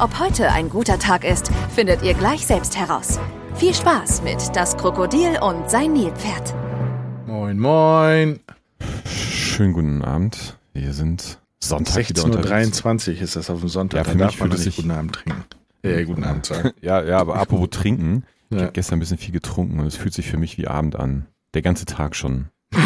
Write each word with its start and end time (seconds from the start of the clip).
Ob 0.00 0.18
heute 0.18 0.50
ein 0.50 0.68
guter 0.70 0.98
Tag 0.98 1.24
ist, 1.24 1.50
findet 1.74 2.02
ihr 2.02 2.14
gleich 2.14 2.46
selbst 2.46 2.76
heraus. 2.78 3.18
Viel 3.54 3.74
Spaß 3.74 4.22
mit 4.22 4.38
Das 4.54 4.76
Krokodil 4.76 5.38
und 5.42 5.68
sein 5.70 5.92
Nilpferd. 5.92 6.54
Moin, 7.26 7.58
moin. 7.58 8.40
Schönen 9.06 9.72
guten 9.72 10.02
Abend. 10.02 10.58
Wir 10.72 10.92
sind 10.94 11.38
Sonntag 11.62 11.96
16.23 12.06 13.16
Uhr 13.16 13.22
ist 13.22 13.36
das 13.36 13.50
auf 13.50 13.60
dem 13.60 13.68
Sonntag. 13.68 13.98
Ja, 13.98 14.04
für 14.04 14.16
da 14.18 14.24
mich 14.26 14.36
darf 14.38 14.48
man 14.48 14.56
sich- 14.58 14.76
guten 14.76 14.90
Abend 14.90 15.12
trinken. 15.14 15.44
Ja, 15.82 16.02
guten 16.04 16.24
Abend 16.24 16.46
sagen. 16.46 16.70
Ja, 16.80 17.02
ja, 17.02 17.18
aber 17.18 17.36
apropos 17.36 17.68
trinken. 17.70 18.24
Ich 18.50 18.56
Ja. 18.56 18.62
habe 18.64 18.72
gestern 18.72 18.96
ein 18.96 19.00
bisschen 19.00 19.18
viel 19.18 19.32
getrunken 19.32 19.80
und 19.80 19.86
es 19.86 19.96
fühlt 19.96 20.14
sich 20.14 20.26
für 20.28 20.36
mich 20.38 20.56
wie 20.58 20.66
Abend 20.66 20.96
an. 20.96 21.26
Der 21.54 21.62
ganze 21.62 21.84
Tag 21.84 22.16
schon. 22.16 22.48
Ja, 22.72 22.80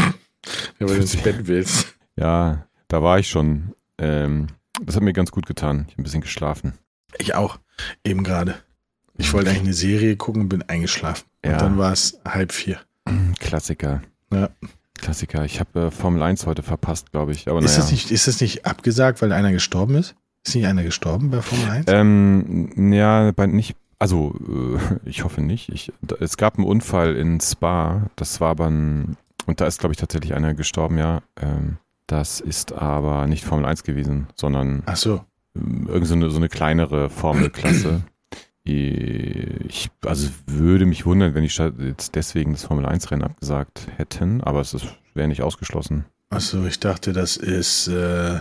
weil 0.80 0.88
du 0.88 0.94
ins 0.96 1.16
Bett 1.16 1.46
willst. 1.46 1.94
Ja, 2.16 2.66
da 2.88 3.02
war 3.02 3.18
ich 3.18 3.28
schon. 3.28 3.72
Ähm, 3.98 4.48
das 4.82 4.96
hat 4.96 5.02
mir 5.02 5.12
ganz 5.12 5.30
gut 5.30 5.46
getan. 5.46 5.84
Ich 5.86 5.94
habe 5.94 6.02
ein 6.02 6.04
bisschen 6.04 6.20
geschlafen. 6.20 6.74
Ich 7.18 7.34
auch. 7.34 7.58
Eben 8.04 8.24
gerade. 8.24 8.56
Ich 9.16 9.32
wollte 9.32 9.50
eigentlich 9.50 9.62
eine 9.62 9.74
Serie 9.74 10.16
gucken 10.16 10.42
und 10.42 10.48
bin 10.48 10.62
eingeschlafen. 10.62 11.24
Ja. 11.44 11.52
Und 11.52 11.62
dann 11.62 11.78
war 11.78 11.92
es 11.92 12.18
halb 12.26 12.52
vier. 12.52 12.80
Klassiker. 13.38 14.02
Ja. 14.32 14.50
Klassiker. 14.94 15.44
Ich 15.44 15.60
habe 15.60 15.86
äh, 15.86 15.90
Formel 15.90 16.22
1 16.22 16.46
heute 16.46 16.62
verpasst, 16.62 17.12
glaube 17.12 17.32
ich. 17.32 17.48
Aber 17.48 17.58
Ist, 17.60 17.66
naja. 17.66 17.78
das 17.78 17.90
nicht, 17.90 18.10
ist 18.10 18.26
das 18.26 18.40
nicht 18.40 18.66
abgesagt, 18.66 19.22
weil 19.22 19.32
einer 19.32 19.52
gestorben 19.52 19.94
ist? 19.96 20.14
Ist 20.44 20.54
nicht 20.54 20.66
einer 20.66 20.82
gestorben 20.82 21.30
bei 21.30 21.42
Formel 21.42 21.70
1? 21.70 21.86
Ähm, 21.88 22.92
ja, 22.92 23.30
bei 23.32 23.46
nicht, 23.46 23.76
also 23.98 24.34
äh, 24.48 24.78
ich 25.08 25.24
hoffe 25.24 25.42
nicht. 25.42 25.68
Ich, 25.68 25.92
da, 26.02 26.16
es 26.20 26.36
gab 26.36 26.56
einen 26.56 26.66
Unfall 26.66 27.16
in 27.16 27.40
Spa, 27.40 28.10
das 28.16 28.40
war 28.40 28.50
aber 28.50 28.68
ein, 28.68 29.16
und 29.46 29.60
da 29.60 29.66
ist, 29.66 29.80
glaube 29.80 29.92
ich, 29.92 29.98
tatsächlich 29.98 30.34
einer 30.34 30.54
gestorben, 30.54 30.98
ja. 30.98 31.22
Ähm, 31.40 31.76
das 32.06 32.40
ist 32.40 32.72
aber 32.72 33.26
nicht 33.26 33.44
Formel 33.44 33.64
1 33.64 33.82
gewesen, 33.82 34.26
sondern 34.36 34.82
Ach 34.86 34.96
so. 34.96 35.24
Irgend 35.54 36.06
so 36.06 36.14
eine, 36.14 36.30
so 36.30 36.36
eine 36.36 36.48
kleinere 36.48 37.10
Formelklasse. 37.10 38.02
Ich, 38.66 39.90
also 40.04 40.28
würde 40.46 40.86
mich 40.86 41.04
wundern, 41.04 41.34
wenn 41.34 41.42
die 41.42 41.50
Stadt 41.50 41.74
jetzt 41.78 42.14
deswegen 42.14 42.52
das 42.52 42.64
Formel 42.64 42.86
1 42.86 43.10
Rennen 43.10 43.22
abgesagt 43.22 43.86
hätten, 43.96 44.40
aber 44.40 44.60
es 44.60 44.72
ist- 44.74 44.86
wäre 45.14 45.28
nicht 45.28 45.42
ausgeschlossen. 45.42 46.06
Ach 46.30 46.40
so, 46.40 46.64
ich 46.66 46.80
dachte, 46.80 47.12
das 47.12 47.36
ist. 47.36 47.88
Äh, 47.88 48.40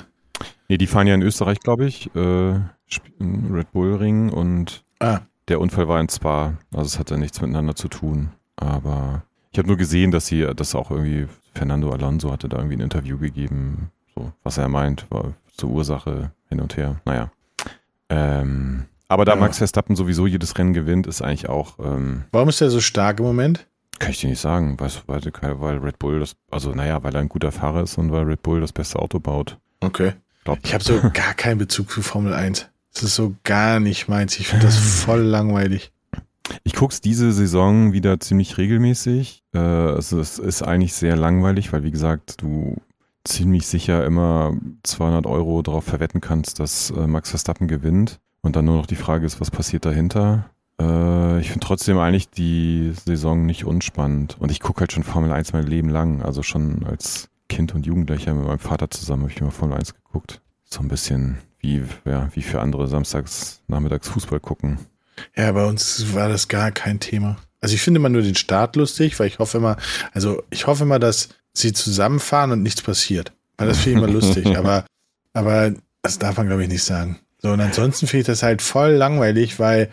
Nee, 0.69 0.77
die 0.77 0.87
fahren 0.87 1.05
ja 1.07 1.13
in 1.13 1.21
Österreich, 1.21 1.59
glaube 1.59 1.85
ich, 1.85 2.09
äh, 2.15 2.19
Red 3.21 3.71
Bull 3.71 3.95
Ring 3.95 4.29
und 4.29 4.83
ah, 4.99 5.19
Der 5.49 5.59
Unfall 5.61 5.87
war 5.87 5.99
in 6.01 6.09
Spa, 6.09 6.57
also 6.73 6.85
es 6.87 6.97
hatte 6.97 7.17
nichts 7.17 7.39
miteinander 7.41 7.75
zu 7.75 7.87
tun. 7.89 8.29
Aber 8.55 9.23
ich 9.51 9.59
habe 9.59 9.67
nur 9.67 9.77
gesehen, 9.77 10.09
dass 10.11 10.25
sie, 10.25 10.41
dass 10.55 10.73
auch 10.73 10.89
irgendwie 10.89 11.27
Fernando 11.53 11.91
Alonso 11.91 12.31
hatte 12.31 12.49
da 12.49 12.57
irgendwie 12.57 12.77
ein 12.77 12.81
Interview 12.81 13.17
gegeben, 13.19 13.91
so 14.15 14.31
was 14.43 14.57
er 14.57 14.69
meint, 14.69 15.05
war 15.11 15.33
zur 15.55 15.69
Ursache 15.69 16.31
hin 16.53 16.61
und 16.61 16.77
her. 16.77 17.01
Naja. 17.05 17.31
Ähm, 18.09 18.85
aber 19.07 19.25
da 19.25 19.33
Ja. 19.33 19.39
Max 19.39 19.57
Verstappen 19.57 19.95
sowieso 19.95 20.27
jedes 20.27 20.57
Rennen 20.57 20.73
gewinnt, 20.73 21.07
ist 21.07 21.21
eigentlich 21.21 21.49
auch, 21.49 21.77
ähm, 21.79 22.25
warum 22.31 22.49
ist 22.49 22.61
der 22.61 22.69
so 22.69 22.79
stark 22.79 23.19
im 23.19 23.25
Moment? 23.25 23.67
kann 23.99 24.11
ich 24.11 24.19
dir 24.19 24.29
nicht 24.29 24.41
sagen, 24.41 24.77
weil, 24.79 24.91
weil, 25.07 25.21
weil 25.61 25.77
Red 25.77 25.99
Bull 25.99 26.19
das, 26.19 26.35
also 26.51 26.71
naja, 26.71 27.03
weil 27.03 27.13
er 27.15 27.21
ein 27.21 27.29
guter 27.29 27.51
Fahrer 27.51 27.83
ist 27.83 27.97
und 27.97 28.11
weil 28.11 28.23
Red 28.23 28.41
Bull 28.43 28.59
das 28.59 28.73
beste 28.73 28.99
Auto 28.99 29.19
baut. 29.19 29.57
Okay. 29.79 30.13
Glaub, 30.43 30.59
Ich 30.63 30.73
habe 30.73 30.83
so 30.83 30.99
gar 31.13 31.33
keinen 31.35 31.57
Bezug 31.59 31.89
zu 31.89 32.01
Formel 32.01 32.33
1. 32.33 32.67
Das 32.93 33.03
ist 33.03 33.15
so 33.15 33.35
gar 33.43 33.79
nicht 33.79 34.09
meins. 34.09 34.37
Ich 34.39 34.47
finde 34.47 34.65
das 34.67 34.77
voll 34.77 35.21
langweilig. 35.21 35.91
Ich 36.63 36.73
guck's 36.73 36.99
diese 36.99 37.31
Saison 37.31 37.93
wieder 37.93 38.19
ziemlich 38.19 38.57
regelmäßig. 38.57 39.43
Äh, 39.53 39.59
also 39.59 40.19
es 40.19 40.37
ist 40.37 40.63
eigentlich 40.63 40.93
sehr 40.93 41.15
langweilig, 41.15 41.71
weil 41.71 41.83
wie 41.83 41.91
gesagt, 41.91 42.41
du 42.41 42.75
ziemlich 43.23 43.67
sicher 43.67 44.05
immer 44.05 44.55
200 44.83 45.25
Euro 45.25 45.61
darauf 45.61 45.85
verwetten 45.85 46.21
kannst, 46.21 46.59
dass 46.59 46.91
äh, 46.91 47.07
Max 47.07 47.29
Verstappen 47.29 47.67
gewinnt. 47.67 48.19
Und 48.41 48.55
dann 48.55 48.65
nur 48.65 48.75
noch 48.75 48.85
die 48.85 48.95
Frage 48.95 49.25
ist, 49.25 49.39
was 49.39 49.51
passiert 49.51 49.85
dahinter? 49.85 50.49
Äh, 50.79 51.39
ich 51.39 51.49
finde 51.49 51.65
trotzdem 51.65 51.97
eigentlich 51.97 52.29
die 52.29 52.93
Saison 53.05 53.45
nicht 53.45 53.65
unspannend. 53.65 54.37
Und 54.39 54.51
ich 54.51 54.59
gucke 54.59 54.81
halt 54.81 54.91
schon 54.91 55.03
Formel 55.03 55.31
1 55.31 55.53
mein 55.53 55.65
Leben 55.65 55.89
lang. 55.89 56.21
Also 56.21 56.43
schon 56.43 56.85
als 56.85 57.29
Kind 57.47 57.73
und 57.73 57.85
Jugendlicher 57.85 58.33
mit 58.33 58.45
meinem 58.45 58.59
Vater 58.59 58.89
zusammen 58.89 59.23
habe 59.23 59.31
ich 59.31 59.39
immer 59.39 59.51
Formel 59.51 59.77
1 59.77 59.95
geguckt. 59.95 60.41
So 60.65 60.81
ein 60.81 60.87
bisschen 60.87 61.37
wie, 61.59 61.83
ja, 62.05 62.29
wie 62.33 62.41
für 62.41 62.59
andere 62.59 62.87
samstags, 62.87 63.61
nachmittags 63.67 64.09
Fußball 64.09 64.39
gucken. 64.39 64.79
Ja, 65.35 65.51
bei 65.51 65.65
uns 65.65 66.13
war 66.13 66.27
das 66.27 66.47
gar 66.47 66.71
kein 66.71 66.99
Thema. 66.99 67.37
Also 67.61 67.75
ich 67.75 67.81
finde 67.81 67.99
immer 67.99 68.09
nur 68.09 68.23
den 68.23 68.35
Start 68.35 68.75
lustig, 68.75 69.17
weil 69.19 69.27
ich 69.27 69.39
hoffe 69.39 69.59
immer, 69.59 69.77
also 70.11 70.43
ich 70.49 70.67
hoffe 70.67 70.83
immer, 70.83 70.99
dass 70.99 71.29
sie 71.53 71.73
zusammenfahren 71.73 72.51
und 72.51 72.63
nichts 72.63 72.81
passiert. 72.81 73.31
Weil 73.57 73.67
das 73.67 73.79
finde 73.79 73.99
ich 73.99 74.03
immer 74.03 74.13
lustig, 74.13 74.57
aber, 74.57 74.85
aber 75.33 75.73
das 76.01 76.19
darf 76.19 76.37
man, 76.37 76.47
glaube 76.47 76.63
ich, 76.63 76.69
nicht 76.69 76.83
sagen. 76.83 77.19
So, 77.41 77.51
und 77.51 77.61
ansonsten 77.61 78.07
finde 78.07 78.21
ich 78.21 78.27
das 78.27 78.43
halt 78.43 78.61
voll 78.61 78.91
langweilig, 78.91 79.59
weil 79.59 79.89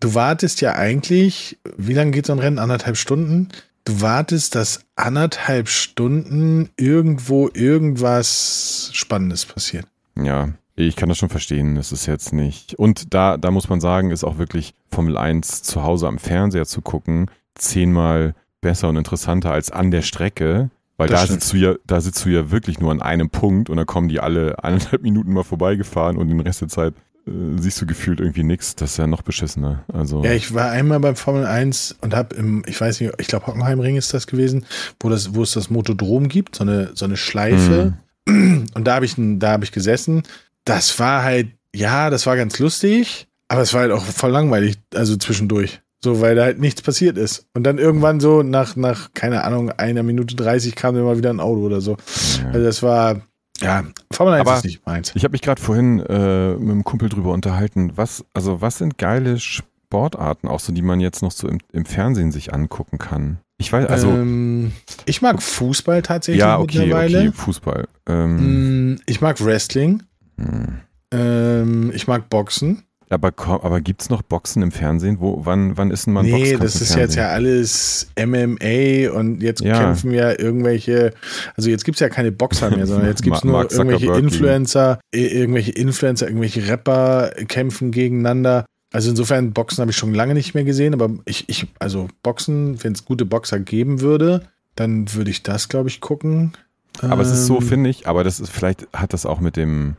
du 0.00 0.14
wartest 0.14 0.60
ja 0.60 0.74
eigentlich, 0.74 1.58
wie 1.76 1.94
lange 1.94 2.10
geht 2.10 2.26
so 2.26 2.32
ein 2.32 2.38
Rennen? 2.38 2.58
Anderthalb 2.58 2.96
Stunden? 2.96 3.48
Du 3.84 4.00
wartest, 4.00 4.54
dass 4.54 4.84
anderthalb 4.94 5.68
Stunden 5.68 6.70
irgendwo 6.76 7.48
irgendwas 7.52 8.90
Spannendes 8.92 9.44
passiert. 9.46 9.86
Ja, 10.16 10.50
ich 10.76 10.96
kann 10.96 11.08
das 11.08 11.18
schon 11.18 11.28
verstehen. 11.28 11.74
Das 11.74 11.92
ist 11.92 12.06
jetzt 12.06 12.32
nicht. 12.32 12.74
Und 12.74 13.12
da, 13.14 13.36
da 13.36 13.50
muss 13.50 13.68
man 13.68 13.80
sagen, 13.80 14.10
ist 14.10 14.24
auch 14.24 14.38
wirklich 14.38 14.74
Formel 14.90 15.16
1 15.16 15.62
zu 15.62 15.82
Hause 15.82 16.08
am 16.08 16.18
Fernseher 16.18 16.66
zu 16.66 16.80
gucken, 16.80 17.30
zehnmal 17.54 18.34
besser 18.60 18.88
und 18.88 18.96
interessanter 18.96 19.52
als 19.52 19.70
an 19.70 19.90
der 19.90 20.02
Strecke. 20.02 20.70
Weil 21.02 21.08
Das 21.08 21.20
da 21.20 21.26
stimmt. 21.26 21.40
sitzt, 21.42 21.52
du 21.52 21.56
ja, 21.56 21.74
da 21.86 22.00
sitzt 22.00 22.24
du 22.24 22.28
ja 22.28 22.50
wirklich 22.50 22.78
nur 22.80 22.90
an 22.90 23.02
einem 23.02 23.28
Punkt 23.28 23.68
und 23.70 23.76
dann 23.76 23.86
kommen 23.86 24.08
die 24.08 24.20
alle 24.20 24.62
eineinhalb 24.62 25.02
Minuten 25.02 25.32
mal 25.32 25.42
vorbeigefahren 25.42 26.16
und 26.16 26.28
den 26.28 26.40
Rest 26.40 26.60
der 26.60 26.68
Zeit 26.68 26.94
äh, 27.26 27.30
siehst 27.56 27.80
du 27.80 27.86
gefühlt 27.86 28.20
irgendwie 28.20 28.44
nichts. 28.44 28.76
Das 28.76 28.92
ist 28.92 28.96
ja 28.98 29.06
noch 29.06 29.22
beschissener. 29.22 29.84
Also, 29.92 30.24
Ja, 30.24 30.32
ich 30.32 30.54
war 30.54 30.70
einmal 30.70 31.00
beim 31.00 31.16
Formel 31.16 31.44
1 31.44 31.96
und 32.00 32.14
habe 32.14 32.36
im, 32.36 32.62
ich 32.66 32.80
weiß 32.80 33.00
nicht, 33.00 33.12
ich 33.18 33.26
glaube 33.26 33.46
Hockenheimring 33.48 33.96
ist 33.96 34.14
das 34.14 34.26
gewesen, 34.26 34.64
wo 35.00 35.08
das, 35.08 35.34
wo 35.34 35.42
es 35.42 35.52
das 35.52 35.70
Motodrom 35.70 36.28
gibt, 36.28 36.56
so 36.56 36.62
eine, 36.64 36.90
so 36.94 37.04
eine 37.04 37.16
Schleife. 37.16 37.94
Und 38.26 38.84
da 38.84 38.94
habe 38.94 39.04
ich, 39.04 39.16
da 39.18 39.50
habe 39.50 39.64
ich 39.64 39.72
gesessen. 39.72 40.22
Das 40.64 41.00
war 41.00 41.24
halt, 41.24 41.48
ja, 41.74 42.08
das 42.08 42.24
war 42.26 42.36
ganz 42.36 42.60
lustig, 42.60 43.26
aber 43.48 43.62
es 43.62 43.74
war 43.74 43.80
halt 43.80 43.90
auch 43.90 44.04
voll 44.04 44.30
langweilig, 44.30 44.76
also 44.94 45.16
zwischendurch. 45.16 45.80
So, 46.04 46.20
weil 46.20 46.34
da 46.34 46.42
halt 46.44 46.58
nichts 46.58 46.82
passiert 46.82 47.16
ist. 47.16 47.46
Und 47.54 47.62
dann 47.64 47.78
irgendwann 47.78 48.18
so 48.18 48.42
nach, 48.42 48.74
nach, 48.76 49.10
keine 49.14 49.44
Ahnung, 49.44 49.70
einer 49.70 50.02
Minute 50.02 50.34
30 50.34 50.74
kam 50.74 50.94
dann 50.96 51.04
mal 51.04 51.16
wieder 51.16 51.30
ein 51.30 51.38
Auto 51.40 51.60
oder 51.60 51.80
so. 51.80 51.96
ja. 52.42 52.48
Also 52.48 52.64
das 52.64 52.82
war, 52.82 53.20
ja, 53.60 53.84
Formel 54.12 54.34
1 54.34 54.40
Aber- 54.48 54.56
ist 54.56 54.64
nicht 54.64 54.84
meins. 54.84 55.12
Ich 55.14 55.22
habe 55.22 55.32
mich 55.32 55.42
gerade 55.42 55.62
vorhin 55.62 56.00
äh, 56.00 56.54
mit 56.54 56.70
einem 56.70 56.82
Kumpel 56.84 57.08
drüber 57.08 57.30
unterhalten. 57.32 57.92
Was, 57.94 58.24
also 58.34 58.60
was 58.60 58.78
sind 58.78 58.98
geile 58.98 59.38
Sportarten, 59.38 60.48
auch 60.48 60.58
so, 60.58 60.72
die 60.72 60.82
man 60.82 60.98
jetzt 60.98 61.22
noch 61.22 61.30
so 61.30 61.46
im, 61.48 61.58
im 61.72 61.84
Fernsehen 61.84 62.32
sich 62.32 62.52
angucken 62.52 62.98
kann? 62.98 63.38
Ich 63.58 63.72
weiß, 63.72 63.86
also 63.86 64.08
ähm, 64.08 64.72
ich 65.04 65.22
mag 65.22 65.40
Fußball 65.40 66.02
tatsächlich 66.02 66.40
ja, 66.40 66.58
okay, 66.58 66.78
mittlerweile. 66.80 67.18
okay, 67.28 67.32
Fußball. 67.32 67.86
Ähm, 68.08 68.94
Mm, 68.94 68.98
Ich 69.06 69.20
mag 69.20 69.40
Wrestling. 69.44 70.02
hm. 70.36 70.78
Ähm, 71.12 71.92
ich 71.94 72.08
mag 72.08 72.28
Boxen. 72.28 72.82
Aber, 73.12 73.32
aber 73.38 73.80
gibt's 73.80 74.08
noch 74.10 74.22
Boxen 74.22 74.62
im 74.62 74.70
Fernsehen? 74.70 75.18
Wo, 75.20 75.40
wann, 75.44 75.76
wann 75.76 75.90
ist 75.90 76.06
denn 76.06 76.14
mal 76.14 76.20
ein 76.24 76.30
nee, 76.30 76.56
das 76.56 76.80
ist 76.80 76.94
jetzt 76.94 77.14
ja 77.16 77.28
alles 77.28 78.10
MMA 78.18 79.10
und 79.12 79.42
jetzt 79.42 79.60
Ja. 79.62 79.78
kämpfen 79.78 80.12
ja 80.12 80.30
irgendwelche, 80.38 81.12
also 81.56 81.68
jetzt 81.70 81.84
gibt's 81.84 82.00
ja 82.00 82.08
keine 82.08 82.32
Boxer 82.32 82.70
mehr, 82.70 82.86
sondern 82.86 83.06
jetzt 83.08 83.22
gibt's 83.24 83.44
Ma- 83.44 83.50
nur 83.50 83.72
irgendwelche 83.72 84.12
Influencer, 84.14 84.98
irgendwelche 85.12 85.72
Influencer, 85.72 86.26
irgendwelche 86.26 86.66
Rapper 86.68 87.30
kämpfen 87.48 87.90
gegeneinander. 87.90 88.64
Also 88.92 89.10
insofern 89.10 89.52
Boxen 89.52 89.80
habe 89.80 89.90
ich 89.90 89.96
schon 89.96 90.12
lange 90.14 90.34
nicht 90.34 90.54
mehr 90.54 90.64
gesehen, 90.64 90.92
aber 90.94 91.10
ich, 91.24 91.48
ich 91.48 91.66
also 91.78 92.08
Boxen, 92.22 92.82
wenn 92.84 92.92
es 92.92 93.04
gute 93.04 93.24
Boxer 93.24 93.58
geben 93.58 94.00
würde, 94.00 94.42
dann 94.76 95.12
würde 95.14 95.30
ich 95.30 95.42
das, 95.42 95.68
glaube 95.68 95.88
ich, 95.88 96.00
gucken. 96.00 96.52
Aber 97.00 97.22
es 97.22 97.30
ist 97.30 97.46
so, 97.46 97.56
Ähm, 97.56 97.62
finde 97.62 97.90
ich, 97.90 98.06
aber 98.06 98.22
das 98.22 98.38
ist, 98.38 98.50
vielleicht 98.50 98.86
hat 98.92 99.14
das 99.14 99.24
auch 99.24 99.40
mit 99.40 99.56
dem, 99.56 99.96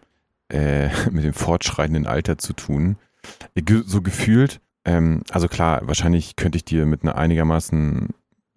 äh, 0.53 0.89
mit 1.11 1.23
dem 1.23 1.33
fortschreitenden 1.33 2.05
Alter 2.07 2.37
zu 2.37 2.53
tun. 2.53 2.97
Ge- 3.55 3.83
So 3.85 4.01
gefühlt, 4.01 4.59
ähm, 4.85 5.23
also 5.31 5.47
klar, 5.47 5.81
wahrscheinlich 5.83 6.35
könnte 6.35 6.57
ich 6.57 6.65
dir 6.65 6.85
mit 6.85 7.03
einer 7.03 7.15
einigermaßen 7.15 8.09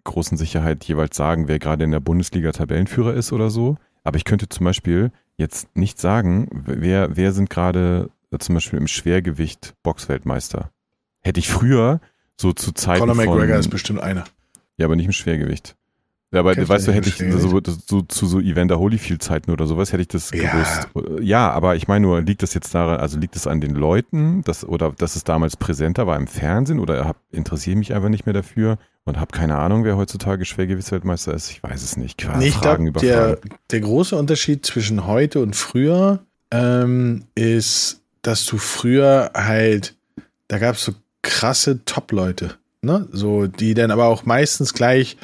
großen 0.04 0.36
Sicherheit 0.38 0.84
jeweils 0.84 1.16
sagen, 1.16 1.48
wer 1.48 1.58
gerade 1.58 1.84
in 1.84 1.90
der 1.90 2.00
Bundesliga 2.00 2.52
Tabellenführer 2.52 3.14
ist 3.14 3.32
oder 3.32 3.50
so. 3.50 3.76
Aber 4.04 4.16
ich 4.16 4.24
könnte 4.24 4.48
zum 4.48 4.64
Beispiel 4.64 5.10
jetzt 5.36 5.76
nicht 5.76 6.00
sagen, 6.00 6.48
wer, 6.64 7.16
wer 7.16 7.32
sind 7.32 7.50
gerade 7.50 8.10
äh, 8.30 8.38
zum 8.38 8.54
Beispiel 8.54 8.78
im 8.78 8.86
Schwergewicht 8.86 9.74
Boxweltmeister. 9.82 10.70
Hätte 11.22 11.40
ich 11.40 11.48
früher 11.48 12.00
so 12.40 12.52
zu 12.52 12.72
Zeiten 12.72 13.00
Conor 13.00 13.16
von, 13.16 13.24
McGregor 13.26 13.58
ist 13.58 13.68
bestimmt 13.68 14.00
einer. 14.00 14.24
Ja, 14.76 14.86
aber 14.86 14.94
nicht 14.96 15.06
im 15.06 15.12
Schwergewicht. 15.12 15.74
Ja, 16.32 16.40
aber 16.40 16.54
Kämpft 16.54 16.68
weißt 16.70 16.88
du, 16.88 16.92
hätte 16.92 17.08
ich 17.08 17.16
so, 17.18 17.60
so 17.86 18.02
zu 18.02 18.26
so 18.26 18.40
Evander 18.40 18.78
Holyfield-Zeiten 18.80 19.50
oder 19.52 19.66
sowas, 19.66 19.92
hätte 19.92 20.02
ich 20.02 20.08
das 20.08 20.30
Ja. 20.32 20.50
gewusst. 20.50 20.88
Ja, 21.22 21.50
aber 21.50 21.76
ich 21.76 21.86
meine 21.86 22.02
nur, 22.06 22.20
liegt 22.20 22.42
das 22.42 22.52
jetzt 22.52 22.74
daran, 22.74 22.98
also 22.98 23.16
liegt 23.18 23.36
es 23.36 23.46
an 23.46 23.60
den 23.60 23.74
Leuten, 23.74 24.42
dass, 24.42 24.64
oder 24.64 24.92
dass 24.98 25.14
es 25.14 25.22
damals 25.24 25.56
präsenter 25.56 26.06
war 26.08 26.16
im 26.16 26.26
Fernsehen 26.26 26.80
oder 26.80 27.04
hab, 27.04 27.16
interessiere 27.30 27.76
mich 27.76 27.94
einfach 27.94 28.08
nicht 28.08 28.26
mehr 28.26 28.32
dafür 28.32 28.78
und 29.04 29.20
habe 29.20 29.30
keine 29.30 29.56
Ahnung, 29.56 29.84
wer 29.84 29.96
heutzutage 29.96 30.44
Schwergewichtsweltmeister 30.44 31.32
ist? 31.32 31.50
Ich 31.52 31.62
weiß 31.62 31.82
es 31.84 31.96
nicht. 31.96 32.18
Qua- 32.18 32.36
Nee, 32.38 32.48
ich 32.48 32.54
Fragen 32.54 32.92
glaube, 32.92 33.06
der, 33.06 33.38
der 33.70 33.80
große 33.80 34.16
Unterschied 34.16 34.66
zwischen 34.66 35.06
heute 35.06 35.40
und 35.40 35.54
früher 35.54 36.24
ähm, 36.50 37.24
ist, 37.36 38.00
dass 38.22 38.44
du 38.46 38.58
früher 38.58 39.30
halt, 39.34 39.94
da 40.48 40.58
gab 40.58 40.74
es 40.74 40.84
so 40.84 40.92
krasse 41.22 41.84
Top-Leute, 41.84 42.54
ne? 42.82 43.06
So, 43.12 43.46
die 43.46 43.74
dann 43.74 43.92
aber 43.92 44.06
auch 44.06 44.24
meistens 44.24 44.74
gleich 44.74 45.16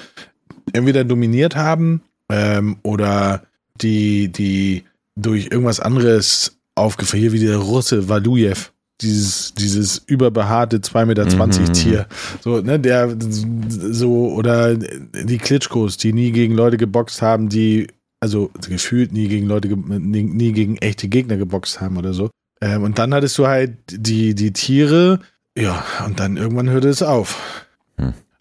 entweder 0.73 1.05
dominiert 1.05 1.57
haben 1.57 2.03
ähm, 2.29 2.77
oder 2.83 3.43
die, 3.81 4.29
die 4.29 4.85
durch 5.17 5.49
irgendwas 5.51 5.81
anderes 5.81 6.57
aufgefallen, 6.75 7.23
hier 7.23 7.33
wie 7.33 7.41
der 7.41 7.59
Russe 7.59 8.09
Walujew. 8.09 8.57
Dieses, 9.01 9.53
dieses 9.55 9.99
überbehaarte 10.07 10.79
2,20 10.79 11.05
Meter 11.07 11.27
Mhm. 11.27 11.73
Tier. 11.73 12.07
So, 12.41 12.61
ne, 12.61 12.79
der 12.79 13.17
so, 13.19 14.33
oder 14.33 14.77
die 14.77 15.39
Klitschkos, 15.39 15.97
die 15.97 16.13
nie 16.13 16.31
gegen 16.31 16.55
Leute 16.55 16.77
geboxt 16.77 17.21
haben, 17.21 17.49
die, 17.49 17.89
also 18.21 18.51
gefühlt 18.69 19.13
nie 19.13 19.27
gegen 19.27 19.47
Leute, 19.47 19.69
nie, 19.69 20.23
nie 20.23 20.53
gegen 20.53 20.77
echte 20.77 21.09
Gegner 21.09 21.37
geboxt 21.37 21.81
haben 21.81 21.97
oder 21.97 22.13
so. 22.13 22.31
Ähm, 22.61 22.85
und 22.85 23.01
dann 23.01 23.13
hattest 23.13 23.37
du 23.39 23.49
halt 23.49 23.73
die, 23.91 24.37
die 24.37 24.53
Tiere, 24.53 25.19
ja, 25.59 25.85
und 26.07 26.21
dann 26.21 26.37
irgendwann 26.37 26.71
hörte 26.71 26.89
es 26.89 27.03
auf. 27.03 27.62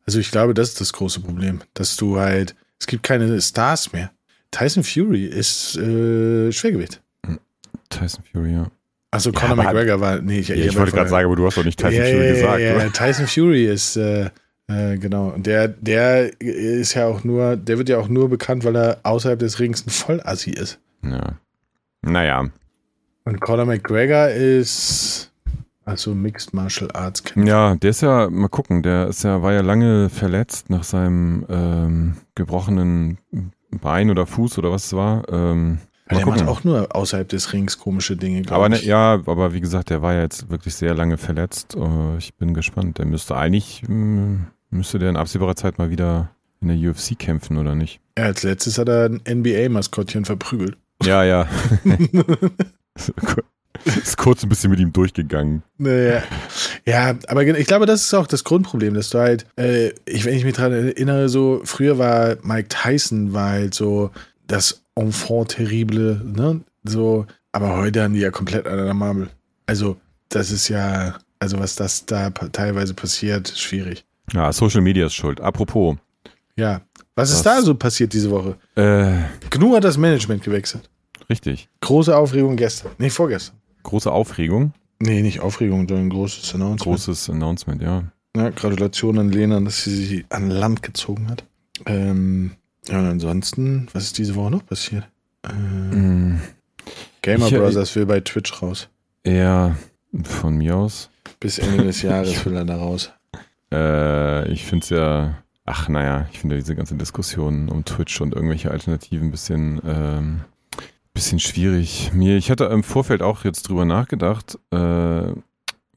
Hm. 0.02 0.08
Also 0.08 0.20
ich 0.20 0.32
glaube, 0.32 0.54
das 0.54 0.70
ist 0.70 0.82
das 0.82 0.94
große 0.94 1.22
Problem, 1.22 1.62
dass 1.74 1.96
du 1.96 2.18
halt, 2.18 2.56
es 2.80 2.88
gibt 2.88 3.04
keine 3.04 3.40
Stars 3.42 3.94
mehr. 3.94 4.12
Tyson 4.52 4.84
Fury 4.84 5.26
ist 5.26 5.78
äh, 5.78 6.52
Schwergewicht. 6.52 7.02
Tyson 7.90 8.24
Fury, 8.32 8.54
ja. 8.54 8.72
Also 9.12 9.32
Conor 9.32 9.58
McGregor 9.58 10.00
war, 10.00 10.22
nee, 10.22 10.40
ich, 10.40 10.48
Ja, 10.48 10.56
ich 10.56 10.76
wollte 10.78 10.94
gerade 10.94 11.10
sagen, 11.10 11.26
aber 11.26 11.36
du 11.36 11.46
hast 11.46 11.58
doch 11.58 11.66
nicht 11.66 11.80
Tyson 11.80 11.94
ja, 11.94 12.04
Fury 12.06 12.26
ja, 12.26 12.34
gesagt, 12.34 12.62
ja? 12.62 12.90
Tyson 12.90 13.28
Fury 13.28 13.66
ist, 13.66 13.98
äh, 13.98 14.30
äh, 14.68 14.98
genau. 14.98 15.30
Und 15.30 15.46
der, 15.46 15.68
der 15.68 16.42
ist 16.42 16.94
ja 16.94 17.08
auch 17.08 17.24
nur, 17.24 17.58
der 17.58 17.78
wird 17.78 17.90
ja 17.90 17.98
auch 17.98 18.08
nur 18.08 18.30
bekannt, 18.30 18.64
weil 18.64 18.76
er 18.76 19.00
außerhalb 19.04 19.40
des 19.40 19.60
Rings 19.60 19.86
ein 19.86 19.90
Vollassi 19.90 20.52
ist. 20.52 20.80
Ja. 21.04 21.36
Naja, 22.04 22.50
Und 23.26 23.42
Conor 23.42 23.66
McGregor 23.66 24.30
ist 24.30 25.31
also 25.86 26.14
Mixed 26.14 26.54
Martial 26.54 26.90
Arts. 26.94 27.24
Ja, 27.36 27.76
der 27.76 27.90
ist 27.90 28.02
ja, 28.02 28.30
mal 28.30 28.48
gucken, 28.50 28.84
der 28.84 29.08
ist 29.08 29.24
ja, 29.24 29.42
war 29.42 29.54
ja 29.54 29.62
lange 29.62 30.10
verletzt 30.10 30.70
nach 30.70 30.84
seinem 30.84 31.46
ähm, 31.50 32.18
gebrochenen 32.36 33.18
Bein 33.72 34.10
oder 34.10 34.26
Fuß 34.26 34.58
oder 34.58 34.72
was 34.72 34.86
es 34.86 34.94
war. 34.94 35.28
Ähm, 35.30 35.80
Der 36.10 36.26
macht 36.26 36.40
gucken. 36.40 36.48
auch 36.50 36.64
nur 36.64 36.96
außerhalb 36.96 37.28
des 37.30 37.54
Rings 37.54 37.78
komische 37.80 38.18
Dinge, 38.18 38.42
glaube 38.42 38.56
aber 38.56 38.70
ne, 38.70 38.76
ich. 38.78 38.84
ja, 38.86 39.14
aber 39.26 39.54
wie 39.54 39.62
gesagt, 39.62 39.90
der 39.90 40.02
war 40.02 40.14
ja 40.14 40.22
jetzt 40.22 40.50
wirklich 40.50 40.76
sehr 40.76 40.94
lange 40.94 41.18
verletzt. 41.18 41.76
Äh, 41.76 42.18
ich 42.18 42.36
bin 42.36 42.54
gespannt. 42.54 42.98
Der 42.98 43.06
müsste 43.06 43.36
eigentlich, 43.38 43.84
mh, 43.88 44.40
müsste 44.70 45.00
der 45.00 45.10
in 45.10 45.18
absehbarer 45.18 45.56
Zeit 45.56 45.78
mal 45.78 45.90
wieder 45.90 46.30
in 46.62 46.68
der 46.68 46.92
UFC 46.92 47.18
kämpfen, 47.18 47.58
oder 47.58 47.76
nicht? 47.76 48.02
Ja, 48.18 48.26
als 48.26 48.44
letztes 48.44 48.78
hat 48.78 48.88
er 48.90 49.06
ein 49.10 49.22
NBA-Maskottchen 49.28 50.26
verprügelt. 50.26 50.78
Ja, 51.02 51.24
ja. 51.24 51.48
ist 54.04 54.18
kurz 54.18 54.44
ein 54.44 54.50
bisschen 54.50 54.70
mit 54.72 54.80
ihm 54.80 54.92
durchgegangen. 54.94 55.64
Naja. 55.78 56.24
Ja, 56.86 57.16
aber 57.28 57.46
ich 57.46 57.68
glaube, 57.68 57.86
das 57.86 58.02
ist 58.04 58.14
auch 58.14 58.28
das 58.28 58.44
Grundproblem, 58.44 58.94
dass 58.94 59.10
du 59.10 59.20
halt, 59.20 59.46
äh, 59.58 59.90
ich, 60.06 60.26
wenn 60.26 60.36
ich 60.36 60.44
mich 60.44 60.56
daran 60.56 60.74
erinnere, 60.74 61.30
so 61.30 61.62
früher 61.64 61.98
war 61.98 62.38
Mike 62.44 62.70
Tyson 62.70 63.34
war 63.34 63.50
halt 63.52 63.74
so 63.74 64.12
das 64.48 64.84
Enfant 64.96 65.50
terrible, 65.50 66.22
ne? 66.26 66.62
So, 66.84 67.26
aber 67.52 67.78
heute 67.78 68.04
haben 68.04 68.14
die 68.14 68.20
ja 68.20 68.32
komplett 68.32 68.66
an 68.68 68.78
der 68.78 68.94
Marmel. 68.94 69.30
Also, 69.66 69.98
das 70.30 70.52
ist 70.52 70.68
ja, 70.68 71.16
also 71.40 71.60
was 71.60 71.76
das 71.76 72.06
da 72.06 72.30
teilweise 72.30 72.94
passiert, 72.94 73.50
schwierig. 73.56 74.04
Ja, 74.34 74.52
Social 74.52 74.82
Media 74.82 75.06
ist 75.06 75.14
schuld. 75.14 75.40
Apropos, 75.42 75.98
Ja. 76.56 76.82
Was, 77.16 77.30
Was? 77.30 77.38
ist 77.38 77.46
da 77.46 77.62
so 77.62 77.76
passiert 77.76 78.14
diese 78.14 78.32
Woche? 78.32 78.56
äh, 78.76 79.20
GNU 79.50 79.76
hat 79.76 79.84
das 79.84 79.98
Management 79.98 80.44
gewechselt. 80.44 80.90
richtig. 81.30 81.68
Große 81.82 82.16
Aufregung 82.16 82.56
gestern. 82.56 82.92
Nee, 82.98 83.10
vorgestern. 83.10 83.58
Große 83.84 84.12
Aufregung. 84.12 84.74
Nee, 85.00 85.22
nicht 85.22 85.40
Aufregung, 85.40 85.88
sondern 85.88 86.06
ein 86.08 86.10
großes 86.10 86.54
Announcement. 86.54 86.82
Großes 86.82 87.30
Announcement, 87.30 87.82
ja. 87.82 88.04
Ja, 88.36 88.50
Gratulation 88.52 89.18
an 89.20 89.30
Lena, 89.32 89.60
dass 89.60 89.84
sie 89.84 90.06
sie 90.06 90.26
an 90.30 90.50
Land 90.50 90.84
gezogen 90.84 91.30
hat. 91.30 91.44
Ähm, 91.86 92.52
ja, 92.88 93.00
und 93.00 93.06
ansonsten, 93.08 93.88
was 93.94 94.04
ist 94.04 94.18
diese 94.18 94.36
Woche 94.36 94.52
noch 94.52 94.66
passiert? 94.66 95.08
Ähm, 95.50 96.36
Mm, 96.36 96.42
Gamer 97.22 97.48
Ich, 97.48 97.54
Brothers 97.56 97.96
will 97.96 98.06
bei 98.06 98.20
Twitch 98.22 98.62
raus. 98.62 98.90
eher 99.24 99.76
von 100.24 100.58
mir 100.58 100.76
aus. 100.78 101.10
Bis 101.40 101.58
Ende 101.58 101.84
des 101.86 102.02
Jahres 102.04 102.46
will 102.46 102.56
er 102.56 102.66
da 102.66 102.76
raus. 102.78 103.12
Äh, 103.72 104.52
ich 104.52 104.66
finde 104.66 104.84
es 104.84 104.90
ja, 104.92 105.36
ach 105.66 105.90
naja, 105.90 106.28
ich 106.32 106.40
finde 106.40 106.56
diese 106.58 106.76
ganze 106.76 106.96
Diskussion 106.96 107.70
um 107.70 107.86
Twitch 107.86 108.22
und 108.22 108.34
irgendwelche 108.36 108.72
Alternativen 108.72 109.28
ein 109.28 109.32
bisschen, 109.32 109.82
ähm, 109.86 110.42
bisschen 111.14 111.40
schwierig. 111.40 112.12
Mir, 112.14 112.38
ich 112.38 112.50
hatte 112.52 112.66
im 112.66 112.84
Vorfeld 112.84 113.22
auch 113.22 113.44
jetzt 113.44 113.64
drüber 113.68 113.86
nachgedacht. 113.86 114.58
Äh, 114.74 115.32
ich 115.32 115.36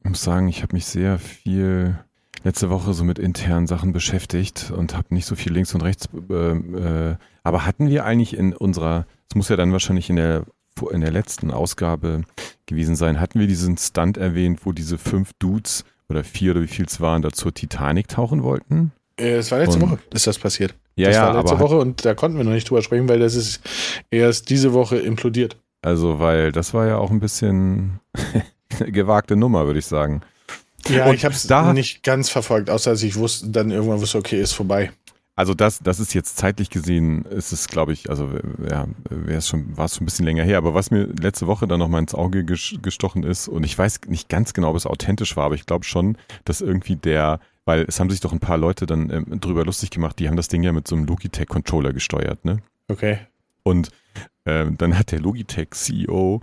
muss 0.09 0.23
sagen, 0.23 0.47
ich 0.47 0.61
habe 0.61 0.75
mich 0.75 0.85
sehr 0.85 1.17
viel 1.19 1.97
letzte 2.43 2.69
Woche 2.69 2.93
so 2.93 3.03
mit 3.03 3.17
internen 3.17 3.65
Sachen 3.67 3.91
beschäftigt 3.91 4.71
und 4.75 4.95
habe 4.95 5.13
nicht 5.13 5.25
so 5.25 5.35
viel 5.35 5.51
links 5.53 5.73
und 5.73 5.81
rechts. 5.81 6.07
Äh, 6.29 6.33
äh, 6.33 7.15
aber 7.43 7.65
hatten 7.65 7.87
wir 7.89 8.05
eigentlich 8.05 8.35
in 8.37 8.53
unserer, 8.53 9.05
es 9.29 9.35
muss 9.35 9.49
ja 9.49 9.55
dann 9.55 9.71
wahrscheinlich 9.71 10.09
in 10.09 10.15
der 10.17 10.45
in 10.91 10.99
der 10.99 11.11
letzten 11.11 11.51
Ausgabe 11.51 12.23
gewesen 12.65 12.97
sein, 12.97 13.21
hatten 13.21 13.39
wir 13.39 13.47
diesen 13.47 13.77
Stunt 13.77 14.17
erwähnt, 14.17 14.65
wo 14.65 14.73
diese 14.73 14.97
fünf 14.97 15.31
Dudes 15.39 15.85
oder 16.09 16.25
vier 16.25 16.51
oder 16.51 16.61
wie 16.63 16.67
viel 16.67 16.83
es 16.85 16.99
waren, 16.99 17.21
da 17.21 17.31
zur 17.31 17.53
Titanic 17.53 18.09
tauchen 18.09 18.43
wollten? 18.43 18.91
Äh, 19.17 19.35
Es 19.37 19.51
war 19.51 19.59
letzte 19.59 19.79
Und- 19.81 19.91
Woche, 19.91 19.99
ist 20.13 20.27
das 20.27 20.37
passiert. 20.37 20.75
Ja, 20.97 21.07
das 21.09 21.15
ja, 21.17 21.27
war 21.27 21.33
letzte 21.41 21.59
Woche 21.59 21.77
und 21.77 22.05
da 22.05 22.13
konnten 22.13 22.37
wir 22.37 22.43
noch 22.45 22.51
nicht 22.53 22.69
drüber 22.69 22.81
sprechen, 22.81 23.09
weil 23.09 23.19
das 23.19 23.35
ist 23.35 23.61
erst 24.11 24.49
diese 24.49 24.73
Woche 24.73 24.97
implodiert. 24.97 25.57
also 25.81 26.19
weil 26.19 26.51
das 26.51 26.73
war 26.73 26.87
ja 26.87 26.97
auch 26.97 27.11
ein 27.11 27.19
bisschen 27.19 27.99
gewagte 28.79 29.35
Nummer, 29.35 29.65
würde 29.65 29.79
ich 29.79 29.85
sagen. 29.85 30.21
Ja, 30.87 31.07
Und 31.07 31.15
ich 31.15 31.25
habe 31.25 31.33
es 31.35 31.47
da- 31.47 31.73
nicht 31.73 32.03
ganz 32.03 32.29
verfolgt, 32.29 32.69
außer 32.69 32.91
dass 32.91 33.03
ich 33.03 33.15
wusste, 33.15 33.49
dann 33.49 33.71
irgendwann 33.71 33.99
wusste, 34.01 34.17
okay, 34.19 34.39
ist 34.39 34.53
vorbei. 34.53 34.91
Also 35.37 35.53
das, 35.53 35.79
das 35.79 35.99
ist 35.99 36.13
jetzt 36.13 36.37
zeitlich 36.37 36.69
gesehen, 36.69 37.25
ist 37.25 37.51
es, 37.51 37.67
glaube 37.67 37.91
ich, 37.91 38.09
also 38.09 38.29
ja, 38.69 38.87
schon, 39.41 39.75
war 39.77 39.85
es 39.85 39.95
schon 39.95 40.03
ein 40.03 40.05
bisschen 40.05 40.23
länger 40.25 40.43
her. 40.45 40.57
Aber 40.59 40.73
was 40.73 40.91
mir 40.91 41.09
letzte 41.19 41.45
Woche 41.47 41.67
dann 41.67 41.79
noch 41.79 41.89
mal 41.89 41.99
ins 41.99 42.15
Auge 42.15 42.39
ges- 42.39 42.81
gestochen 42.81 43.23
ist, 43.23 43.49
und 43.49 43.65
ich 43.65 43.77
weiß 43.77 43.99
nicht 44.07 44.29
ganz 44.29 44.53
genau, 44.53 44.69
ob 44.69 44.77
es 44.77 44.85
authentisch 44.85 45.35
war, 45.35 45.43
aber 45.45 45.55
ich 45.55 45.65
glaube 45.65 45.83
schon, 45.83 46.17
dass 46.45 46.61
irgendwie 46.61 46.95
der, 46.95 47.41
weil 47.65 47.85
es 47.87 47.99
haben 47.99 48.09
sich 48.09 48.19
doch 48.19 48.31
ein 48.31 48.39
paar 48.39 48.57
Leute 48.57 48.85
dann 48.85 49.09
ähm, 49.09 49.39
drüber 49.39 49.65
lustig 49.65 49.89
gemacht, 49.89 50.19
die 50.19 50.27
haben 50.27 50.37
das 50.37 50.47
Ding 50.47 50.63
ja 50.63 50.71
mit 50.71 50.87
so 50.87 50.95
einem 50.95 51.05
Logitech-Controller 51.05 51.93
gesteuert, 51.93 52.45
ne? 52.45 52.59
Okay. 52.87 53.19
Und 53.63 53.89
ähm, 54.45 54.77
dann 54.77 54.97
hat 54.97 55.11
der 55.11 55.19
Logitech-CEO 55.19 56.41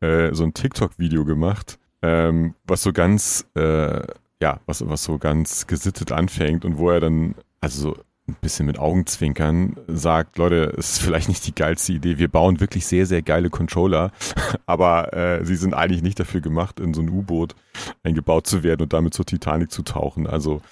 äh, 0.00 0.34
so 0.34 0.44
ein 0.44 0.54
TikTok-Video 0.54 1.24
gemacht, 1.24 1.78
ähm, 2.00 2.54
was 2.64 2.82
so 2.82 2.92
ganz, 2.92 3.46
äh, 3.54 4.02
ja, 4.40 4.60
was, 4.66 4.86
was 4.88 5.04
so 5.04 5.18
ganz 5.18 5.66
gesittet 5.66 6.10
anfängt 6.12 6.64
und 6.64 6.78
wo 6.78 6.90
er 6.90 7.00
dann, 7.00 7.34
also 7.60 7.90
so 7.90 7.96
ein 8.28 8.36
bisschen 8.40 8.66
mit 8.66 8.78
Augenzwinkern 8.78 9.76
sagt, 9.88 10.38
Leute, 10.38 10.72
es 10.78 10.92
ist 10.92 11.02
vielleicht 11.02 11.28
nicht 11.28 11.46
die 11.46 11.54
geilste 11.54 11.92
Idee, 11.92 12.18
wir 12.18 12.28
bauen 12.28 12.60
wirklich 12.60 12.86
sehr, 12.86 13.06
sehr 13.06 13.22
geile 13.22 13.50
Controller, 13.50 14.12
aber 14.66 15.12
äh, 15.12 15.44
sie 15.44 15.56
sind 15.56 15.74
eigentlich 15.74 16.02
nicht 16.02 16.20
dafür 16.20 16.40
gemacht, 16.40 16.78
in 16.78 16.94
so 16.94 17.02
ein 17.02 17.10
U-Boot 17.10 17.56
eingebaut 18.02 18.46
zu 18.46 18.62
werden 18.62 18.82
und 18.82 18.92
damit 18.92 19.14
zur 19.14 19.26
Titanic 19.26 19.72
zu 19.72 19.82
tauchen. 19.82 20.26
Also 20.26 20.62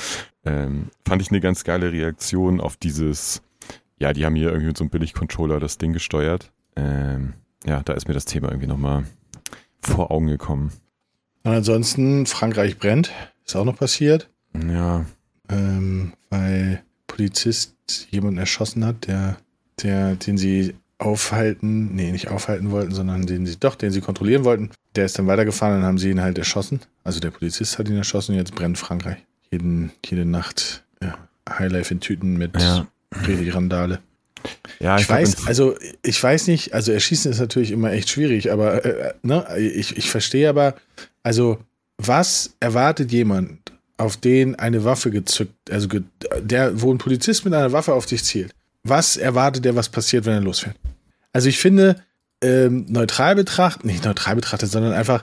ähm, 0.44 0.90
fand 1.06 1.22
ich 1.22 1.30
eine 1.30 1.40
ganz 1.40 1.64
geile 1.64 1.92
Reaktion 1.92 2.60
auf 2.60 2.76
dieses, 2.76 3.42
ja, 3.98 4.12
die 4.12 4.24
haben 4.24 4.36
hier 4.36 4.48
irgendwie 4.48 4.68
mit 4.68 4.78
so 4.78 4.84
einem 4.84 4.90
Billig-Controller 4.90 5.58
das 5.58 5.76
Ding 5.76 5.92
gesteuert. 5.92 6.52
Ähm, 6.76 7.34
ja, 7.66 7.82
da 7.82 7.94
ist 7.94 8.06
mir 8.06 8.14
das 8.14 8.24
Thema 8.24 8.48
irgendwie 8.48 8.68
nochmal 8.68 9.04
vor 9.82 10.10
Augen 10.10 10.28
gekommen. 10.28 10.72
Und 11.42 11.52
ansonsten, 11.52 12.26
Frankreich 12.26 12.78
brennt, 12.78 13.10
ist 13.44 13.56
auch 13.56 13.64
noch 13.64 13.76
passiert. 13.76 14.30
Ja, 14.54 15.04
ähm, 15.48 16.12
weil 16.28 16.82
Polizist 17.20 17.74
jemanden 18.10 18.38
erschossen 18.38 18.82
hat, 18.82 19.06
der, 19.06 19.36
der, 19.82 20.16
den 20.16 20.38
sie 20.38 20.74
aufhalten, 20.96 21.94
nee, 21.94 22.12
nicht 22.12 22.28
aufhalten 22.28 22.70
wollten, 22.70 22.92
sondern 22.92 23.26
den 23.26 23.44
sie, 23.44 23.56
doch, 23.60 23.74
den 23.74 23.90
sie 23.90 24.00
kontrollieren 24.00 24.44
wollten. 24.44 24.70
Der 24.96 25.04
ist 25.04 25.18
dann 25.18 25.26
weitergefahren 25.26 25.78
und 25.78 25.84
haben 25.84 25.98
sie 25.98 26.10
ihn 26.10 26.22
halt 26.22 26.38
erschossen. 26.38 26.80
Also 27.04 27.20
der 27.20 27.30
Polizist 27.30 27.78
hat 27.78 27.90
ihn 27.90 27.96
erschossen 27.96 28.32
und 28.32 28.38
jetzt 28.38 28.54
brennt 28.54 28.78
Frankreich. 28.78 29.18
Jeden, 29.50 29.92
jede 30.06 30.24
Nacht 30.24 30.82
ja, 31.02 31.18
Highlife 31.46 31.92
in 31.92 32.00
Tüten 32.00 32.38
mit 32.38 32.58
ja. 32.58 32.86
richtig 33.28 33.54
Randale. 33.54 34.00
Ja, 34.78 34.96
Ich, 34.96 35.06
glaub, 35.06 35.18
weiß, 35.18 35.46
also 35.46 35.74
ich 36.02 36.22
weiß 36.22 36.46
nicht, 36.46 36.72
also 36.72 36.90
erschießen 36.90 37.30
ist 37.30 37.40
natürlich 37.40 37.70
immer 37.70 37.92
echt 37.92 38.08
schwierig, 38.08 38.50
aber 38.50 38.82
äh, 38.82 39.12
ne, 39.22 39.46
ich, 39.58 39.98
ich 39.98 40.10
verstehe 40.10 40.48
aber, 40.48 40.74
also 41.22 41.58
was 41.98 42.54
erwartet 42.60 43.12
jemand 43.12 43.69
auf 44.00 44.16
den 44.16 44.56
eine 44.56 44.84
Waffe 44.84 45.10
gezückt, 45.10 45.70
also 45.70 45.88
ge 45.88 46.02
der, 46.40 46.80
wo 46.80 46.92
ein 46.92 46.98
Polizist 46.98 47.44
mit 47.44 47.54
einer 47.54 47.72
Waffe 47.72 47.92
auf 47.92 48.06
dich 48.06 48.24
zielt, 48.24 48.52
was 48.82 49.16
erwartet 49.16 49.64
der, 49.64 49.76
was 49.76 49.88
passiert, 49.88 50.24
wenn 50.24 50.34
er 50.34 50.40
losfährt? 50.40 50.76
Also 51.32 51.48
ich 51.48 51.58
finde, 51.58 51.96
ähm, 52.42 52.86
neutral 52.88 53.34
betrachtet, 53.34 53.84
nicht 53.84 54.04
neutral 54.04 54.36
betrachtet, 54.36 54.70
sondern 54.70 54.94
einfach, 54.94 55.22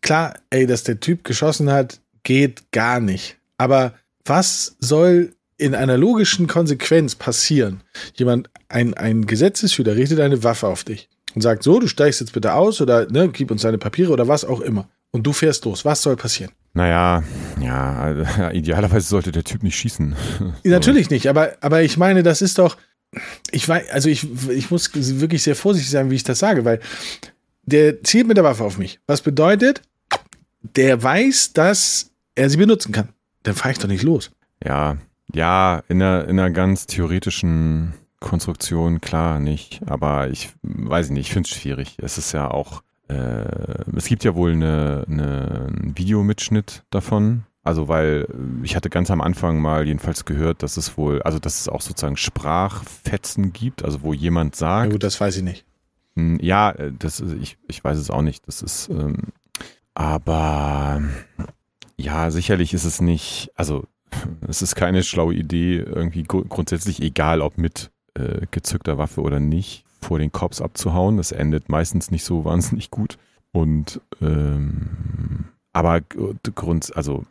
klar, 0.00 0.34
ey, 0.50 0.66
dass 0.66 0.82
der 0.82 0.98
Typ 0.98 1.22
geschossen 1.22 1.70
hat, 1.70 2.00
geht 2.24 2.72
gar 2.72 2.98
nicht. 2.98 3.36
Aber 3.58 3.94
was 4.24 4.76
soll 4.80 5.34
in 5.56 5.74
einer 5.76 5.96
logischen 5.96 6.48
Konsequenz 6.48 7.14
passieren? 7.14 7.82
Jemand, 8.16 8.50
ein, 8.68 8.94
ein 8.94 9.26
Gesetzesschüler 9.26 9.94
richtet 9.94 10.18
eine 10.18 10.42
Waffe 10.42 10.66
auf 10.66 10.82
dich 10.82 11.08
und 11.36 11.42
sagt, 11.42 11.62
so, 11.62 11.78
du 11.78 11.86
steigst 11.86 12.20
jetzt 12.20 12.32
bitte 12.32 12.54
aus 12.54 12.80
oder 12.80 13.10
ne, 13.10 13.28
gib 13.28 13.52
uns 13.52 13.62
deine 13.62 13.78
Papiere 13.78 14.12
oder 14.12 14.26
was 14.26 14.44
auch 14.44 14.60
immer. 14.60 14.88
Und 15.12 15.22
du 15.22 15.32
fährst 15.32 15.64
los. 15.64 15.84
Was 15.84 16.02
soll 16.02 16.16
passieren? 16.16 16.50
Naja, 16.76 17.22
ja, 17.58 17.94
also, 17.94 18.50
idealerweise 18.52 19.08
sollte 19.08 19.32
der 19.32 19.44
Typ 19.44 19.62
nicht 19.62 19.76
schießen. 19.76 20.14
Natürlich 20.64 21.08
nicht, 21.08 21.26
aber, 21.26 21.56
aber 21.62 21.82
ich 21.82 21.96
meine, 21.96 22.22
das 22.22 22.42
ist 22.42 22.58
doch, 22.58 22.76
ich 23.50 23.66
weiß, 23.66 23.88
also 23.90 24.10
ich, 24.10 24.28
ich 24.50 24.70
muss 24.70 24.90
wirklich 24.94 25.42
sehr 25.42 25.56
vorsichtig 25.56 25.90
sein, 25.90 26.10
wie 26.10 26.16
ich 26.16 26.22
das 26.22 26.38
sage, 26.38 26.66
weil 26.66 26.80
der 27.62 28.02
zielt 28.02 28.26
mit 28.26 28.36
der 28.36 28.44
Waffe 28.44 28.62
auf 28.62 28.76
mich. 28.76 29.00
Was 29.06 29.22
bedeutet, 29.22 29.80
der 30.60 31.02
weiß, 31.02 31.54
dass 31.54 32.10
er 32.34 32.50
sie 32.50 32.58
benutzen 32.58 32.92
kann. 32.92 33.08
Dann 33.44 33.54
fahre 33.54 33.72
ich 33.72 33.78
doch 33.78 33.88
nicht 33.88 34.02
los. 34.02 34.30
Ja, 34.62 34.98
ja, 35.32 35.82
in 35.88 36.02
einer, 36.02 36.28
in 36.28 36.38
einer 36.38 36.50
ganz 36.50 36.86
theoretischen 36.86 37.94
Konstruktion, 38.20 39.00
klar, 39.00 39.40
nicht. 39.40 39.80
Aber 39.86 40.28
ich 40.28 40.50
weiß 40.62 41.08
nicht, 41.08 41.28
ich 41.28 41.32
finde 41.32 41.48
es 41.48 41.56
schwierig. 41.56 41.96
Es 42.02 42.18
ist 42.18 42.32
ja 42.32 42.50
auch, 42.50 42.82
es 43.08 44.06
gibt 44.06 44.24
ja 44.24 44.34
wohl 44.34 44.52
eine, 44.52 45.04
eine, 45.08 45.66
einen 45.68 45.92
Videomitschnitt 45.96 46.82
davon. 46.90 47.44
Also, 47.62 47.88
weil 47.88 48.28
ich 48.62 48.76
hatte 48.76 48.90
ganz 48.90 49.10
am 49.10 49.20
Anfang 49.20 49.60
mal 49.60 49.86
jedenfalls 49.86 50.24
gehört, 50.24 50.62
dass 50.62 50.76
es 50.76 50.96
wohl, 50.96 51.20
also 51.22 51.40
dass 51.40 51.60
es 51.60 51.68
auch 51.68 51.80
sozusagen 51.80 52.16
Sprachfetzen 52.16 53.52
gibt, 53.52 53.84
also 53.84 54.02
wo 54.02 54.12
jemand 54.12 54.54
sagt. 54.54 54.86
Ja, 54.86 54.92
gut, 54.92 55.02
das 55.02 55.20
weiß 55.20 55.36
ich 55.38 55.42
nicht. 55.42 55.64
Hm, 56.14 56.38
ja, 56.40 56.72
das 56.72 57.18
ich, 57.18 57.58
ich 57.66 57.82
weiß 57.82 57.98
es 57.98 58.10
auch 58.10 58.22
nicht. 58.22 58.46
Das 58.46 58.62
ist, 58.62 58.88
ähm, 58.88 59.32
aber 59.94 61.02
ja, 61.96 62.30
sicherlich 62.30 62.72
ist 62.72 62.84
es 62.84 63.00
nicht, 63.00 63.50
also 63.56 63.84
es 64.46 64.62
ist 64.62 64.76
keine 64.76 65.02
schlaue 65.02 65.34
Idee, 65.34 65.78
irgendwie 65.78 66.22
grundsätzlich 66.22 67.02
egal, 67.02 67.40
ob 67.40 67.58
mit 67.58 67.90
äh, 68.14 68.46
gezückter 68.50 68.96
Waffe 68.96 69.22
oder 69.22 69.40
nicht, 69.40 69.85
vor 70.00 70.18
den 70.18 70.32
Cops 70.32 70.60
abzuhauen. 70.60 71.16
Das 71.16 71.32
endet 71.32 71.68
meistens 71.68 72.10
nicht 72.10 72.24
so 72.24 72.44
wahnsinnig 72.44 72.90
gut. 72.90 73.18
Und 73.52 74.00
ähm, 74.20 75.46
aber 75.72 76.00
grund, 76.00 76.96
also 76.96 77.24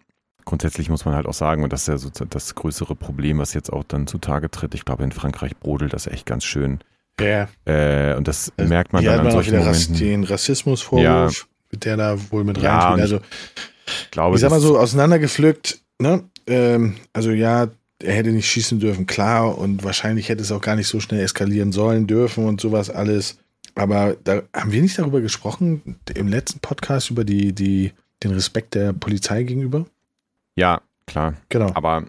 grundsätzlich 0.46 0.90
muss 0.90 1.06
man 1.06 1.16
halt 1.16 1.26
auch 1.26 1.34
sagen, 1.34 1.64
und 1.64 1.74
das 1.74 1.82
ist 1.82 1.88
ja 1.88 1.98
so 1.98 2.10
das 2.30 2.56
größere 2.56 2.96
Problem, 2.96 3.40
was 3.40 3.54
jetzt 3.54 3.74
auch 3.74 3.84
dann 3.84 4.08
zutage 4.08 4.50
tritt. 4.50 4.76
Ich 4.76 4.86
glaube, 4.86 5.04
in 5.04 5.12
Frankreich 5.12 5.58
brodelt 5.58 5.94
das 5.94 6.08
echt 6.08 6.26
ganz 6.26 6.44
schön. 6.44 6.80
Ja. 7.20 7.48
Äh, 7.66 8.16
und 8.16 8.28
das 8.28 8.52
also, 8.58 8.70
merkt 8.70 8.94
man 8.94 9.04
dann 9.04 9.26
an 9.26 9.32
solchen 9.32 9.58
Momenten. 9.58 9.98
Den 9.98 10.24
Rassismusvorwurf, 10.24 11.04
ja. 11.04 11.46
mit 11.72 11.86
der 11.86 11.98
da 11.98 12.32
wohl 12.32 12.44
mit 12.44 12.58
ja, 12.58 12.78
reinspielt. 12.78 13.02
Also, 13.02 13.20
ich 13.88 14.12
glaube, 14.12 14.36
ich 14.36 14.42
sag 14.42 14.50
mal 14.52 14.60
so, 14.60 14.78
auseinandergepflückt, 14.78 15.80
ne? 16.00 16.24
Ähm, 16.48 16.96
also 17.14 17.32
ja, 17.32 17.68
er 18.06 18.14
hätte 18.16 18.32
nicht 18.32 18.50
schießen 18.50 18.80
dürfen, 18.80 19.06
klar, 19.08 19.58
und 19.58 19.84
wahrscheinlich 19.84 20.30
hätte 20.30 20.42
es 20.42 20.52
auch 20.52 20.62
gar 20.62 20.76
nicht 20.76 20.88
so 20.88 21.00
schnell 21.00 21.22
eskalieren 21.22 21.72
sollen 21.72 22.08
dürfen 22.08 22.46
und 22.46 22.62
sowas 22.62 22.90
alles. 22.90 23.38
Aber 23.76 24.16
da 24.24 24.44
haben 24.54 24.72
wir 24.72 24.82
nicht 24.82 24.98
darüber 24.98 25.22
gesprochen, 25.22 25.98
im 26.14 26.28
letzten 26.28 26.60
Podcast 26.60 27.10
über 27.10 27.26
die, 27.26 27.54
die, 27.54 27.92
den 28.24 28.32
Respekt 28.32 28.76
der 28.76 28.94
Polizei 28.94 29.44
gegenüber? 29.44 29.86
Ja, 30.56 30.82
klar. 31.06 31.36
Genau. 31.50 31.72
Aber, 31.74 32.06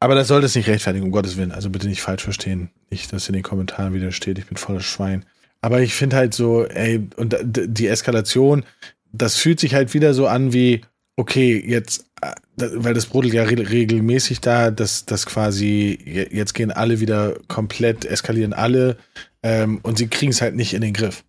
aber 0.00 0.14
das 0.14 0.28
soll 0.28 0.40
das 0.40 0.56
nicht 0.56 0.68
rechtfertigen, 0.68 1.04
um 1.04 1.12
Gottes 1.12 1.36
Willen. 1.36 1.52
Also 1.52 1.70
bitte 1.70 1.86
nicht 1.86 2.02
falsch 2.02 2.24
verstehen. 2.24 2.70
Nicht, 2.90 3.12
dass 3.12 3.28
in 3.28 3.34
den 3.34 3.42
Kommentaren 3.42 3.94
wieder 3.94 4.10
steht, 4.10 4.38
ich 4.38 4.46
bin 4.46 4.56
volles 4.56 4.84
Schwein. 4.84 5.24
Aber 5.60 5.80
ich 5.80 5.94
finde 5.94 6.16
halt 6.16 6.34
so, 6.34 6.66
ey, 6.66 7.08
und 7.16 7.36
die 7.42 7.86
Eskalation, 7.86 8.64
das 9.12 9.36
fühlt 9.36 9.60
sich 9.60 9.74
halt 9.74 9.94
wieder 9.94 10.12
so 10.12 10.26
an 10.26 10.52
wie, 10.52 10.82
okay, 11.16 11.62
jetzt, 11.66 12.06
äh, 12.20 12.32
weil 12.74 12.94
das 12.94 13.06
brodelt 13.06 13.34
ja 13.34 13.44
regelmäßig 13.44 14.40
da, 14.40 14.70
dass 14.70 15.06
das 15.06 15.26
quasi, 15.26 15.98
jetzt 16.04 16.54
gehen 16.54 16.70
alle 16.70 17.00
wieder 17.00 17.36
komplett, 17.48 18.04
eskalieren 18.04 18.52
alle 18.52 18.96
ähm, 19.42 19.80
und 19.82 19.98
sie 19.98 20.08
kriegen 20.08 20.32
es 20.32 20.40
halt 20.40 20.54
nicht 20.54 20.74
in 20.74 20.80
den 20.80 20.92
Griff. 20.92 21.24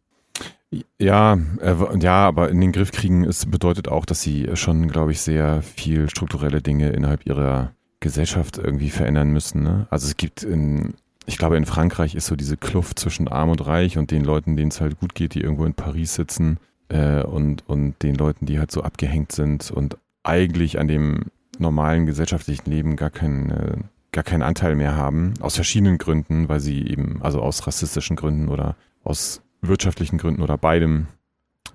Ja, 0.99 1.37
äh, 1.61 1.75
ja, 1.99 2.27
aber 2.27 2.49
in 2.49 2.59
den 2.59 2.71
Griff 2.71 2.91
kriegen 2.91 3.23
es 3.23 3.45
bedeutet 3.45 3.87
auch, 3.87 4.05
dass 4.05 4.21
sie 4.21 4.49
schon, 4.55 4.87
glaube 4.89 5.11
ich, 5.11 5.21
sehr 5.21 5.61
viel 5.61 6.09
strukturelle 6.09 6.61
Dinge 6.61 6.89
innerhalb 6.89 7.25
ihrer 7.25 7.71
Gesellschaft 7.99 8.57
irgendwie 8.57 8.89
verändern 8.89 9.29
müssen. 9.29 9.63
Ne? 9.63 9.87
Also 9.89 10.07
es 10.07 10.17
gibt 10.17 10.43
in, 10.43 10.95
ich 11.25 11.37
glaube, 11.37 11.57
in 11.57 11.65
Frankreich 11.65 12.15
ist 12.15 12.25
so 12.25 12.35
diese 12.35 12.57
Kluft 12.57 12.99
zwischen 12.99 13.27
Arm 13.27 13.49
und 13.49 13.65
Reich 13.65 13.97
und 13.97 14.11
den 14.11 14.23
Leuten, 14.23 14.57
denen 14.57 14.71
es 14.71 14.81
halt 14.81 14.99
gut 14.99 15.15
geht, 15.15 15.33
die 15.33 15.41
irgendwo 15.41 15.65
in 15.65 15.73
Paris 15.73 16.15
sitzen 16.15 16.59
äh, 16.89 17.23
und, 17.23 17.67
und 17.67 18.01
den 18.03 18.15
Leuten, 18.15 18.45
die 18.45 18.59
halt 18.59 18.71
so 18.71 18.83
abgehängt 18.83 19.31
sind 19.31 19.71
und 19.71 19.97
eigentlich 20.23 20.79
an 20.79 20.87
dem 20.87 21.25
normalen 21.59 22.05
gesellschaftlichen 22.05 22.69
Leben 22.69 22.95
gar 22.95 23.09
keinen, 23.09 23.51
äh, 23.51 23.77
gar 24.11 24.23
keinen 24.23 24.43
Anteil 24.43 24.75
mehr 24.75 24.95
haben, 24.95 25.33
aus 25.39 25.55
verschiedenen 25.55 25.97
Gründen, 25.97 26.49
weil 26.49 26.59
sie 26.59 26.87
eben, 26.87 27.21
also 27.21 27.41
aus 27.41 27.65
rassistischen 27.67 28.15
Gründen 28.15 28.49
oder 28.49 28.75
aus 29.03 29.41
wirtschaftlichen 29.61 30.17
Gründen 30.17 30.41
oder 30.41 30.57
beidem. 30.57 31.07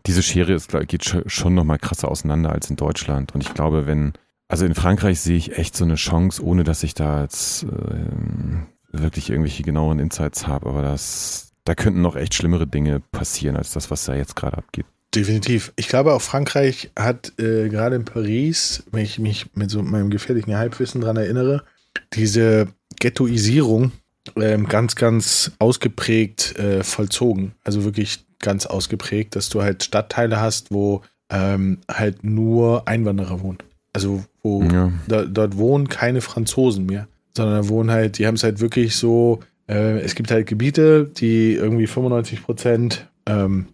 Diese 0.07 0.23
Schere 0.23 0.53
ist, 0.53 0.71
geht 0.89 1.23
schon 1.27 1.55
nochmal 1.55 1.79
krasser 1.79 2.11
auseinander 2.11 2.51
als 2.51 2.71
in 2.71 2.77
Deutschland. 2.77 3.35
Und 3.35 3.43
ich 3.43 3.53
glaube, 3.53 3.87
wenn, 3.87 4.13
also 4.49 4.65
in 4.65 4.75
Frankreich 4.75 5.21
sehe 5.21 5.37
ich 5.37 5.59
echt 5.59 5.77
so 5.77 5.85
eine 5.85 5.97
Chance, 5.97 6.43
ohne 6.43 6.65
dass 6.65 6.83
ich 6.83 6.95
da 6.95 7.23
jetzt 7.23 7.65
äh, 7.65 8.07
wirklich 8.93 9.31
irgendwelche 9.31 9.63
genaueren 9.63 9.99
Insights 9.99 10.47
habe, 10.47 10.69
aber 10.69 10.83
das, 10.83 11.53
da 11.65 11.75
könnten 11.75 12.01
noch 12.01 12.17
echt 12.17 12.35
schlimmere 12.35 12.67
Dinge 12.67 13.01
passieren 13.13 13.57
als 13.57 13.73
das, 13.73 13.91
was 13.91 14.05
da 14.05 14.15
jetzt 14.15 14.37
gerade 14.37 14.59
abgeht. 14.59 14.87
Definitiv. 15.15 15.73
Ich 15.77 15.89
glaube, 15.89 16.15
auch 16.15 16.23
Frankreich 16.23 16.91
hat 16.97 17.33
äh, 17.39 17.69
gerade 17.69 17.97
in 17.97 18.05
Paris, 18.05 18.85
wenn 18.93 19.03
ich 19.03 19.19
mich 19.19 19.47
mit 19.55 19.71
so 19.71 19.83
meinem 19.83 20.11
gefährlichen 20.11 20.57
Halbwissen 20.57 21.01
dran 21.01 21.17
erinnere, 21.17 21.65
diese 22.13 22.69
Ghettoisierung 23.01 23.91
ähm, 24.37 24.69
ganz, 24.69 24.95
ganz 24.95 25.53
ausgeprägt 25.59 26.57
äh, 26.59 26.85
vollzogen. 26.85 27.53
Also 27.65 27.85
wirklich 27.85 28.25
ganz 28.39 28.67
ausgeprägt, 28.67 29.35
dass 29.35 29.49
du 29.49 29.63
halt 29.63 29.83
Stadtteile 29.83 30.41
hast, 30.41 30.71
wo 30.71 31.03
ähm, 31.31 31.79
halt 31.91 32.23
nur 32.23 32.87
Einwanderer 32.87 33.41
wohnen. 33.41 33.59
Also 33.93 34.25
wo 34.43 34.63
ja. 34.63 34.93
da, 35.09 35.25
dort 35.25 35.57
wohnen 35.57 35.89
keine 35.89 36.21
Franzosen 36.21 36.87
mehr, 36.87 37.09
sondern 37.37 37.63
da 37.63 37.69
wohnen 37.69 37.91
halt, 37.91 38.19
die 38.19 38.27
haben 38.27 38.37
es 38.37 38.45
halt 38.45 38.61
wirklich 38.61 38.97
so, 38.97 39.41
äh, 39.69 40.01
es 40.01 40.15
gibt 40.15 40.31
halt 40.31 40.47
Gebiete, 40.47 41.05
die 41.05 41.55
irgendwie 41.55 41.87
95 41.87 42.43
Prozent 42.43 43.09
ähm, 43.27 43.67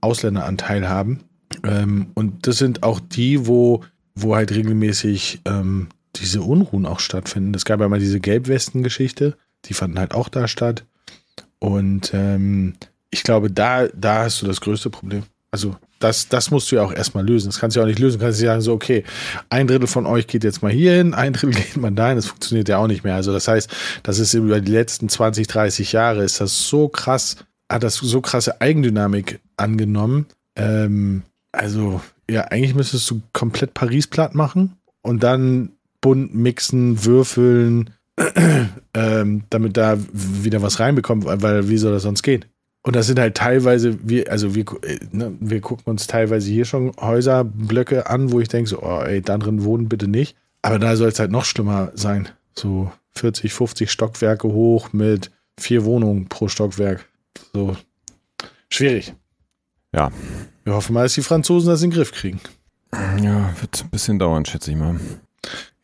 Ausländeranteil 0.00 0.88
haben. 0.88 1.24
Ähm, 1.64 2.08
und 2.14 2.46
das 2.46 2.58
sind 2.58 2.82
auch 2.82 3.00
die, 3.00 3.46
wo, 3.46 3.84
wo 4.14 4.36
halt 4.36 4.52
regelmäßig 4.52 5.40
ähm, 5.44 5.88
diese 6.16 6.42
Unruhen 6.42 6.86
auch 6.86 7.00
stattfinden. 7.00 7.54
Es 7.54 7.64
gab 7.64 7.80
ja 7.80 7.88
mal 7.88 8.00
diese 8.00 8.20
Gelbwesten-Geschichte, 8.20 9.36
die 9.66 9.74
fanden 9.74 9.98
halt 9.98 10.14
auch 10.14 10.28
da 10.28 10.48
statt. 10.48 10.84
Und 11.58 12.12
ähm, 12.14 12.74
ich 13.10 13.22
glaube, 13.22 13.50
da, 13.50 13.88
da 13.88 14.24
hast 14.24 14.42
du 14.42 14.46
das 14.46 14.60
größte 14.60 14.90
Problem. 14.90 15.24
Also 15.50 15.76
das, 16.00 16.28
das 16.28 16.50
musst 16.50 16.70
du 16.70 16.76
ja 16.76 16.82
auch 16.82 16.92
erstmal 16.92 17.26
lösen. 17.26 17.48
Das 17.48 17.58
kannst 17.58 17.76
du 17.76 17.80
ja 17.80 17.84
auch 17.84 17.88
nicht 17.88 17.98
lösen. 17.98 18.18
Du 18.18 18.24
kannst 18.24 18.40
ja 18.40 18.48
sagen, 18.48 18.60
so, 18.60 18.72
okay, 18.72 19.04
ein 19.48 19.66
Drittel 19.66 19.86
von 19.86 20.04
euch 20.04 20.26
geht 20.26 20.44
jetzt 20.44 20.62
mal 20.62 20.70
hier 20.70 20.92
hin, 20.92 21.14
ein 21.14 21.32
Drittel 21.32 21.50
geht 21.54 21.76
mal 21.76 21.90
dahin. 21.90 22.16
Das 22.16 22.26
funktioniert 22.26 22.68
ja 22.68 22.78
auch 22.78 22.86
nicht 22.86 23.04
mehr. 23.04 23.14
Also 23.14 23.32
das 23.32 23.48
heißt, 23.48 23.70
das 24.02 24.18
ist 24.18 24.34
über 24.34 24.60
die 24.60 24.72
letzten 24.72 25.08
20, 25.08 25.46
30 25.46 25.92
Jahre 25.92 26.24
ist 26.24 26.40
das 26.40 26.68
so 26.68 26.88
krass, 26.88 27.36
hat 27.68 27.82
das 27.82 27.96
so 27.96 28.20
krasse 28.20 28.60
Eigendynamik 28.60 29.40
angenommen. 29.56 30.26
Ähm, 30.56 31.22
also, 31.52 32.00
ja, 32.30 32.42
eigentlich 32.42 32.74
müsstest 32.74 33.10
du 33.10 33.22
komplett 33.32 33.74
Paris 33.74 34.06
platt 34.06 34.34
machen 34.34 34.76
und 35.02 35.22
dann 35.22 35.70
bunt 36.00 36.34
mixen, 36.34 37.04
würfeln, 37.04 37.90
ähm, 38.94 39.42
damit 39.50 39.76
da 39.76 39.98
wieder 40.12 40.62
was 40.62 40.80
reinbekommt, 40.80 41.24
weil 41.26 41.68
wie 41.68 41.76
soll 41.76 41.92
das 41.92 42.04
sonst 42.04 42.22
gehen? 42.22 42.44
Und 42.82 42.94
das 42.94 43.08
sind 43.08 43.18
halt 43.18 43.36
teilweise, 43.36 43.98
wir, 44.08 44.30
also 44.30 44.54
wir, 44.54 44.64
ne, 45.10 45.32
wir 45.40 45.60
gucken 45.60 45.84
uns 45.86 46.06
teilweise 46.06 46.48
hier 46.50 46.64
schon 46.64 46.92
Häuserblöcke 47.00 48.08
an, 48.08 48.30
wo 48.30 48.38
ich 48.38 48.46
denke, 48.46 48.70
so, 48.70 48.80
oh, 48.80 49.00
ey, 49.00 49.20
da 49.20 49.36
drin 49.38 49.64
wohnen 49.64 49.88
bitte 49.88 50.06
nicht. 50.06 50.36
Aber 50.62 50.78
da 50.78 50.94
soll 50.94 51.08
es 51.08 51.18
halt 51.18 51.32
noch 51.32 51.44
schlimmer 51.44 51.90
sein. 51.94 52.28
So 52.54 52.92
40, 53.16 53.52
50 53.52 53.90
Stockwerke 53.90 54.46
hoch 54.48 54.92
mit 54.92 55.32
vier 55.58 55.84
Wohnungen 55.84 56.28
pro 56.28 56.46
Stockwerk. 56.46 57.06
So 57.52 57.76
schwierig. 58.70 59.14
Ja. 59.94 60.10
Wir 60.64 60.74
hoffen 60.74 60.94
mal, 60.94 61.04
dass 61.04 61.14
die 61.14 61.22
Franzosen 61.22 61.68
das 61.68 61.82
in 61.82 61.90
den 61.90 61.96
Griff 61.96 62.12
kriegen. 62.12 62.40
Ja, 63.22 63.54
wird 63.60 63.82
ein 63.84 63.90
bisschen 63.90 64.18
dauern, 64.18 64.44
schätze 64.44 64.70
ich 64.70 64.76
mal. 64.76 64.98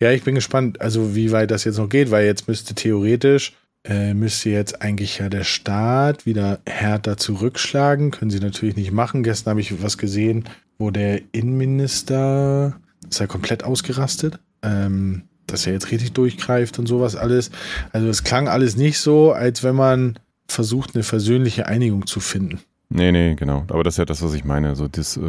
Ja, 0.01 0.11
ich 0.11 0.25
bin 0.25 0.35
gespannt, 0.35 0.81
also 0.81 1.15
wie 1.15 1.31
weit 1.31 1.51
das 1.51 1.65
jetzt 1.65 1.79
noch 1.79 1.89
geht, 1.89 2.11
weil 2.11 2.27
jetzt 2.27 2.49
müsste 2.49 2.75
theoretisch, 2.75 3.57
äh, 3.85 4.15
müsste 4.15 4.51
jetzt 4.51 4.83
eigentlich 4.83 5.19
ja 5.19 5.29
der 5.29 5.45
Staat 5.45 6.27
wieder 6.27 6.61
härter 6.67 7.17
zurückschlagen. 7.17 8.11
Können 8.11 8.31
sie 8.31 8.41
natürlich 8.41 8.77
nicht 8.77 8.93
machen. 8.93 9.23
Gestern 9.23 9.51
habe 9.51 9.61
ich 9.61 9.83
was 9.83 9.99
gesehen, 9.99 10.49
wo 10.79 10.91
der 10.91 11.21
Innenminister 11.33 12.81
ist 13.09 13.21
ja 13.21 13.27
komplett 13.27 13.65
ausgerastet. 13.65 14.39
ähm, 14.63 15.23
dass 15.47 15.67
er 15.67 15.73
jetzt 15.73 15.91
richtig 15.91 16.13
durchgreift 16.13 16.79
und 16.79 16.87
sowas 16.87 17.17
alles. 17.17 17.51
Also 17.93 18.09
es 18.09 18.25
klang 18.25 18.49
alles 18.49 18.77
nicht 18.77 18.99
so, 18.99 19.33
als 19.33 19.63
wenn 19.63 19.75
man 19.75 20.19
versucht, 20.49 20.95
eine 20.95 21.03
versöhnliche 21.03 21.67
Einigung 21.67 22.07
zu 22.07 22.21
finden. 22.21 22.61
Nee, 22.89 23.13
nee, 23.13 23.35
genau. 23.35 23.65
Aber 23.69 23.85
das 23.85 23.95
ist 23.95 23.99
ja 23.99 24.05
das, 24.05 24.23
was 24.23 24.35
ich 24.35 24.45
meine. 24.45 24.77
So 24.77 24.89
das, 24.89 25.17
äh, 25.17 25.21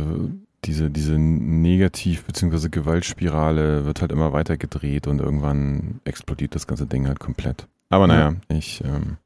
diese, 0.65 0.89
diese 0.89 1.13
Negativ- 1.13 2.23
bzw. 2.25 2.69
Gewaltspirale 2.69 3.85
wird 3.85 4.01
halt 4.01 4.11
immer 4.11 4.33
weiter 4.33 4.57
gedreht 4.57 5.07
und 5.07 5.19
irgendwann 5.19 6.01
explodiert 6.03 6.55
das 6.55 6.67
ganze 6.67 6.85
Ding 6.85 7.07
halt 7.07 7.19
komplett. 7.19 7.67
Aber 7.89 8.07
naja, 8.07 8.35
ja. 8.49 8.57
ich. 8.57 8.83
Ähm, 8.83 9.17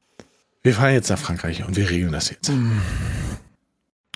wir 0.62 0.74
fahren 0.74 0.92
jetzt 0.92 1.08
nach 1.08 1.18
Frankreich 1.18 1.64
und 1.66 1.76
wir 1.76 1.88
regeln 1.88 2.12
das 2.12 2.30
jetzt. 2.30 2.52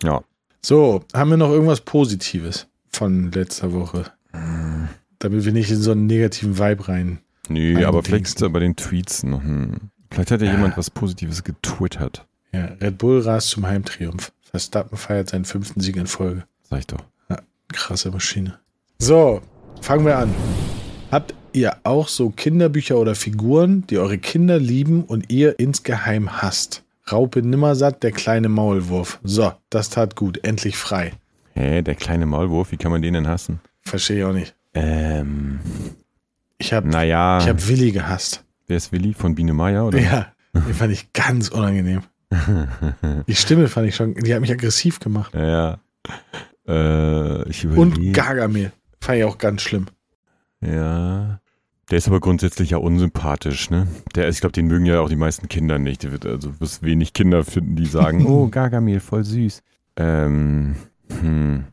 Ja. 0.02 0.23
So, 0.61 1.05
haben 1.14 1.31
wir 1.31 1.37
noch 1.37 1.50
irgendwas 1.50 1.81
Positives 1.81 2.67
von 2.91 3.33
letzter 3.33 3.73
Woche? 3.73 4.05
Damit 5.19 5.45
wir 5.45 5.52
nicht 5.52 5.71
in 5.71 5.76
so 5.76 5.93
einen 5.93 6.07
negativen 6.07 6.59
Vibe 6.59 6.88
rein. 6.88 7.19
Nö, 7.49 7.85
aber 7.87 8.02
vielleicht 8.02 8.41
bei 8.52 8.59
den 8.59 8.76
Tweets 8.76 9.23
noch 9.23 9.43
ein. 9.43 9.92
Vielleicht 10.12 10.31
hat 10.31 10.40
ja, 10.42 10.49
ja 10.49 10.52
jemand 10.52 10.76
was 10.76 10.90
Positives 10.90 11.42
getwittert. 11.42 12.26
Ja, 12.52 12.66
Red 12.81 12.99
Bull 12.99 13.21
rast 13.21 13.49
zum 13.49 13.66
Heimtriumph. 13.66 14.33
Verstappen 14.42 14.99
feiert 14.99 15.31
seinen 15.31 15.47
fünften 15.47 15.81
Sieg 15.81 15.97
in 15.97 16.07
Folge. 16.07 16.45
Sag 16.69 16.81
ich 16.81 16.87
doch. 16.87 17.02
Ja, 17.31 17.38
krasse 17.73 18.11
Maschine. 18.11 18.59
So, 18.99 19.40
fangen 19.81 20.04
wir 20.04 20.19
an. 20.19 20.35
Habt 21.11 21.35
ihr 21.54 21.76
auch 21.85 22.09
so 22.09 22.28
Kinderbücher 22.31 22.99
oder 22.99 23.14
Figuren, 23.14 23.87
die 23.88 23.99
eure 23.99 24.19
Kinder 24.19 24.59
lieben 24.59 25.04
und 25.04 25.31
ihr 25.33 25.59
insgeheim 25.59 26.42
hasst? 26.42 26.85
Raupe 27.11 27.42
Nimmersatt, 27.42 28.02
der 28.02 28.12
kleine 28.12 28.49
Maulwurf. 28.49 29.19
So, 29.25 29.52
das 29.71 29.88
tat 29.88 30.14
gut. 30.14 30.45
Endlich 30.45 30.76
frei. 30.76 31.12
Hä, 31.54 31.83
der 31.83 31.95
kleine 31.95 32.26
Maulwurf, 32.26 32.71
wie 32.73 32.76
kann 32.76 32.92
man 32.92 33.02
den 33.02 33.14
denn 33.14 33.28
hassen? 33.28 33.61
Verstehe 33.81 34.19
ich 34.19 34.25
auch 34.25 34.33
nicht. 34.33 34.54
Ähm. 34.75 35.61
Ich 36.59 36.73
habe 36.73 36.88
naja. 36.88 37.38
Ich 37.40 37.49
habe 37.49 37.66
Willi 37.66 37.92
gehasst. 37.92 38.45
Wer 38.73 38.79
ist 38.79 38.91
Willi? 38.91 39.12
Von 39.12 39.35
Biene 39.35 39.52
Meier, 39.52 39.85
oder? 39.85 40.00
Ja, 40.00 40.33
den 40.55 40.73
fand 40.73 40.95
ich 40.95 41.12
ganz 41.12 41.50
unangenehm. 41.50 42.00
Die 43.26 43.35
Stimme 43.35 43.69
fand 43.69 43.87
ich 43.87 43.95
schon, 43.95 44.14
die 44.14 44.33
hat 44.33 44.41
mich 44.41 44.50
aggressiv 44.50 44.99
gemacht. 44.99 45.35
Ja. 45.35 45.79
Äh, 46.67 47.47
ich 47.50 47.67
Und 47.67 48.14
Gargamel. 48.14 48.73
Fand 48.99 49.19
ich 49.19 49.25
auch 49.25 49.37
ganz 49.37 49.61
schlimm. 49.61 49.88
Ja. 50.62 51.38
Der 51.91 51.99
ist 51.99 52.09
aber 52.09 52.21
grundsätzlich 52.21 52.71
ja 52.71 52.79
unsympathisch, 52.79 53.69
ne? 53.69 53.88
Der, 54.14 54.31
ich 54.31 54.41
glaube, 54.41 54.52
den 54.55 54.69
mögen 54.69 54.87
ja 54.87 55.00
auch 55.00 55.11
die 55.11 55.17
meisten 55.17 55.49
Kinder 55.49 55.79
nicht. 55.79 56.07
Also 56.25 56.59
wirst 56.59 56.83
wenig 56.83 57.12
Kinder 57.12 57.45
finden, 57.45 57.76
die 57.76 57.85
sagen, 57.85 58.25
oh, 58.26 58.49
Gargamel, 58.49 59.00
voll 59.00 59.25
süß. 59.25 59.62
Ähm, 59.97 60.76
hm. 61.21 61.64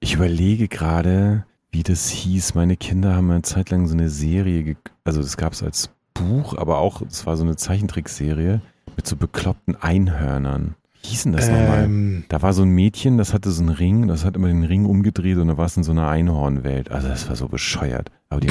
Ich 0.00 0.14
überlege 0.14 0.66
gerade, 0.66 1.46
wie 1.70 1.84
das 1.84 2.08
hieß. 2.08 2.56
Meine 2.56 2.76
Kinder 2.76 3.14
haben 3.14 3.30
eine 3.30 3.42
Zeit 3.42 3.70
lang 3.70 3.86
so 3.86 3.94
eine 3.94 4.10
Serie, 4.10 4.74
also 5.04 5.22
das 5.22 5.36
gab 5.36 5.52
es 5.52 5.62
als 5.62 5.90
Buch, 6.28 6.56
aber 6.56 6.78
auch, 6.78 7.02
es 7.02 7.26
war 7.26 7.36
so 7.36 7.44
eine 7.44 7.56
Zeichentrickserie 7.56 8.60
mit 8.96 9.06
so 9.06 9.16
bekloppten 9.16 9.76
Einhörnern. 9.76 10.74
Wie 11.02 11.08
hieß 11.08 11.24
denn 11.24 11.32
das 11.32 11.48
ähm, 11.48 11.54
nochmal? 11.54 12.24
Da 12.28 12.42
war 12.42 12.52
so 12.52 12.62
ein 12.62 12.70
Mädchen, 12.70 13.18
das 13.18 13.34
hatte 13.34 13.50
so 13.50 13.62
einen 13.62 13.70
Ring, 13.70 14.08
das 14.08 14.24
hat 14.24 14.36
immer 14.36 14.48
den 14.48 14.64
Ring 14.64 14.86
umgedreht 14.86 15.36
und 15.36 15.48
da 15.48 15.56
war 15.56 15.66
es 15.66 15.76
in 15.76 15.82
so 15.82 15.92
einer 15.92 16.08
Einhornwelt. 16.08 16.90
Also 16.90 17.08
das 17.08 17.28
war 17.28 17.36
so 17.36 17.48
bescheuert. 17.48 18.10
Aber 18.30 18.40
die 18.40 18.48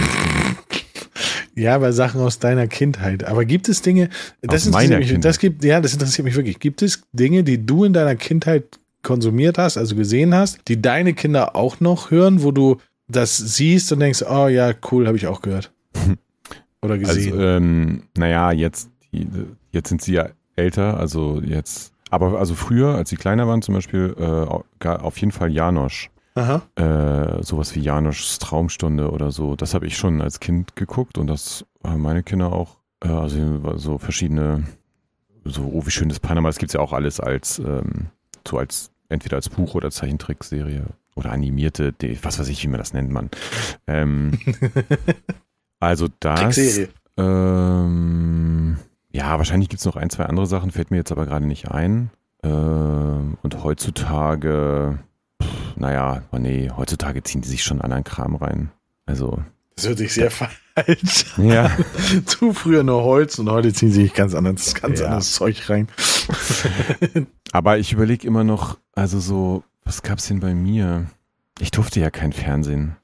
ja, 1.55 1.77
bei 1.77 1.91
Sachen 1.91 2.21
aus 2.21 2.39
deiner 2.39 2.67
Kindheit. 2.67 3.23
Aber 3.23 3.45
gibt 3.45 3.69
es 3.69 3.81
Dinge, 3.81 4.09
das 4.41 4.67
aus 4.67 4.73
meiner 4.73 4.99
mich, 4.99 5.07
Kindheit. 5.07 5.25
das 5.25 5.39
gibt, 5.39 5.63
ja, 5.63 5.81
das 5.81 5.93
interessiert 5.93 6.25
mich 6.25 6.35
wirklich. 6.35 6.59
Gibt 6.59 6.81
es 6.81 7.01
Dinge, 7.11 7.43
die 7.43 7.65
du 7.65 7.83
in 7.85 7.93
deiner 7.93 8.15
Kindheit 8.15 8.79
konsumiert 9.01 9.57
hast, 9.57 9.77
also 9.77 9.95
gesehen 9.95 10.33
hast, 10.33 10.59
die 10.67 10.81
deine 10.81 11.13
Kinder 11.13 11.55
auch 11.55 11.79
noch 11.79 12.11
hören, 12.11 12.43
wo 12.43 12.51
du 12.51 12.77
das 13.07 13.37
siehst 13.37 13.91
und 13.91 13.99
denkst, 13.99 14.23
oh 14.29 14.47
ja, 14.47 14.73
cool, 14.91 15.07
habe 15.07 15.17
ich 15.17 15.27
auch 15.27 15.41
gehört. 15.41 15.71
Oder 16.83 16.97
gesehen. 16.97 17.33
Also, 17.33 17.43
ähm, 17.43 18.03
naja, 18.17 18.51
jetzt, 18.51 18.89
jetzt 19.71 19.89
sind 19.89 20.01
sie 20.01 20.13
ja 20.13 20.29
älter, 20.55 20.97
also 20.97 21.41
jetzt, 21.41 21.93
aber 22.10 22.39
also 22.39 22.55
früher, 22.55 22.95
als 22.95 23.10
sie 23.10 23.15
kleiner 23.15 23.47
waren 23.47 23.62
zum 23.62 23.75
Beispiel, 23.75 24.15
äh, 24.17 24.88
auf 24.88 25.17
jeden 25.17 25.31
Fall 25.31 25.51
Janosch. 25.51 26.10
Aha. 26.36 26.63
Äh, 26.75 27.43
sowas 27.43 27.75
wie 27.75 27.81
Janoschs 27.81 28.39
Traumstunde 28.39 29.12
oder 29.12 29.31
so. 29.31 29.55
Das 29.55 29.73
habe 29.75 29.86
ich 29.86 29.97
schon 29.97 30.21
als 30.21 30.39
Kind 30.39 30.75
geguckt 30.75 31.17
und 31.17 31.27
das 31.27 31.65
haben 31.84 32.01
meine 32.01 32.23
Kinder 32.23 32.51
auch. 32.51 32.77
Äh, 33.03 33.10
also 33.10 33.77
so 33.77 33.97
verschiedene, 33.97 34.63
so 35.45 35.69
oh, 35.73 35.86
wie 35.86 35.91
schön 35.91 36.10
das 36.10 36.19
Panama, 36.19 36.49
das 36.49 36.58
gibt 36.58 36.71
es 36.71 36.73
ja 36.73 36.79
auch 36.79 36.93
alles 36.93 37.19
als, 37.19 37.60
ähm, 37.60 38.08
so 38.47 38.58
als, 38.58 38.91
entweder 39.10 39.36
als 39.36 39.49
Buch 39.49 39.75
oder 39.75 39.91
Zeichentrickserie 39.91 40.86
oder 41.15 41.31
animierte, 41.31 41.93
was 42.23 42.39
weiß 42.39 42.49
ich, 42.49 42.63
wie 42.63 42.67
man 42.67 42.79
das 42.79 42.93
nennt, 42.93 43.12
man. 43.12 43.29
Ähm, 43.86 44.39
also 45.84 46.08
das. 46.19 46.80
Ähm, 47.17 48.78
ja, 49.12 49.38
wahrscheinlich 49.38 49.69
gibt 49.69 49.80
es 49.80 49.86
noch 49.86 49.96
ein, 49.96 50.10
zwei 50.10 50.26
andere 50.26 50.48
Sachen, 50.48 50.72
fällt 50.72 50.91
mir 50.91 50.98
jetzt 50.98 51.12
aber 51.12 51.26
gerade 51.26 51.46
nicht 51.46 51.69
ein. 51.69 52.10
Ähm, 52.43 53.38
und 53.41 53.63
heutzutage, 53.63 55.00
pff, 55.41 55.78
naja, 55.78 56.24
oh 56.32 56.38
nee, 56.38 56.72
heutzutage 56.76 57.24
ziehen 57.24 57.41
die 57.41 57.50
sich 57.50 57.63
schon 57.63 57.82
anderen 57.82 58.04
Kram 58.04 58.36
rein. 58.36 58.72
Also. 59.06 59.39
Das 59.76 59.88
hört 59.88 59.98
sich 59.98 60.13
sehr 60.13 60.32
falsch 60.32 60.63
ja. 61.38 61.72
Zu 62.26 62.54
früher 62.54 62.84
nur 62.84 63.04
Holz 63.04 63.39
und 63.39 63.50
heute 63.50 63.74
ziehen 63.74 63.91
sie 63.91 64.04
sich 64.04 64.13
ganz 64.13 64.34
anderes, 64.34 64.74
ganz 64.76 65.00
ja. 65.00 65.08
anderes 65.08 65.34
Zeug 65.34 65.69
rein. 65.69 65.88
aber 67.52 67.78
ich 67.78 67.93
überlege 67.93 68.26
immer 68.28 68.43
noch, 68.43 68.78
also 68.93 69.19
so, 69.19 69.63
was 69.84 70.02
gab's 70.02 70.28
denn 70.28 70.39
bei 70.39 70.54
mir? 70.54 71.06
Ich 71.60 71.72
durfte 71.72 72.00
ja 72.00 72.10
kein 72.10 72.34
Fernsehen. 72.34 72.96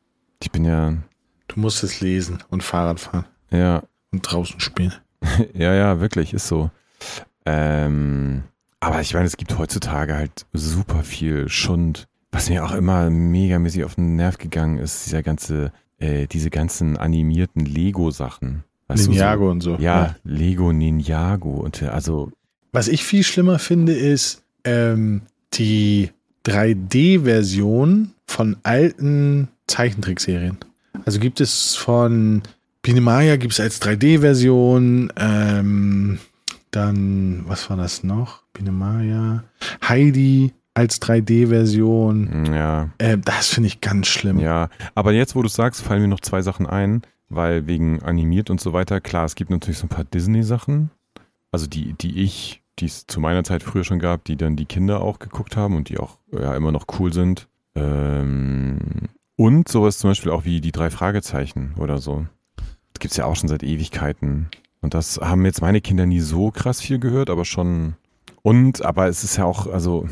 Ich 0.41 0.51
bin 0.51 0.65
ja. 0.65 0.93
Du 1.49 1.59
musstest 1.59 1.99
lesen 2.01 2.43
und 2.49 2.63
Fahrrad 2.63 2.99
fahren. 2.99 3.25
Ja. 3.51 3.83
Und 4.11 4.21
draußen 4.21 4.59
spielen. 4.59 4.93
ja, 5.53 5.73
ja, 5.73 5.99
wirklich, 5.99 6.33
ist 6.33 6.47
so. 6.47 6.71
Ähm, 7.45 8.43
aber 8.79 9.01
ich 9.01 9.13
meine, 9.13 9.25
es 9.25 9.35
gibt 9.35 9.57
heutzutage 9.57 10.15
halt 10.15 10.45
super 10.53 11.03
viel 11.03 11.49
Schund. 11.49 12.07
Was 12.31 12.49
mir 12.49 12.63
auch 12.63 12.73
immer 12.73 13.09
megamäßig 13.09 13.83
auf 13.83 13.95
den 13.95 14.15
Nerv 14.15 14.37
gegangen 14.37 14.77
ist, 14.77 15.05
dieser 15.05 15.23
ganze, 15.23 15.71
äh, 15.97 16.27
diese 16.27 16.49
ganzen 16.49 16.95
animierten 16.95 17.65
Lego-Sachen. 17.65 18.63
Ninjago 18.87 19.45
so, 19.45 19.51
und 19.51 19.61
so. 19.61 19.71
Ja, 19.75 19.79
ja, 19.79 20.15
Lego 20.23 20.71
Ninjago. 20.71 21.51
Und 21.51 21.81
also. 21.83 22.31
Was 22.71 22.87
ich 22.87 23.03
viel 23.03 23.23
schlimmer 23.23 23.59
finde, 23.59 23.93
ist 23.93 24.43
ähm, 24.63 25.23
die 25.53 26.11
3D-Version 26.45 28.11
von 28.25 28.57
alten 28.63 29.49
Zeichentrickserien. 29.67 30.57
Also 31.05 31.19
gibt 31.19 31.41
es 31.41 31.75
von 31.75 32.41
Biene 32.81 33.01
Maya 33.01 33.35
gibt 33.35 33.53
es 33.53 33.59
als 33.59 33.81
3D-Version, 33.81 35.11
ähm, 35.17 36.19
dann, 36.71 37.43
was 37.47 37.69
war 37.69 37.77
das 37.77 38.03
noch? 38.03 38.43
Biene 38.53 38.71
Maya, 38.71 39.43
Heidi 39.87 40.53
als 40.73 41.01
3D-Version. 41.01 42.53
Ja. 42.53 42.89
Äh, 42.97 43.17
das 43.17 43.49
finde 43.49 43.67
ich 43.67 43.81
ganz 43.81 44.07
schlimm. 44.07 44.39
Ja, 44.39 44.69
aber 44.95 45.11
jetzt, 45.11 45.35
wo 45.35 45.41
du 45.41 45.49
sagst, 45.49 45.81
fallen 45.81 46.01
mir 46.01 46.07
noch 46.07 46.21
zwei 46.21 46.41
Sachen 46.41 46.65
ein, 46.67 47.01
weil 47.27 47.67
wegen 47.67 48.01
animiert 48.01 48.49
und 48.49 48.61
so 48.61 48.71
weiter, 48.71 49.01
klar, 49.01 49.25
es 49.25 49.35
gibt 49.35 49.49
natürlich 49.49 49.79
so 49.79 49.85
ein 49.85 49.89
paar 49.89 50.05
Disney-Sachen, 50.05 50.89
also 51.51 51.67
die, 51.67 51.93
die 51.93 52.23
ich 52.23 52.61
die 52.79 52.85
es 52.85 53.07
zu 53.07 53.19
meiner 53.19 53.43
Zeit 53.43 53.63
früher 53.63 53.83
schon 53.83 53.99
gab, 53.99 54.23
die 54.23 54.37
dann 54.37 54.55
die 54.55 54.65
Kinder 54.65 55.01
auch 55.01 55.19
geguckt 55.19 55.57
haben 55.57 55.75
und 55.75 55.89
die 55.89 55.97
auch 55.97 56.17
ja, 56.31 56.55
immer 56.55 56.71
noch 56.71 56.85
cool 56.99 57.13
sind. 57.13 57.47
Ähm, 57.75 59.09
und 59.39 59.69
sowas 59.69 59.99
zum 59.99 60.09
Beispiel 60.09 60.33
auch 60.33 60.43
wie 60.43 60.59
die 60.59 60.73
drei 60.73 60.89
Fragezeichen 60.89 61.73
oder 61.77 61.99
so. 61.99 62.25
Das 62.57 62.99
gibt 62.99 63.11
es 63.11 63.17
ja 63.17 63.23
auch 63.23 63.37
schon 63.37 63.47
seit 63.47 63.63
Ewigkeiten. 63.63 64.49
Und 64.81 64.93
das 64.93 65.17
haben 65.21 65.45
jetzt 65.45 65.61
meine 65.61 65.79
Kinder 65.79 66.05
nie 66.05 66.19
so 66.19 66.51
krass 66.51 66.81
viel 66.81 66.99
gehört, 66.99 67.29
aber 67.29 67.45
schon. 67.45 67.95
Und, 68.41 68.83
aber 68.83 69.07
es 69.07 69.23
ist 69.23 69.37
ja 69.37 69.45
auch, 69.45 69.65
also 69.67 70.09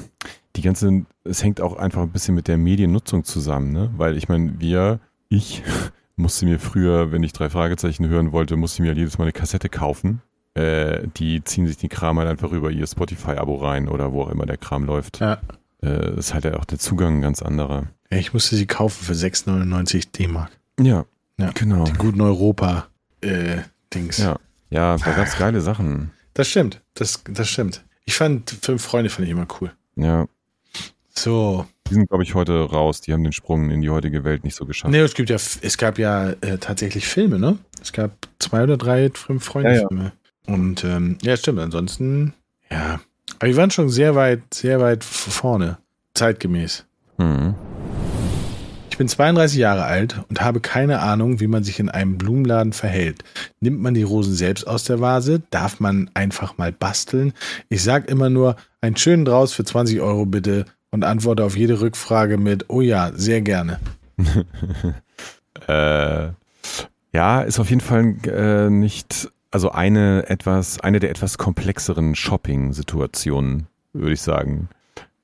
die 0.55 0.61
ganze, 0.61 1.05
es 1.25 1.43
hängt 1.43 1.59
auch 1.59 1.75
einfach 1.75 2.03
ein 2.03 2.11
bisschen 2.11 2.35
mit 2.35 2.47
der 2.47 2.57
Mediennutzung 2.57 3.25
zusammen, 3.25 3.73
ne? 3.73 3.91
Weil 3.97 4.15
ich 4.15 4.29
meine, 4.29 4.61
wir, 4.61 5.01
ich 5.27 5.61
musste 6.15 6.45
mir 6.45 6.57
früher, 6.57 7.11
wenn 7.11 7.23
ich 7.23 7.33
drei 7.33 7.49
Fragezeichen 7.49 8.07
hören 8.07 8.31
wollte, 8.31 8.55
musste 8.55 8.81
ich 8.81 8.87
mir 8.87 8.95
jedes 8.95 9.17
Mal 9.17 9.25
eine 9.25 9.33
Kassette 9.33 9.67
kaufen 9.67 10.21
äh, 10.53 11.07
die 11.17 11.43
ziehen 11.43 11.67
sich 11.67 11.77
den 11.77 11.89
Kram 11.89 12.17
halt 12.17 12.27
einfach 12.27 12.51
über 12.51 12.71
ihr 12.71 12.87
Spotify-Abo 12.87 13.57
rein 13.57 13.87
oder 13.87 14.11
wo 14.11 14.23
auch 14.23 14.29
immer 14.29 14.47
der 14.47 14.57
Kram 14.57 14.85
läuft. 14.85 15.19
Ja. 15.19 15.37
Äh, 15.83 16.17
ist 16.17 16.33
halt 16.33 16.47
auch 16.55 16.65
der 16.65 16.79
Zugang 16.79 17.17
ein 17.17 17.21
ganz 17.21 17.43
anderer. 17.43 17.87
Ich 18.09 18.33
musste 18.33 18.55
sie 18.55 18.65
kaufen 18.65 19.03
für 19.03 19.13
6,99 19.13 20.11
D-Mark. 20.11 20.51
Ja, 20.79 21.05
ja, 21.37 21.51
genau. 21.53 21.83
Die 21.83 21.93
guten 21.93 22.21
Europa-Dings. 22.21 24.19
Äh, 24.19 24.23
ja. 24.23 24.39
ja, 24.69 24.97
da 24.97 25.11
gab 25.11 25.27
es 25.27 25.37
geile 25.37 25.61
Sachen. 25.61 26.11
Das 26.33 26.47
stimmt, 26.47 26.81
das, 26.93 27.23
das 27.29 27.49
stimmt. 27.49 27.83
Ich 28.05 28.15
fand, 28.15 28.51
Fünf 28.61 28.83
Freunde 28.83 29.09
fand 29.09 29.27
ich 29.27 29.31
immer 29.31 29.47
cool. 29.59 29.71
Ja. 29.95 30.27
So. 31.09 31.65
Die 31.89 31.93
sind, 31.93 32.09
glaube 32.09 32.23
ich, 32.23 32.35
heute 32.35 32.53
raus. 32.53 33.01
Die 33.01 33.13
haben 33.13 33.23
den 33.23 33.33
Sprung 33.33 33.69
in 33.69 33.81
die 33.81 33.89
heutige 33.89 34.23
Welt 34.23 34.43
nicht 34.43 34.55
so 34.55 34.65
geschafft. 34.65 34.91
Nee, 34.91 34.99
es 34.99 35.13
gibt 35.13 35.29
ja, 35.29 35.35
es 35.35 35.77
gab 35.77 35.97
ja 35.97 36.31
äh, 36.41 36.57
tatsächlich 36.57 37.07
Filme, 37.07 37.39
ne? 37.39 37.57
Es 37.81 37.91
gab 37.91 38.27
zwei 38.39 38.63
oder 38.63 38.77
drei 38.77 39.09
Fünf-Freunde-Filme. 39.13 40.03
Ja, 40.03 40.11
ja. 40.47 40.53
Und 40.53 40.83
ähm, 40.83 41.17
ja, 41.21 41.35
stimmt. 41.37 41.59
Ansonsten, 41.59 42.33
ja. 42.69 42.99
Aber 43.39 43.47
wir 43.47 43.57
waren 43.57 43.71
schon 43.71 43.89
sehr 43.89 44.15
weit, 44.15 44.53
sehr 44.53 44.79
weit 44.79 45.03
vorne. 45.03 45.77
Zeitgemäß. 46.13 46.85
Mhm. 47.17 47.55
Ich 48.97 48.99
bin 48.99 49.09
32 49.09 49.59
Jahre 49.59 49.83
alt 49.83 50.23
und 50.27 50.41
habe 50.41 50.59
keine 50.59 51.01
Ahnung, 51.01 51.39
wie 51.39 51.45
man 51.45 51.63
sich 51.63 51.79
in 51.79 51.87
einem 51.87 52.17
Blumenladen 52.17 52.73
verhält. 52.73 53.23
Nimmt 53.59 53.79
man 53.79 53.93
die 53.93 54.01
Rosen 54.01 54.33
selbst 54.33 54.65
aus 54.65 54.85
der 54.85 54.99
Vase? 54.99 55.43
Darf 55.51 55.79
man 55.79 56.09
einfach 56.15 56.57
mal 56.57 56.71
basteln? 56.71 57.33
Ich 57.69 57.83
sag 57.83 58.09
immer 58.09 58.31
nur, 58.31 58.55
einen 58.81 58.97
schönen 58.97 59.23
Draus 59.23 59.53
für 59.53 59.63
20 59.63 60.01
Euro 60.01 60.25
bitte 60.25 60.65
und 60.89 61.03
antworte 61.03 61.43
auf 61.43 61.55
jede 61.55 61.79
Rückfrage 61.79 62.39
mit, 62.39 62.65
oh 62.69 62.81
ja, 62.81 63.11
sehr 63.13 63.41
gerne. 63.41 63.79
äh, 65.67 66.29
ja, 67.13 67.41
ist 67.41 67.59
auf 67.59 67.69
jeden 67.69 67.81
Fall 67.81 68.15
äh, 68.25 68.71
nicht, 68.71 69.31
also 69.51 69.69
eine 69.69 70.27
etwas, 70.27 70.79
eine 70.79 70.99
der 70.99 71.11
etwas 71.11 71.37
komplexeren 71.37 72.15
Shopping-Situationen, 72.15 73.67
würde 73.93 74.13
ich 74.13 74.21
sagen. 74.21 74.69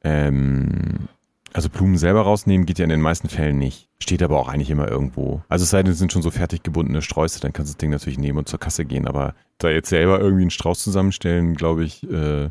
Ähm, 0.04 1.08
also 1.54 1.70
Blumen 1.70 1.98
selber 1.98 2.22
rausnehmen 2.22 2.66
geht 2.66 2.80
ja 2.80 2.84
in 2.84 2.90
den 2.90 3.02
meisten 3.02 3.30
Fällen 3.30 3.58
nicht. 3.58 3.88
Steht 4.00 4.24
aber 4.24 4.40
auch 4.40 4.50
eigentlich 4.50 4.72
immer 4.72 4.90
irgendwo. 4.90 5.42
Also 5.48 5.64
es 5.64 5.70
sei 5.70 5.84
denn, 5.84 5.94
es 5.94 6.00
sind 6.00 6.12
schon 6.12 6.22
so 6.22 6.32
fertig 6.32 6.64
gebundene 6.64 7.02
Sträuße, 7.02 7.40
dann 7.40 7.54
kannst 7.54 7.72
du 7.72 7.74
das 7.74 7.78
Ding 7.78 7.92
natürlich 7.92 8.20
nehmen 8.20 8.40
und 8.40 8.50
zur 8.50 8.60
Kasse 8.60 8.86
gehen. 8.86 9.08
Aber 9.08 9.36
da 9.60 9.70
jetzt 9.70 9.90
selber 9.90 10.20
irgendwie 10.20 10.44
einen 10.44 10.52
Strauß 10.52 10.84
zusammenstellen, 10.84 11.56
glaube 11.56 11.84
ich, 11.84 12.04
äh, 12.04 12.50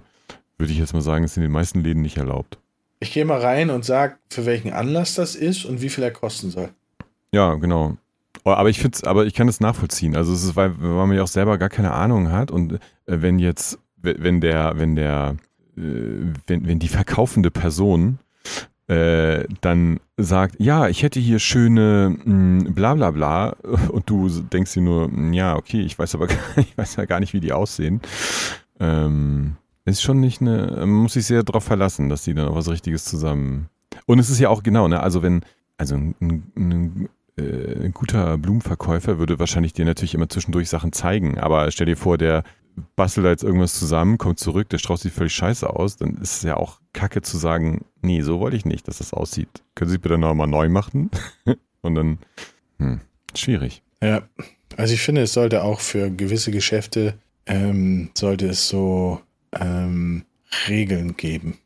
würde 0.58 0.72
ich 0.72 0.78
jetzt 0.78 0.94
mal 0.94 1.02
sagen, 1.02 1.24
ist 1.24 1.36
in 1.36 1.42
den 1.42 1.52
meisten 1.52 1.80
Läden 1.80 2.02
nicht 2.02 2.16
erlaubt. 2.16 2.58
Ich 3.00 3.12
gehe 3.12 3.24
mal 3.24 3.40
rein 3.40 3.70
und 3.70 3.84
sage, 3.84 4.16
für 4.30 4.46
welchen 4.46 4.72
Anlass 4.72 5.16
das 5.16 5.34
ist 5.34 5.64
und 5.64 5.82
wie 5.82 5.88
viel 5.88 6.04
er 6.04 6.12
kosten 6.12 6.50
soll. 6.50 6.70
Ja, 7.32 7.54
genau. 7.56 7.96
Oh, 8.44 8.50
aber 8.50 8.70
ich 8.70 8.80
finde 8.80 8.98
aber 9.06 9.26
ich 9.26 9.34
kann 9.34 9.48
das 9.48 9.60
nachvollziehen. 9.60 10.16
Also 10.16 10.32
es 10.32 10.44
ist, 10.44 10.56
weil, 10.56 10.74
weil 10.80 11.06
man 11.06 11.16
ja 11.16 11.22
auch 11.22 11.28
selber 11.28 11.58
gar 11.58 11.68
keine 11.68 11.92
Ahnung 11.92 12.30
hat 12.30 12.50
und 12.50 12.74
äh, 12.74 12.78
wenn 13.06 13.38
jetzt, 13.38 13.78
wenn 13.96 14.40
der, 14.40 14.78
wenn 14.78 14.94
der, 14.94 15.36
äh, 15.76 15.80
wenn, 16.46 16.66
wenn 16.66 16.78
die 16.78 16.88
verkaufende 16.88 17.50
Person 17.50 18.18
äh, 18.88 19.44
dann 19.60 20.00
sagt, 20.16 20.56
ja, 20.58 20.88
ich 20.88 21.02
hätte 21.02 21.20
hier 21.20 21.38
schöne 21.38 22.16
mh, 22.24 22.24
hm, 22.24 22.74
bla 22.74 22.94
bla 22.94 23.10
bla 23.10 23.50
und 23.90 24.08
du 24.10 24.28
denkst 24.28 24.74
dir 24.74 24.82
nur, 24.82 25.06
hm, 25.06 25.32
ja, 25.32 25.56
okay, 25.56 25.80
ich 25.80 25.98
weiß 25.98 26.14
aber 26.14 26.26
gar, 26.28 26.38
ich 26.56 26.76
weiß 26.76 26.96
ja 26.96 27.04
gar 27.04 27.20
nicht, 27.20 27.32
wie 27.32 27.40
die 27.40 27.52
aussehen. 27.52 28.00
Ähm, 28.80 29.56
ist 29.84 30.02
schon 30.02 30.20
nicht 30.20 30.40
eine, 30.40 30.76
man 30.80 30.90
muss 30.90 31.14
sich 31.14 31.26
sehr 31.26 31.42
darauf 31.42 31.64
verlassen, 31.64 32.08
dass 32.08 32.24
die 32.24 32.34
dann 32.34 32.48
auch 32.48 32.56
was 32.56 32.68
Richtiges 32.68 33.04
zusammen. 33.04 33.68
Und 34.06 34.18
es 34.18 34.30
ist 34.30 34.38
ja 34.38 34.48
auch 34.48 34.62
genau, 34.62 34.88
ne, 34.88 35.00
also 35.00 35.22
wenn, 35.22 35.42
also 35.76 35.96
ein, 35.96 36.14
ein, 36.20 37.08
äh, 37.36 37.84
ein 37.84 37.92
guter 37.92 38.38
Blumenverkäufer 38.38 39.18
würde 39.18 39.38
wahrscheinlich 39.38 39.72
dir 39.72 39.84
natürlich 39.84 40.14
immer 40.14 40.28
zwischendurch 40.28 40.68
Sachen 40.68 40.92
zeigen, 40.92 41.38
aber 41.38 41.70
stell 41.70 41.86
dir 41.86 41.96
vor, 41.96 42.18
der 42.18 42.44
bastelt 42.96 43.26
da 43.26 43.30
jetzt 43.30 43.44
irgendwas 43.44 43.78
zusammen, 43.78 44.18
kommt 44.18 44.38
zurück, 44.38 44.68
der 44.68 44.78
Strauß 44.78 45.02
sieht 45.02 45.12
völlig 45.12 45.34
scheiße 45.34 45.68
aus, 45.68 45.96
dann 45.96 46.16
ist 46.16 46.36
es 46.36 46.42
ja 46.42 46.56
auch 46.56 46.80
kacke 46.92 47.22
zu 47.22 47.36
sagen, 47.38 47.84
nee, 48.00 48.22
so 48.22 48.40
wollte 48.40 48.56
ich 48.56 48.64
nicht, 48.64 48.88
dass 48.88 48.98
das 48.98 49.12
aussieht. 49.12 49.48
Können 49.74 49.90
Sie 49.90 49.98
bitte 49.98 50.18
nochmal 50.18 50.46
neu 50.46 50.68
machen? 50.68 51.10
Und 51.82 51.94
dann, 51.94 52.18
hm, 52.78 53.00
schwierig. 53.34 53.82
Ja, 54.02 54.22
also 54.76 54.94
ich 54.94 55.02
finde, 55.02 55.22
es 55.22 55.32
sollte 55.32 55.62
auch 55.64 55.80
für 55.80 56.10
gewisse 56.10 56.50
Geschäfte, 56.50 57.14
ähm, 57.46 58.10
sollte 58.14 58.48
es 58.48 58.68
so 58.68 59.20
ähm, 59.52 60.24
Regeln 60.68 61.16
geben. 61.16 61.58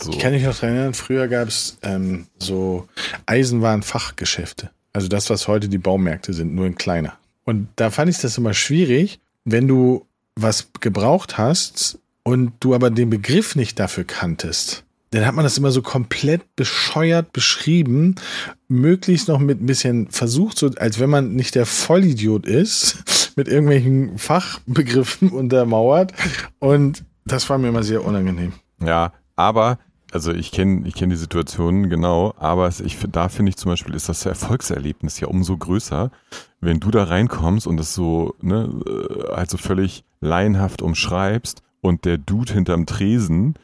So. 0.00 0.10
Ich 0.10 0.18
kann 0.18 0.32
mich 0.32 0.42
noch 0.42 0.54
daran 0.54 0.74
erinnern, 0.74 0.94
früher 0.94 1.28
gab 1.28 1.48
es 1.48 1.78
ähm, 1.82 2.26
so 2.38 2.88
Eisenwarenfachgeschäfte. 3.26 4.70
Also 4.92 5.08
das, 5.08 5.30
was 5.30 5.48
heute 5.48 5.68
die 5.68 5.78
Baumärkte 5.78 6.32
sind, 6.32 6.54
nur 6.54 6.66
in 6.66 6.74
kleiner. 6.74 7.16
Und 7.44 7.68
da 7.76 7.90
fand 7.90 8.10
ich 8.10 8.18
das 8.18 8.38
immer 8.38 8.54
schwierig, 8.54 9.20
wenn 9.44 9.68
du 9.68 10.06
was 10.36 10.68
gebraucht 10.80 11.38
hast 11.38 11.98
und 12.22 12.52
du 12.60 12.74
aber 12.74 12.90
den 12.90 13.10
Begriff 13.10 13.56
nicht 13.56 13.78
dafür 13.78 14.04
kanntest, 14.04 14.84
dann 15.10 15.26
hat 15.26 15.34
man 15.34 15.44
das 15.44 15.58
immer 15.58 15.70
so 15.70 15.80
komplett 15.80 16.56
bescheuert 16.56 17.32
beschrieben, 17.32 18.16
möglichst 18.66 19.28
noch 19.28 19.38
mit 19.38 19.62
ein 19.62 19.66
bisschen 19.66 20.10
versucht, 20.10 20.58
so 20.58 20.70
als 20.76 20.98
wenn 20.98 21.10
man 21.10 21.34
nicht 21.34 21.54
der 21.54 21.66
Vollidiot 21.66 22.46
ist, 22.46 23.32
mit 23.36 23.46
irgendwelchen 23.46 24.18
Fachbegriffen 24.18 25.28
untermauert. 25.30 26.12
Und 26.58 27.04
das 27.24 27.48
war 27.48 27.58
mir 27.58 27.68
immer 27.68 27.84
sehr 27.84 28.04
unangenehm. 28.04 28.54
Ja, 28.80 29.12
aber 29.36 29.78
also 30.14 30.32
ich 30.32 30.52
kenne 30.52 30.86
ich 30.86 30.94
kenn 30.94 31.10
die 31.10 31.16
Situation 31.16 31.90
genau, 31.90 32.34
aber 32.38 32.68
ich, 32.68 32.98
da 33.10 33.28
finde 33.28 33.50
ich 33.50 33.56
zum 33.56 33.72
Beispiel, 33.72 33.94
ist 33.94 34.08
das 34.08 34.24
Erfolgserlebnis 34.24 35.20
ja 35.20 35.26
umso 35.26 35.56
größer, 35.56 36.10
wenn 36.60 36.80
du 36.80 36.90
da 36.90 37.04
reinkommst 37.04 37.66
und 37.66 37.76
das 37.76 37.94
so, 37.94 38.34
ne, 38.40 38.70
äh, 38.86 39.34
halt 39.34 39.50
so 39.50 39.58
völlig 39.58 40.04
laienhaft 40.20 40.82
umschreibst 40.82 41.62
und 41.80 42.04
der 42.04 42.16
Dude 42.16 42.52
hinterm 42.52 42.86
Tresen 42.86 43.56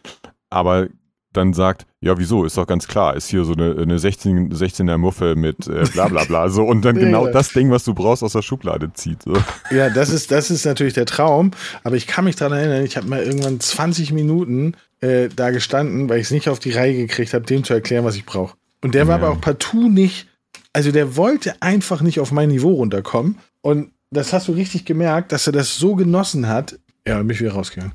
aber 0.51 0.89
dann 1.33 1.53
sagt, 1.53 1.87
ja, 2.01 2.19
wieso, 2.19 2.45
ist 2.45 2.57
doch 2.57 2.67
ganz 2.67 2.89
klar, 2.89 3.15
ist 3.15 3.29
hier 3.29 3.45
so 3.45 3.53
eine, 3.53 3.77
eine 3.81 4.01
16, 4.01 4.53
16er 4.53 4.99
Muffe 4.99 5.37
mit 5.37 5.69
äh, 5.69 5.85
bla 5.93 6.09
bla 6.09 6.25
bla, 6.25 6.49
so 6.49 6.65
und 6.65 6.85
dann 6.85 6.97
genau 6.99 7.27
ja. 7.27 7.33
das 7.33 7.53
Ding, 7.53 7.71
was 7.71 7.85
du 7.85 7.95
brauchst, 7.95 8.25
aus 8.25 8.33
der 8.33 8.43
Schublade 8.43 8.93
zieht. 8.95 9.23
So. 9.23 9.35
Ja, 9.71 9.91
das 9.91 10.11
ist, 10.11 10.33
das 10.33 10.51
ist 10.51 10.65
natürlich 10.65 10.95
der 10.95 11.07
Traum, 11.07 11.53
aber 11.85 11.95
ich 11.95 12.09
kann 12.09 12.25
mich 12.25 12.35
daran 12.35 12.59
erinnern, 12.59 12.85
ich 12.85 12.97
habe 12.97 13.07
mal 13.07 13.23
irgendwann 13.23 13.61
20 13.61 14.13
Minuten 14.13 14.75
äh, 15.01 15.29
da 15.35 15.51
gestanden, 15.51 16.09
weil 16.09 16.19
ich 16.19 16.27
es 16.27 16.31
nicht 16.31 16.49
auf 16.49 16.59
die 16.59 16.73
Reihe 16.73 16.95
gekriegt 16.95 17.35
habe, 17.35 17.45
dem 17.45 17.65
zu 17.65 17.75
erklären, 17.75 18.05
was 18.05 18.17
ich 18.17 18.27
brauche. 18.27 18.57
Und 18.83 18.95
der 18.95 19.07
war 19.09 19.19
ja. 19.19 19.25
aber 19.25 19.35
auch 19.35 19.41
partout 19.41 19.89
nicht, 19.89 20.29
also 20.73 20.93
der 20.93 21.17
wollte 21.17 21.61
einfach 21.61 22.01
nicht 22.01 22.21
auf 22.21 22.33
mein 22.33 22.49
Niveau 22.49 22.73
runterkommen 22.73 23.39
und 23.63 23.93
das 24.11 24.33
hast 24.33 24.49
du 24.49 24.53
richtig 24.53 24.85
gemerkt, 24.85 25.33
dass 25.33 25.47
er 25.47 25.53
das 25.53 25.77
so 25.77 25.95
genossen 25.95 26.49
hat. 26.49 26.79
Ja, 27.07 27.19
bin 27.19 27.31
ich 27.31 27.41
wieder 27.41 27.53
rausgegangen. 27.53 27.93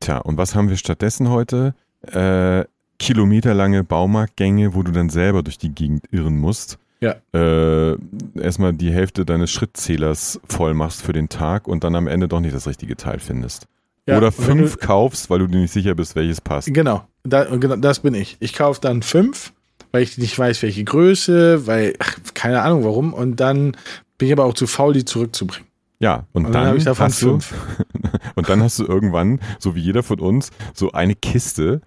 Tja, 0.00 0.18
und 0.18 0.36
was 0.36 0.54
haben 0.54 0.68
wir 0.68 0.76
stattdessen 0.76 1.30
heute? 1.30 1.74
Äh, 2.02 2.64
kilometerlange 2.98 3.82
Baumarktgänge, 3.82 4.74
wo 4.74 4.82
du 4.82 4.92
dann 4.92 5.08
selber 5.08 5.42
durch 5.42 5.58
die 5.58 5.70
Gegend 5.70 6.04
irren 6.10 6.38
musst. 6.38 6.78
Ja. 7.00 7.16
Äh, 7.32 7.96
erstmal 8.38 8.72
die 8.72 8.92
Hälfte 8.92 9.24
deines 9.24 9.50
Schrittzählers 9.50 10.40
voll 10.48 10.74
machst 10.74 11.02
für 11.02 11.12
den 11.12 11.28
Tag 11.28 11.66
und 11.66 11.84
dann 11.84 11.96
am 11.96 12.06
Ende 12.06 12.28
doch 12.28 12.40
nicht 12.40 12.54
das 12.54 12.66
richtige 12.66 12.96
Teil 12.96 13.18
findest. 13.18 13.66
Ja, 14.06 14.18
Oder 14.18 14.32
fünf 14.32 14.76
du, 14.76 14.86
kaufst, 14.86 15.30
weil 15.30 15.38
du 15.38 15.46
dir 15.46 15.58
nicht 15.58 15.72
sicher 15.72 15.94
bist, 15.94 16.14
welches 16.14 16.40
passt. 16.40 16.72
Genau, 16.72 17.06
da, 17.22 17.44
genau 17.44 17.76
das 17.76 18.00
bin 18.00 18.12
ich. 18.14 18.36
Ich 18.40 18.52
kaufe 18.52 18.80
dann 18.80 19.02
fünf, 19.02 19.52
weil 19.92 20.02
ich 20.02 20.18
nicht 20.18 20.38
weiß, 20.38 20.62
welche 20.62 20.84
Größe, 20.84 21.66
weil, 21.66 21.94
ach, 21.98 22.18
keine 22.34 22.62
Ahnung 22.62 22.84
warum. 22.84 23.14
Und 23.14 23.36
dann 23.36 23.76
bin 24.18 24.28
ich 24.28 24.32
aber 24.32 24.44
auch 24.44 24.54
zu 24.54 24.66
faul, 24.66 24.92
die 24.92 25.06
zurückzubringen. 25.06 25.66
Ja, 26.00 26.26
und, 26.32 26.44
und 26.46 26.52
dann, 26.52 26.64
dann 26.64 26.76
ich 26.76 26.84
davon 26.84 27.06
hast 27.06 27.20
fünf. 27.20 27.54
du 27.78 28.08
und 28.34 28.48
dann 28.48 28.62
hast 28.62 28.78
du 28.78 28.84
irgendwann, 28.84 29.40
so 29.58 29.74
wie 29.74 29.80
jeder 29.80 30.02
von 30.02 30.20
uns, 30.20 30.50
so 30.74 30.92
eine 30.92 31.14
Kiste. 31.14 31.80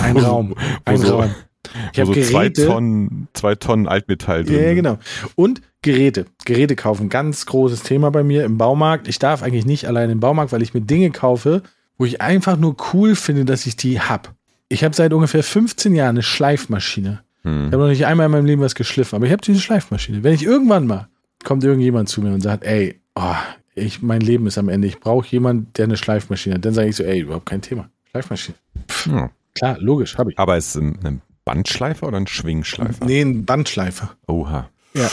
Ein 0.00 0.16
Raum. 0.16 0.54
Ein 0.86 0.96
so, 0.96 1.18
Raum. 1.18 1.34
Ich 1.92 2.00
habe 2.00 2.14
so. 2.14 2.20
Zwei 2.22 2.48
Tonnen, 2.48 3.28
zwei 3.34 3.54
Tonnen 3.56 3.88
Altmetall 3.88 4.44
drin. 4.44 4.62
Ja, 4.62 4.74
genau. 4.74 4.98
Und 5.34 5.60
Geräte. 5.82 6.26
Geräte 6.44 6.76
kaufen. 6.76 7.08
Ganz 7.08 7.46
großes 7.46 7.82
Thema 7.82 8.10
bei 8.10 8.22
mir 8.22 8.44
im 8.44 8.58
Baumarkt. 8.58 9.08
Ich 9.08 9.18
darf 9.18 9.42
eigentlich 9.42 9.66
nicht 9.66 9.86
allein 9.86 10.10
im 10.10 10.20
Baumarkt, 10.20 10.52
weil 10.52 10.62
ich 10.62 10.74
mir 10.74 10.80
Dinge 10.80 11.10
kaufe, 11.10 11.62
wo 11.98 12.04
ich 12.04 12.20
einfach 12.20 12.56
nur 12.56 12.76
cool 12.92 13.14
finde, 13.16 13.44
dass 13.44 13.66
ich 13.66 13.76
die 13.76 14.00
hab. 14.00 14.34
Ich 14.68 14.84
habe 14.84 14.94
seit 14.94 15.12
ungefähr 15.12 15.42
15 15.42 15.94
Jahren 15.94 16.10
eine 16.10 16.22
Schleifmaschine. 16.22 17.22
Hm. 17.42 17.66
Ich 17.66 17.72
habe 17.72 17.82
noch 17.82 17.90
nicht 17.90 18.06
einmal 18.06 18.26
in 18.26 18.32
meinem 18.32 18.46
Leben 18.46 18.62
was 18.62 18.74
geschliffen, 18.74 19.16
aber 19.16 19.26
ich 19.26 19.32
habe 19.32 19.42
diese 19.42 19.60
Schleifmaschine. 19.60 20.22
Wenn 20.22 20.34
ich 20.34 20.44
irgendwann 20.44 20.86
mal 20.86 21.08
kommt 21.42 21.64
irgendjemand 21.64 22.08
zu 22.08 22.22
mir 22.22 22.32
und 22.32 22.40
sagt, 22.40 22.64
ey, 22.64 23.00
oh, 23.14 23.34
ich, 23.74 24.02
mein 24.02 24.20
Leben 24.20 24.46
ist 24.46 24.58
am 24.58 24.68
Ende, 24.68 24.88
ich 24.88 25.00
brauche 25.00 25.26
jemanden, 25.28 25.72
der 25.74 25.84
eine 25.84 25.96
Schleifmaschine 25.96 26.56
hat. 26.56 26.64
Dann 26.64 26.74
sage 26.74 26.88
ich 26.88 26.96
so, 26.96 27.04
ey, 27.04 27.20
überhaupt 27.20 27.46
kein 27.46 27.62
Thema. 27.62 27.88
Schleifmaschine. 28.10 28.56
Pff, 28.88 29.06
ja. 29.06 29.30
Klar, 29.54 29.76
logisch, 29.80 30.16
habe 30.18 30.32
ich. 30.32 30.38
Aber 30.38 30.56
ist 30.56 30.74
es 30.74 30.80
ein 30.80 31.20
Bandschleifer 31.44 32.06
oder 32.06 32.18
ein 32.18 32.26
Schwingschleifer? 32.26 33.04
Nee, 33.04 33.20
ein 33.20 33.44
Bandschleifer. 33.44 34.16
Oha. 34.26 34.68
Ja. 34.94 35.10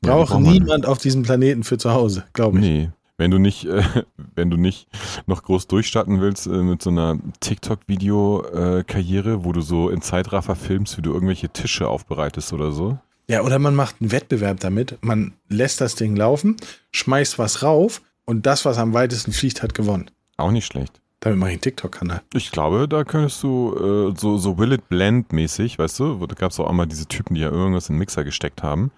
Braucht 0.00 0.32
ja, 0.32 0.40
niemand 0.40 0.86
auf 0.86 0.98
diesem 0.98 1.22
Planeten 1.22 1.64
für 1.64 1.78
zu 1.78 1.92
Hause, 1.92 2.24
glaube 2.32 2.58
ich. 2.58 2.64
Nee. 2.64 2.90
Wenn 3.20 3.32
du 3.32 3.38
nicht, 3.38 3.64
äh, 3.64 3.82
wenn 4.36 4.48
du 4.48 4.56
nicht 4.56 4.86
noch 5.26 5.42
groß 5.42 5.66
durchstarten 5.66 6.20
willst 6.20 6.46
äh, 6.46 6.50
mit 6.50 6.82
so 6.82 6.90
einer 6.90 7.18
TikTok-Video-Karriere, 7.40 9.44
wo 9.44 9.50
du 9.52 9.60
so 9.60 9.90
in 9.90 10.02
Zeitraffer 10.02 10.54
filmst, 10.54 10.96
wie 10.96 11.02
du 11.02 11.12
irgendwelche 11.12 11.48
Tische 11.48 11.88
aufbereitest 11.88 12.52
oder 12.52 12.70
so. 12.70 12.96
Ja, 13.28 13.42
oder 13.42 13.58
man 13.58 13.74
macht 13.74 13.96
einen 14.00 14.12
Wettbewerb 14.12 14.60
damit. 14.60 14.98
Man 15.02 15.32
lässt 15.48 15.80
das 15.80 15.96
Ding 15.96 16.14
laufen, 16.16 16.56
schmeißt 16.92 17.38
was 17.38 17.62
rauf 17.62 18.00
und 18.24 18.46
das, 18.46 18.64
was 18.64 18.78
am 18.78 18.94
weitesten 18.94 19.32
fliegt, 19.32 19.62
hat 19.62 19.74
gewonnen. 19.74 20.10
Auch 20.36 20.52
nicht 20.52 20.66
schlecht. 20.66 21.00
Damit 21.20 21.38
mache 21.38 21.50
ich 21.50 21.54
einen 21.54 21.60
TikTok-Kanal. 21.62 22.22
Ich 22.32 22.52
glaube, 22.52 22.88
da 22.88 23.04
könntest 23.04 23.42
du 23.42 23.74
äh, 23.74 24.18
so, 24.18 24.38
so 24.38 24.56
Will 24.58 24.72
It 24.72 24.88
Blend-mäßig, 24.88 25.78
weißt 25.78 25.98
du, 25.98 26.26
da 26.26 26.34
gab 26.34 26.52
es 26.52 26.60
auch 26.60 26.68
einmal 26.68 26.86
diese 26.86 27.06
Typen, 27.06 27.34
die 27.34 27.40
ja 27.40 27.50
irgendwas 27.50 27.88
in 27.88 27.94
den 27.94 27.98
Mixer 27.98 28.24
gesteckt 28.24 28.62
haben. 28.62 28.92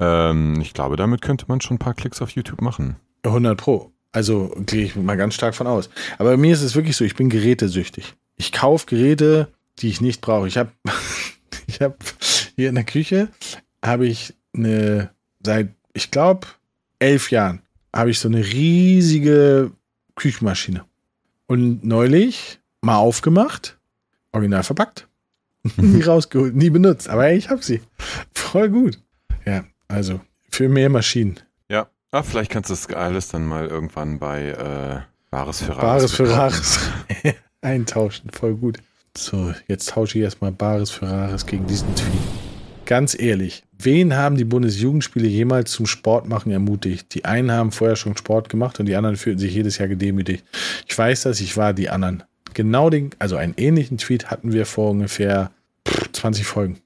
Ähm, 0.00 0.60
ich 0.60 0.74
glaube, 0.74 0.96
damit 0.96 1.22
könnte 1.22 1.44
man 1.48 1.60
schon 1.60 1.76
ein 1.76 1.78
paar 1.78 1.94
Klicks 1.94 2.20
auf 2.22 2.30
YouTube 2.30 2.60
machen. 2.60 2.96
100 3.22 3.56
Pro. 3.56 3.92
Also 4.12 4.52
gehe 4.66 4.84
ich 4.84 4.96
mal 4.96 5.16
ganz 5.16 5.34
stark 5.34 5.54
von 5.54 5.68
aus. 5.68 5.88
Aber 6.18 6.30
bei 6.30 6.36
mir 6.36 6.52
ist 6.52 6.62
es 6.62 6.74
wirklich 6.74 6.96
so, 6.96 7.04
ich 7.04 7.14
bin 7.14 7.30
gerätesüchtig. 7.30 8.14
Ich 8.36 8.50
kaufe 8.50 8.86
Geräte, 8.86 9.48
die 9.78 9.88
ich 9.88 10.00
nicht 10.00 10.20
brauche. 10.20 10.48
Ich 10.48 10.58
habe 10.58 10.72
ich 11.66 11.80
hab 11.80 11.96
hier 12.56 12.68
in 12.68 12.74
der 12.74 12.84
Küche 12.84 13.28
habe 13.84 14.06
ich 14.06 14.34
eine, 14.54 15.10
seit, 15.44 15.74
ich 15.94 16.10
glaube, 16.10 16.46
elf 16.98 17.30
Jahren, 17.30 17.62
habe 17.94 18.10
ich 18.10 18.18
so 18.18 18.28
eine 18.28 18.44
riesige 18.44 19.72
Küchenmaschine. 20.16 20.84
Und 21.50 21.84
neulich 21.84 22.60
mal 22.80 22.98
aufgemacht, 22.98 23.76
original 24.30 24.62
verpackt. 24.62 25.08
nie 25.76 26.00
rausgeholt, 26.00 26.54
nie 26.54 26.70
benutzt. 26.70 27.08
Aber 27.08 27.32
ich 27.32 27.50
hab 27.50 27.64
sie. 27.64 27.80
Voll 28.32 28.68
gut. 28.68 29.00
Ja, 29.44 29.64
also 29.88 30.20
für 30.48 30.68
mehr 30.68 30.88
Maschinen. 30.90 31.40
Ja, 31.68 31.88
ah, 32.12 32.22
vielleicht 32.22 32.52
kannst 32.52 32.70
du 32.70 32.74
das 32.74 32.86
alles 32.90 33.30
dann 33.30 33.46
mal 33.46 33.66
irgendwann 33.66 34.20
bei 34.20 34.50
äh, 34.50 35.00
Bares 35.32 35.60
für 35.62 35.76
Rares. 35.76 35.82
Bares 35.82 36.12
für 36.12 36.30
Rares. 36.30 36.78
Eintauschen, 37.62 38.30
voll 38.30 38.54
gut. 38.54 38.78
So, 39.16 39.52
jetzt 39.66 39.88
tausche 39.88 40.18
ich 40.18 40.22
erstmal 40.22 40.52
Bares 40.52 40.92
für 40.92 41.08
Rares 41.08 41.46
gegen 41.46 41.66
diesen 41.66 41.92
Tweet. 41.96 42.20
Ganz 42.86 43.18
ehrlich, 43.18 43.64
wen 43.84 44.16
haben 44.16 44.36
die 44.36 44.44
Bundesjugendspiele 44.44 45.28
jemals 45.28 45.70
zum 45.72 45.86
Sportmachen 45.86 46.52
ermutigt? 46.52 47.14
Die 47.14 47.24
einen 47.24 47.50
haben 47.52 47.72
vorher 47.72 47.96
schon 47.96 48.16
Sport 48.16 48.48
gemacht 48.48 48.80
und 48.80 48.86
die 48.86 48.96
anderen 48.96 49.16
fühlten 49.16 49.40
sich 49.40 49.54
jedes 49.54 49.78
Jahr 49.78 49.88
gedemütigt. 49.88 50.44
Ich 50.86 50.96
weiß 50.96 51.22
das, 51.22 51.40
ich 51.40 51.56
war 51.56 51.72
die 51.72 51.90
anderen. 51.90 52.22
Genau 52.54 52.90
den, 52.90 53.10
also 53.18 53.36
einen 53.36 53.54
ähnlichen 53.56 53.98
Tweet 53.98 54.30
hatten 54.30 54.52
wir 54.52 54.66
vor 54.66 54.90
ungefähr 54.90 55.50
20 56.12 56.46
Folgen. 56.46 56.78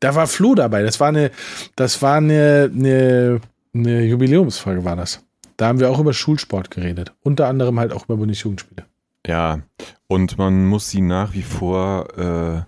Da 0.00 0.14
war 0.14 0.26
Flo 0.26 0.54
dabei. 0.54 0.82
Das 0.82 1.00
war 1.00 1.08
eine, 1.08 1.30
das 1.76 2.02
war 2.02 2.16
eine, 2.16 2.70
eine, 2.72 3.40
eine 3.74 4.04
Jubiläumsfolge, 4.04 4.84
war 4.84 4.96
das. 4.96 5.24
Da 5.56 5.68
haben 5.68 5.80
wir 5.80 5.90
auch 5.90 6.00
über 6.00 6.12
Schulsport 6.12 6.70
geredet. 6.70 7.12
Unter 7.22 7.46
anderem 7.46 7.78
halt 7.78 7.92
auch 7.92 8.04
über 8.06 8.16
Bundesjugendspiele. 8.16 8.84
Ja, 9.26 9.60
und 10.08 10.38
man 10.38 10.66
muss 10.66 10.90
sie 10.90 11.00
nach 11.00 11.34
wie 11.34 11.42
vor 11.42 12.08
äh, 12.18 12.62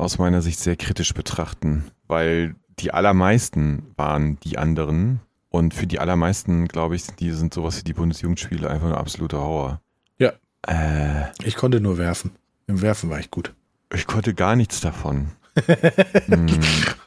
aus 0.00 0.18
meiner 0.18 0.42
Sicht 0.42 0.60
sehr 0.60 0.76
kritisch 0.76 1.12
betrachten, 1.14 1.90
weil 2.06 2.54
die 2.80 2.92
allermeisten 2.92 3.94
waren 3.96 4.38
die 4.40 4.58
anderen 4.58 5.20
und 5.50 5.74
für 5.74 5.86
die 5.86 5.98
allermeisten, 5.98 6.68
glaube 6.68 6.96
ich, 6.96 7.06
die 7.06 7.32
sind 7.32 7.54
sowas 7.54 7.78
wie 7.78 7.84
die 7.84 7.94
Bundesjugendspiele 7.94 8.68
einfach 8.68 8.86
eine 8.86 8.98
absolute 8.98 9.38
Horror. 9.38 9.80
Ja. 10.18 10.32
Äh, 10.66 11.30
ich 11.44 11.56
konnte 11.56 11.80
nur 11.80 11.98
werfen. 11.98 12.32
Im 12.66 12.82
Werfen 12.82 13.10
war 13.10 13.18
ich 13.18 13.30
gut. 13.30 13.54
Ich 13.94 14.06
konnte 14.06 14.34
gar 14.34 14.56
nichts 14.56 14.80
davon. 14.80 15.28
hm. 16.26 16.46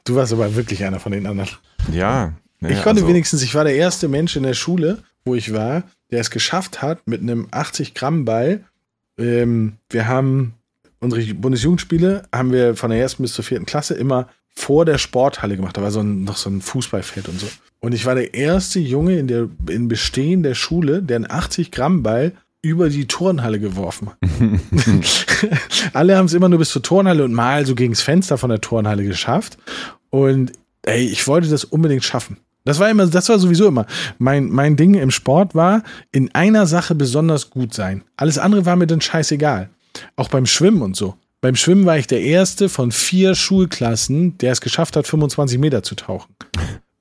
Du 0.04 0.16
warst 0.16 0.34
aber 0.34 0.56
wirklich 0.56 0.84
einer 0.84 1.00
von 1.00 1.12
den 1.12 1.28
anderen. 1.28 1.50
Ja. 1.92 2.34
Ne, 2.60 2.72
ich 2.72 2.84
konnte 2.84 3.02
also, 3.02 3.08
wenigstens, 3.08 3.44
ich 3.44 3.56
war 3.56 3.64
der 3.64 3.76
erste 3.76 4.08
Mensch 4.08 4.36
in 4.36 4.44
der 4.44 4.54
Schule, 4.54 5.04
wo 5.24 5.36
ich 5.36 5.54
war, 5.54 5.84
der 6.10 6.22
es 6.22 6.32
geschafft 6.32 6.82
hat, 6.82 7.08
mit 7.08 7.22
einem 7.22 7.48
80 7.52 7.94
Gramm 7.94 8.26
Ball. 8.26 8.64
Ähm, 9.18 9.78
wir 9.90 10.08
haben 10.08 10.56
unsere 11.00 11.34
Bundesjugendspiele 11.34 12.24
haben 12.34 12.52
wir 12.52 12.76
von 12.76 12.92
der 12.92 13.00
ersten 13.00 13.24
bis 13.24 13.34
zur 13.34 13.44
vierten 13.44 13.66
Klasse 13.66 13.96
immer 13.96 14.30
vor 14.56 14.86
der 14.86 14.98
Sporthalle 14.98 15.56
gemacht. 15.56 15.78
Da 15.78 15.82
war 15.82 15.92
so 15.92 16.02
ein, 16.02 16.24
noch 16.24 16.38
so 16.38 16.50
ein 16.50 16.62
Fußballfeld 16.62 17.30
und 17.30 17.40
so. 17.40 17.48
Und 17.80 17.94
ich 17.94 18.06
war 18.06 18.16
der 18.16 18.34
erste 18.34 18.80
Junge 18.80 19.18
in 19.18 19.28
der 19.28 19.50
in 19.68 19.88
Bestehen 19.88 20.44
der 20.44 20.56
Schule, 20.56 21.02
der 21.02 21.16
einen 21.18 21.32
80 21.32 21.72
Gramm 21.72 22.04
Ball 22.04 22.34
über 22.62 22.90
die 22.90 23.08
Turnhalle 23.08 23.60
geworfen 23.60 24.10
hat. 24.10 24.18
Alle 25.94 26.18
haben 26.18 26.26
es 26.26 26.34
immer 26.34 26.50
nur 26.50 26.60
bis 26.60 26.70
zur 26.70 26.84
Turnhalle 26.84 27.24
und 27.24 27.34
mal 27.34 27.66
so 27.66 27.74
gegens 27.76 28.02
Fenster 28.02 28.38
von 28.38 28.50
der 28.50 28.62
Turnhalle 28.62 29.04
geschafft. 29.04 29.58
Und 30.10 30.52
ey, 30.84 31.06
ich 31.06 31.28
wollte 31.28 31.50
das 31.50 31.64
unbedingt 31.64 32.04
schaffen. 32.04 32.38
Das 32.64 32.80
war 32.80 32.90
immer, 32.90 33.08
das 33.08 33.30
war 33.30 33.40
sowieso 33.40 33.68
immer. 33.68 33.88
Mein, 34.20 34.50
mein 34.50 34.76
Ding 34.76 34.94
im 34.94 35.10
Sport 35.10 35.56
war, 35.56 35.84
in 36.12 36.34
einer 36.36 36.68
Sache 36.68 36.94
besonders 36.94 37.50
gut 37.50 37.74
sein. 37.74 38.04
Alles 38.18 38.38
andere 38.38 38.66
war 38.66 38.76
mir 38.76 38.86
dann 38.86 39.02
scheißegal. 39.02 39.70
Auch 40.16 40.30
beim 40.30 40.46
Schwimmen 40.46 40.84
und 40.84 40.96
so. 40.96 41.16
Beim 41.41 41.56
Schwimmen 41.56 41.88
war 41.88 41.97
ich 41.97 42.06
der 42.06 42.21
erste 42.21 42.69
von 42.69 42.91
vier 42.91 43.34
Schulklassen, 43.34 44.38
der 44.38 44.51
es 44.51 44.62
geschafft 44.62 44.95
hat, 44.95 45.08
25 45.08 45.58
Meter 45.58 45.82
zu 45.82 45.95
tauchen. 45.95 46.36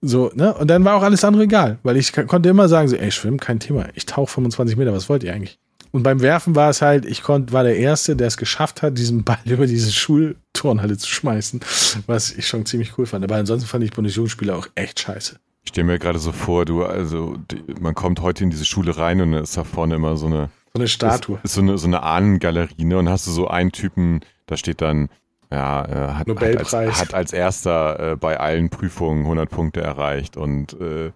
So, 0.01 0.31
ne? 0.35 0.55
Und 0.55 0.69
dann 0.69 0.83
war 0.83 0.97
auch 0.97 1.03
alles 1.03 1.25
andere 1.25 1.43
egal, 1.43 1.79
weil 1.83 1.99
ich 1.99 2.15
konnte 2.15 2.49
immer 2.49 2.67
sagen, 2.67 2.89
so, 2.89 2.97
ey, 2.97 3.13
Schwimmen, 3.13 3.39
kein 3.39 3.61
Thema. 3.61 3.89
Ich 3.95 4.07
tauche 4.07 4.33
25 4.33 4.79
Meter, 4.79 4.95
was 4.95 5.11
wollt 5.11 5.25
ihr 5.25 5.35
eigentlich? 5.35 5.59
Und 5.93 6.05
beim 6.05 6.23
Werfen 6.23 6.55
war 6.57 6.71
es 6.71 6.81
halt, 6.81 7.05
ich 7.05 7.23
konnte, 7.23 7.53
war 7.53 7.65
der 7.65 7.77
Erste, 7.77 8.17
der 8.17 8.29
es 8.29 8.39
geschafft 8.39 8.81
hat, 8.81 8.97
diesen 8.97 9.25
Ball 9.25 9.39
über 9.45 9.67
diese 9.67 9.93
Schulturnhalle 9.93 10.97
zu 10.97 11.09
schmeißen, 11.09 11.61
was 12.07 12.33
ich 12.33 12.47
schon 12.47 12.65
ziemlich 12.65 12.97
cool 12.97 13.05
fand. 13.05 13.23
Aber 13.23 13.37
ansonsten 13.37 13.69
fand 13.69 13.85
ich 13.85 13.91
Bundesjugendspiele 13.91 14.57
auch 14.57 14.69
echt 14.75 15.01
scheiße. 15.01 15.37
Ich 15.65 15.69
stelle 15.69 15.87
mir 15.87 15.99
gerade 15.99 16.19
so 16.19 16.33
vor, 16.33 16.65
du, 16.65 16.83
also, 16.83 17.37
die, 17.51 17.63
man 17.79 17.95
kommt 17.95 18.23
heute 18.23 18.43
in 18.43 18.49
diese 18.49 18.65
Schule 18.65 18.97
rein 18.97 19.21
und 19.21 19.35
ist 19.35 19.59
da 19.59 19.65
vorne 19.65 19.97
immer 19.97 20.17
so 20.17 20.29
eine 20.29 20.49
so 20.73 20.81
eine 20.81 20.89
Statue. 20.89 21.37
Ist, 21.37 21.45
ist 21.45 21.55
so 21.55 21.61
eine, 21.61 21.79
so 21.79 21.87
eine 21.87 22.03
Ahnengalerie, 22.03 22.85
ne? 22.85 22.99
Und 22.99 23.09
hast 23.09 23.27
du 23.27 23.31
so 23.31 23.49
einen 23.49 23.73
Typen, 23.73 24.21
da 24.47 24.57
steht 24.57 24.81
dann, 24.81 25.09
ja, 25.51 25.85
äh, 25.85 26.15
hat. 26.15 26.29
Hat, 26.29 26.75
als, 26.75 27.01
hat 27.01 27.15
als 27.15 27.33
erster 27.33 28.13
äh, 28.13 28.17
bei 28.17 28.39
allen 28.39 28.71
Prüfungen 28.71 29.23
100 29.23 29.51
Punkte 29.51 29.81
erreicht 29.81 30.37
und 30.37 30.77
äh, 30.81 31.11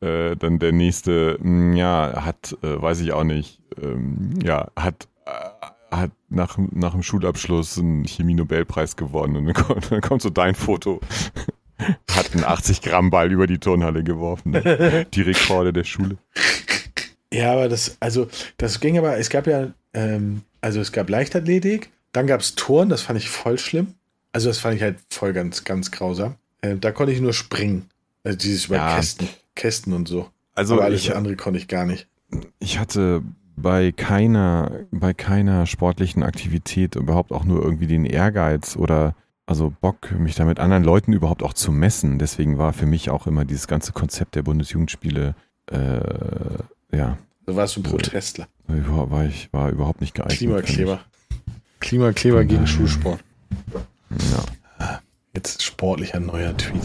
äh, 0.00 0.36
dann 0.36 0.58
der 0.58 0.72
nächste, 0.72 1.38
mh, 1.40 1.44
hm, 1.44 1.72
ja, 1.74 2.24
hat, 2.24 2.56
äh, 2.62 2.80
weiß 2.80 3.00
ich 3.00 3.12
auch 3.12 3.24
nicht, 3.24 3.60
ähm, 3.82 4.38
ja, 4.42 4.68
hat 4.76 5.08
äh, 5.26 5.30
hat 5.96 6.10
nach, 6.28 6.58
nach 6.72 6.92
dem 6.92 7.02
Schulabschluss 7.02 7.78
einen 7.78 8.04
Chemie-Nobelpreis 8.04 8.96
gewonnen 8.96 9.36
und 9.36 9.46
dann 9.46 9.54
kommt, 9.54 9.92
dann 9.92 10.00
kommt 10.00 10.22
so 10.22 10.30
dein 10.30 10.54
Foto. 10.54 11.00
hat 12.10 12.34
einen 12.34 12.44
80 12.44 12.82
Gramm 12.82 13.10
Ball 13.10 13.30
über 13.32 13.46
die 13.46 13.58
Turnhalle 13.58 14.04
geworfen. 14.04 14.52
Ne? 14.52 15.06
Die 15.12 15.22
Rekorde 15.22 15.72
der 15.72 15.84
Schule. 15.84 16.18
Ja, 17.34 17.52
aber 17.52 17.68
das, 17.68 17.96
also, 17.98 18.28
das 18.58 18.78
ging 18.78 18.96
aber, 18.96 19.18
es 19.18 19.28
gab 19.28 19.46
ja, 19.46 19.72
ähm, 19.92 20.42
also 20.60 20.80
es 20.80 20.92
gab 20.92 21.10
Leichtathletik, 21.10 21.90
dann 22.12 22.28
gab 22.28 22.40
es 22.40 22.54
Turn, 22.54 22.88
das 22.88 23.02
fand 23.02 23.18
ich 23.18 23.28
voll 23.28 23.58
schlimm. 23.58 23.94
Also 24.32 24.48
das 24.48 24.58
fand 24.58 24.76
ich 24.76 24.82
halt 24.82 24.98
voll 25.10 25.32
ganz, 25.32 25.64
ganz 25.64 25.90
grausam. 25.90 26.36
Äh, 26.60 26.76
da 26.76 26.92
konnte 26.92 27.12
ich 27.12 27.20
nur 27.20 27.32
springen. 27.32 27.90
Also 28.22 28.38
dieses 28.38 28.66
über 28.66 28.76
ja. 28.76 28.96
Kästen, 28.96 29.28
Kästen 29.54 29.92
und 29.92 30.06
so. 30.06 30.28
Also 30.54 30.74
aber 30.74 30.84
alles 30.84 31.02
ich, 31.02 31.14
andere 31.14 31.34
konnte 31.34 31.58
ich 31.58 31.66
gar 31.66 31.84
nicht. 31.86 32.06
Ich 32.60 32.78
hatte 32.78 33.22
bei 33.56 33.92
keiner, 33.92 34.86
bei 34.92 35.12
keiner 35.12 35.66
sportlichen 35.66 36.22
Aktivität 36.22 36.94
überhaupt 36.94 37.32
auch 37.32 37.44
nur 37.44 37.62
irgendwie 37.62 37.86
den 37.86 38.04
Ehrgeiz 38.04 38.76
oder 38.76 39.14
also 39.46 39.72
Bock, 39.80 40.12
mich 40.12 40.36
da 40.36 40.44
mit 40.44 40.58
anderen 40.58 40.84
Leuten 40.84 41.12
überhaupt 41.12 41.42
auch 41.42 41.52
zu 41.52 41.70
messen. 41.72 42.18
Deswegen 42.18 42.58
war 42.58 42.72
für 42.72 42.86
mich 42.86 43.10
auch 43.10 43.26
immer 43.26 43.44
dieses 43.44 43.66
ganze 43.66 43.92
Konzept 43.92 44.36
der 44.36 44.42
Bundesjugendspiele 44.42 45.34
äh, 45.70 45.78
ja. 46.96 47.18
Du 47.46 47.56
warst 47.56 47.76
ein 47.76 47.82
Protestler. 47.82 48.48
War, 48.66 49.10
war 49.10 49.24
ich 49.26 49.48
war 49.52 49.70
überhaupt 49.70 50.00
nicht 50.00 50.14
geeignet. 50.14 50.38
Klimakleber. 50.38 51.00
Klimakleber 51.80 52.44
gegen 52.44 52.66
Schulsport. 52.66 53.20
Ja. 54.10 54.44
Jetzt 55.34 55.62
sportlicher 55.62 56.20
neuer 56.20 56.56
Tweet. 56.56 56.82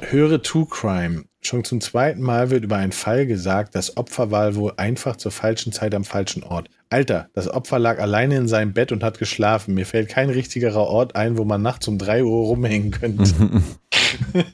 Höre 0.00 0.42
True 0.42 0.66
Crime. 0.70 1.24
Schon 1.40 1.64
zum 1.64 1.80
zweiten 1.80 2.20
Mal 2.20 2.50
wird 2.50 2.64
über 2.64 2.76
einen 2.76 2.92
Fall 2.92 3.26
gesagt, 3.26 3.74
das 3.74 3.96
Opfer 3.96 4.30
war 4.30 4.54
wohl 4.56 4.74
einfach 4.76 5.16
zur 5.16 5.32
falschen 5.32 5.72
Zeit 5.72 5.94
am 5.94 6.04
falschen 6.04 6.42
Ort. 6.42 6.68
Alter, 6.90 7.28
das 7.34 7.48
Opfer 7.48 7.78
lag 7.78 7.98
alleine 7.98 8.36
in 8.36 8.48
seinem 8.48 8.72
Bett 8.72 8.92
und 8.92 9.02
hat 9.02 9.18
geschlafen. 9.18 9.74
Mir 9.74 9.86
fällt 9.86 10.08
kein 10.08 10.30
richtigerer 10.30 10.86
Ort 10.86 11.16
ein, 11.16 11.38
wo 11.38 11.44
man 11.44 11.62
nachts 11.62 11.88
um 11.88 11.98
3 11.98 12.24
Uhr 12.24 12.46
rumhängen 12.46 12.90
könnte. 12.90 13.24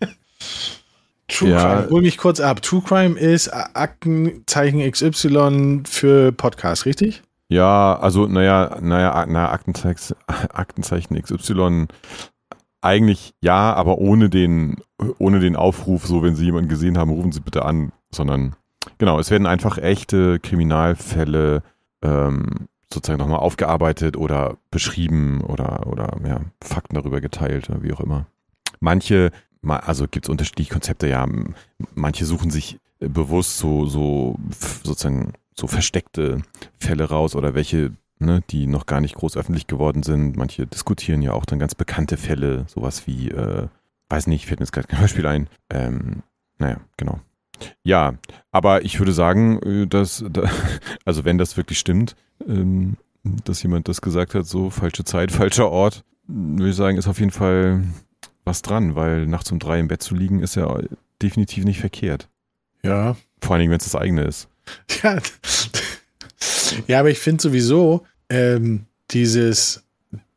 True 1.29 1.51
ja. 1.51 1.77
Crime, 1.77 1.91
hol 1.91 2.03
mich 2.03 2.19
kurz 2.19 2.41
ab. 2.41 2.63
True 2.63 2.83
Crime 2.83 3.19
ist 3.19 3.49
Aktenzeichen 3.49 4.81
XY 4.91 5.83
für 5.87 6.33
Podcast, 6.33 6.87
richtig? 6.87 7.23
Ja, 7.49 7.99
also 7.99 8.27
naja, 8.27 8.79
naja, 8.81 9.27
naja 9.27 9.51
Aktenzeichen, 9.53 10.17
Aktenzeichen 10.27 11.21
XY 11.21 11.87
eigentlich 12.83 13.33
ja, 13.41 13.73
aber 13.75 13.99
ohne 13.99 14.29
den, 14.29 14.77
ohne 15.19 15.39
den 15.39 15.57
Aufruf, 15.57 16.07
so 16.07 16.23
wenn 16.23 16.35
Sie 16.35 16.45
jemanden 16.45 16.69
gesehen 16.69 16.99
haben, 16.99 17.11
rufen 17.11 17.33
Sie 17.33 17.41
bitte 17.41 17.65
an, 17.65 17.93
sondern 18.11 18.57
genau, 18.99 19.19
es 19.19 19.31
werden 19.31 19.47
einfach 19.47 19.79
echte 19.79 20.41
Kriminalfälle 20.41 21.63
ähm, 22.03 22.69
sozusagen 22.93 23.21
nochmal 23.21 23.39
aufgearbeitet 23.39 24.17
oder 24.17 24.57
beschrieben 24.71 25.41
oder, 25.43 25.87
oder 25.87 26.17
ja, 26.27 26.41
Fakten 26.63 26.97
darüber 26.97 27.21
geteilt, 27.21 27.69
wie 27.81 27.93
auch 27.93 28.01
immer. 28.01 28.27
Manche 28.81 29.31
also 29.65 30.07
gibt 30.09 30.27
es 30.27 30.31
unterschiedliche 30.31 30.73
Konzepte, 30.73 31.09
ja. 31.09 31.27
Manche 31.95 32.25
suchen 32.25 32.51
sich 32.51 32.79
äh, 33.01 33.09
bewusst 33.09 33.59
so, 33.59 33.87
so 33.87 34.37
sozusagen 34.83 35.35
so 35.59 35.67
versteckte 35.67 36.43
Fälle 36.79 37.05
raus 37.05 37.37
oder 37.37 37.55
welche, 37.55 37.93
ne, 38.19 38.43
die 38.51 38.67
noch 38.67 38.87
gar 38.87 39.01
nicht 39.01 39.15
groß 39.15 39.37
öffentlich 39.37 39.67
geworden 39.67 40.03
sind. 40.03 40.37
Manche 40.37 40.67
diskutieren 40.67 41.23
ja 41.23 41.33
auch 41.33 41.45
dann 41.45 41.59
ganz 41.59 41.75
bekannte 41.75 42.17
Fälle, 42.17 42.65
sowas 42.69 43.07
wie, 43.07 43.31
äh, 43.31 43.69
weiß 44.09 44.27
nicht, 44.27 44.47
fällt 44.47 44.61
mir 44.61 44.65
jetzt 44.65 44.73
gerade 44.73 44.89
kein 44.89 45.01
Beispiel 45.01 45.27
ein. 45.27 45.49
Ähm, 45.71 46.23
naja, 46.59 46.79
genau. 46.97 47.21
Ja, 47.85 48.15
aber 48.51 48.85
ich 48.85 48.99
würde 48.99 49.13
sagen, 49.13 49.61
äh, 49.63 49.87
dass, 49.87 50.25
also 51.05 51.25
wenn 51.25 51.39
das 51.39 51.57
wirklich 51.57 51.79
stimmt, 51.79 52.17
ähm, 52.47 52.97
dass 53.23 53.63
jemand 53.63 53.89
das 53.89 54.01
gesagt 54.01 54.35
hat, 54.35 54.47
so 54.47 54.71
falsche 54.71 55.05
Zeit, 55.05 55.31
falscher 55.33 55.71
Ort, 55.71 56.05
würde 56.27 56.71
ich 56.71 56.77
sagen, 56.77 56.97
ist 56.97 57.09
auf 57.09 57.21
jeden 57.21 57.31
Fall 57.31 57.85
was 58.45 58.63
dran, 58.63 58.95
weil 58.95 59.27
nachts 59.27 59.53
um 59.53 59.59
drei 59.59 59.79
im 59.79 59.89
Bett 59.89 60.03
zu 60.03 60.15
liegen 60.15 60.41
ist 60.41 60.57
ja 60.57 60.81
definitiv 61.21 61.65
nicht 61.65 61.81
verkehrt. 61.81 62.29
Ja. 62.83 63.17
Vor 63.41 63.55
allen 63.55 63.61
Dingen, 63.61 63.71
wenn 63.71 63.79
es 63.79 63.85
das 63.85 63.97
eigene 63.97 64.25
ist. 64.25 64.49
Ja, 65.03 65.19
ja 66.87 67.01
aber 67.01 67.11
ich 67.11 67.19
finde 67.19 67.43
sowieso, 67.43 68.07
ähm, 68.29 68.87
dieses, 69.11 69.83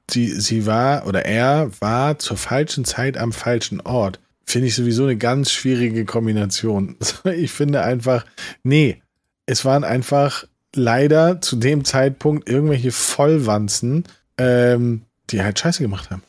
die, 0.10 0.28
sie 0.28 0.66
war 0.66 1.08
oder 1.08 1.26
er 1.26 1.70
war 1.80 2.20
zur 2.20 2.38
falschen 2.38 2.86
Zeit 2.86 3.18
am 3.18 3.32
falschen 3.32 3.82
Ort, 3.82 4.20
finde 4.46 4.68
ich 4.68 4.76
sowieso 4.76 5.04
eine 5.04 5.18
ganz 5.18 5.52
schwierige 5.52 6.06
Kombination. 6.06 6.98
Ich 7.26 7.52
finde 7.52 7.82
einfach, 7.84 8.26
nee, 8.64 9.02
es 9.46 9.66
waren 9.66 9.84
einfach 9.84 10.46
leider 10.76 11.42
zu 11.42 11.56
dem 11.56 11.86
Zeitpunkt 11.86 12.50
irgendwelche 12.50 12.92
Vollwanzen, 12.92 14.04
ähm, 14.38 15.04
die 15.30 15.42
halt 15.42 15.60
Scheiße 15.60 15.82
gemacht 15.82 16.12
haben. 16.12 16.24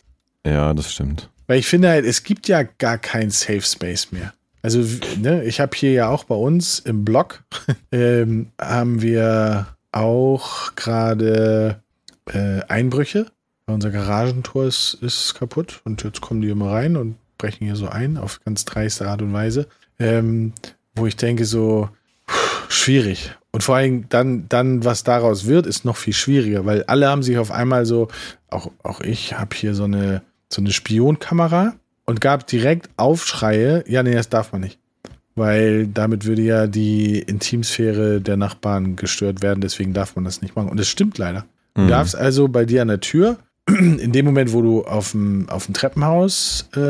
Ja, 0.46 0.72
das 0.74 0.92
stimmt. 0.92 1.28
Weil 1.46 1.58
ich 1.58 1.66
finde 1.66 1.90
halt, 1.90 2.04
es 2.04 2.22
gibt 2.22 2.48
ja 2.48 2.62
gar 2.62 2.98
keinen 2.98 3.30
Safe 3.30 3.62
Space 3.62 4.12
mehr. 4.12 4.32
Also, 4.62 4.84
ne, 5.20 5.44
ich 5.44 5.60
habe 5.60 5.76
hier 5.76 5.92
ja 5.92 6.08
auch 6.08 6.24
bei 6.24 6.34
uns 6.34 6.80
im 6.80 7.04
Blog, 7.04 7.44
ähm, 7.92 8.50
haben 8.60 9.00
wir 9.00 9.68
auch 9.92 10.74
gerade 10.74 11.80
äh, 12.32 12.60
Einbrüche. 12.68 13.26
Unser 13.66 13.90
Garagentor 13.90 14.66
ist, 14.66 14.98
ist 15.00 15.34
kaputt 15.34 15.80
und 15.84 16.02
jetzt 16.04 16.20
kommen 16.20 16.40
die 16.40 16.50
immer 16.50 16.70
rein 16.72 16.96
und 16.96 17.16
brechen 17.38 17.64
hier 17.64 17.76
so 17.76 17.88
ein 17.88 18.16
auf 18.16 18.40
ganz 18.44 18.64
dreiste 18.64 19.08
Art 19.08 19.22
und 19.22 19.32
Weise. 19.32 19.66
Ähm, 19.98 20.52
wo 20.94 21.06
ich 21.06 21.16
denke, 21.16 21.44
so 21.44 21.88
schwierig. 22.68 23.34
Und 23.52 23.62
vor 23.62 23.76
allem 23.76 24.08
dann, 24.08 24.48
dann, 24.48 24.84
was 24.84 25.04
daraus 25.04 25.46
wird, 25.46 25.66
ist 25.66 25.84
noch 25.84 25.96
viel 25.96 26.12
schwieriger, 26.12 26.66
weil 26.66 26.84
alle 26.84 27.08
haben 27.08 27.22
sich 27.22 27.38
auf 27.38 27.50
einmal 27.50 27.86
so, 27.86 28.08
auch, 28.50 28.70
auch 28.82 29.00
ich 29.00 29.38
habe 29.38 29.54
hier 29.54 29.74
so 29.74 29.84
eine, 29.84 30.22
so 30.56 30.62
eine 30.62 30.72
Spionkamera 30.72 31.74
und 32.06 32.20
gab 32.20 32.46
direkt 32.46 32.88
Aufschreie, 32.96 33.84
ja, 33.86 34.02
nee, 34.02 34.14
das 34.14 34.28
darf 34.28 34.52
man 34.52 34.62
nicht. 34.62 34.78
Weil 35.34 35.86
damit 35.86 36.24
würde 36.24 36.42
ja 36.42 36.66
die 36.66 37.18
Intimsphäre 37.18 38.20
der 38.22 38.36
Nachbarn 38.36 38.96
gestört 38.96 39.42
werden, 39.42 39.60
deswegen 39.60 39.92
darf 39.92 40.16
man 40.16 40.24
das 40.24 40.40
nicht 40.40 40.56
machen. 40.56 40.70
Und 40.70 40.80
es 40.80 40.88
stimmt 40.88 41.18
leider. 41.18 41.44
Du 41.74 41.82
Mhm. 41.82 41.88
darfst 41.88 42.16
also 42.16 42.48
bei 42.48 42.64
dir 42.64 42.80
an 42.82 42.88
der 42.88 43.00
Tür, 43.00 43.36
in 43.68 44.12
dem 44.12 44.24
Moment, 44.24 44.52
wo 44.54 44.62
du 44.62 44.84
auf 44.84 45.10
dem, 45.12 45.48
auf 45.50 45.66
dem 45.66 45.74
Treppenhaus 45.74 46.68
äh, 46.74 46.80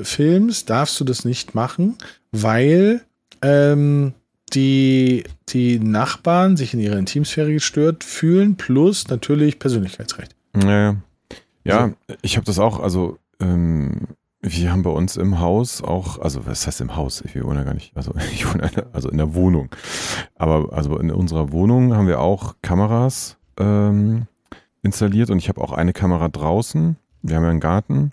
äh, 0.00 0.04
filmst, 0.04 0.68
darfst 0.68 1.00
du 1.00 1.04
das 1.04 1.24
nicht 1.24 1.54
machen, 1.54 1.96
weil 2.32 3.00
ähm, 3.40 4.12
die, 4.52 5.24
die 5.48 5.78
Nachbarn 5.78 6.56
sich 6.58 6.74
in 6.74 6.80
ihrer 6.80 6.98
Intimsphäre 6.98 7.52
gestört 7.52 8.04
fühlen, 8.04 8.56
plus 8.56 9.08
natürlich 9.08 9.58
Persönlichkeitsrecht. 9.58 10.34
Ja, 10.62 10.96
ja 11.64 11.90
ich 12.22 12.36
habe 12.36 12.44
das 12.46 12.58
auch, 12.58 12.80
also 12.80 13.18
ähm, 13.40 14.08
wir 14.40 14.70
haben 14.70 14.82
bei 14.82 14.90
uns 14.90 15.16
im 15.16 15.40
Haus 15.40 15.82
auch, 15.82 16.18
also 16.18 16.44
was 16.46 16.66
heißt 16.66 16.82
im 16.82 16.96
Haus? 16.96 17.22
Ich 17.22 17.42
wohne 17.42 17.60
ja 17.60 17.64
gar 17.64 17.72
nicht, 17.74 17.96
also 17.96 18.14
ich 18.32 18.46
wohne 18.46 18.68
in 18.68 18.74
der- 18.74 18.86
also 18.92 19.08
in 19.08 19.16
der 19.16 19.34
Wohnung. 19.34 19.70
Aber 20.36 20.72
also 20.72 20.98
in 20.98 21.10
unserer 21.10 21.50
Wohnung 21.52 21.94
haben 21.96 22.06
wir 22.08 22.20
auch 22.20 22.54
Kameras 22.62 23.38
ähm, 23.58 24.26
installiert 24.82 25.30
und 25.30 25.38
ich 25.38 25.48
habe 25.48 25.60
auch 25.62 25.72
eine 25.72 25.92
Kamera 25.94 26.28
draußen. 26.28 26.96
Wir 27.22 27.36
haben 27.36 27.44
ja 27.44 27.50
einen 27.50 27.60
Garten. 27.60 28.12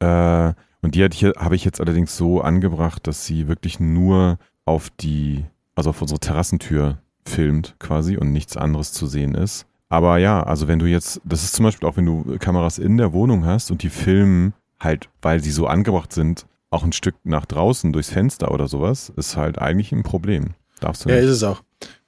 Äh, 0.00 0.52
und 0.82 0.94
die 0.94 1.04
habe 1.04 1.54
ich 1.54 1.64
jetzt 1.64 1.80
allerdings 1.80 2.16
so 2.16 2.40
angebracht, 2.40 3.06
dass 3.06 3.24
sie 3.24 3.46
wirklich 3.46 3.78
nur 3.78 4.38
auf 4.64 4.90
die, 4.90 5.44
also 5.76 5.90
auf 5.90 6.02
unsere 6.02 6.18
Terrassentür 6.20 6.98
filmt 7.24 7.76
quasi 7.78 8.16
und 8.16 8.32
nichts 8.32 8.56
anderes 8.56 8.92
zu 8.92 9.06
sehen 9.06 9.34
ist. 9.36 9.66
Aber 9.88 10.18
ja, 10.18 10.42
also 10.42 10.68
wenn 10.68 10.78
du 10.78 10.86
jetzt, 10.86 11.20
das 11.24 11.42
ist 11.44 11.54
zum 11.54 11.64
Beispiel 11.64 11.88
auch, 11.88 11.96
wenn 11.96 12.06
du 12.06 12.36
Kameras 12.38 12.78
in 12.78 12.96
der 12.98 13.12
Wohnung 13.12 13.46
hast 13.46 13.70
und 13.70 13.82
die 13.82 13.88
filmen 13.90 14.52
halt, 14.80 15.08
weil 15.22 15.42
sie 15.42 15.50
so 15.50 15.66
angebracht 15.66 16.12
sind, 16.12 16.46
auch 16.70 16.84
ein 16.84 16.92
Stück 16.92 17.14
nach 17.24 17.46
draußen 17.46 17.92
durchs 17.92 18.10
Fenster 18.10 18.50
oder 18.50 18.68
sowas, 18.68 19.10
ist 19.16 19.36
halt 19.36 19.58
eigentlich 19.58 19.90
ein 19.92 20.02
Problem. 20.02 20.50
Darfst 20.80 21.04
du 21.04 21.08
Ja, 21.08 21.16
nicht. 21.16 21.24
ist 21.24 21.30
es 21.30 21.42
auch. 21.42 21.62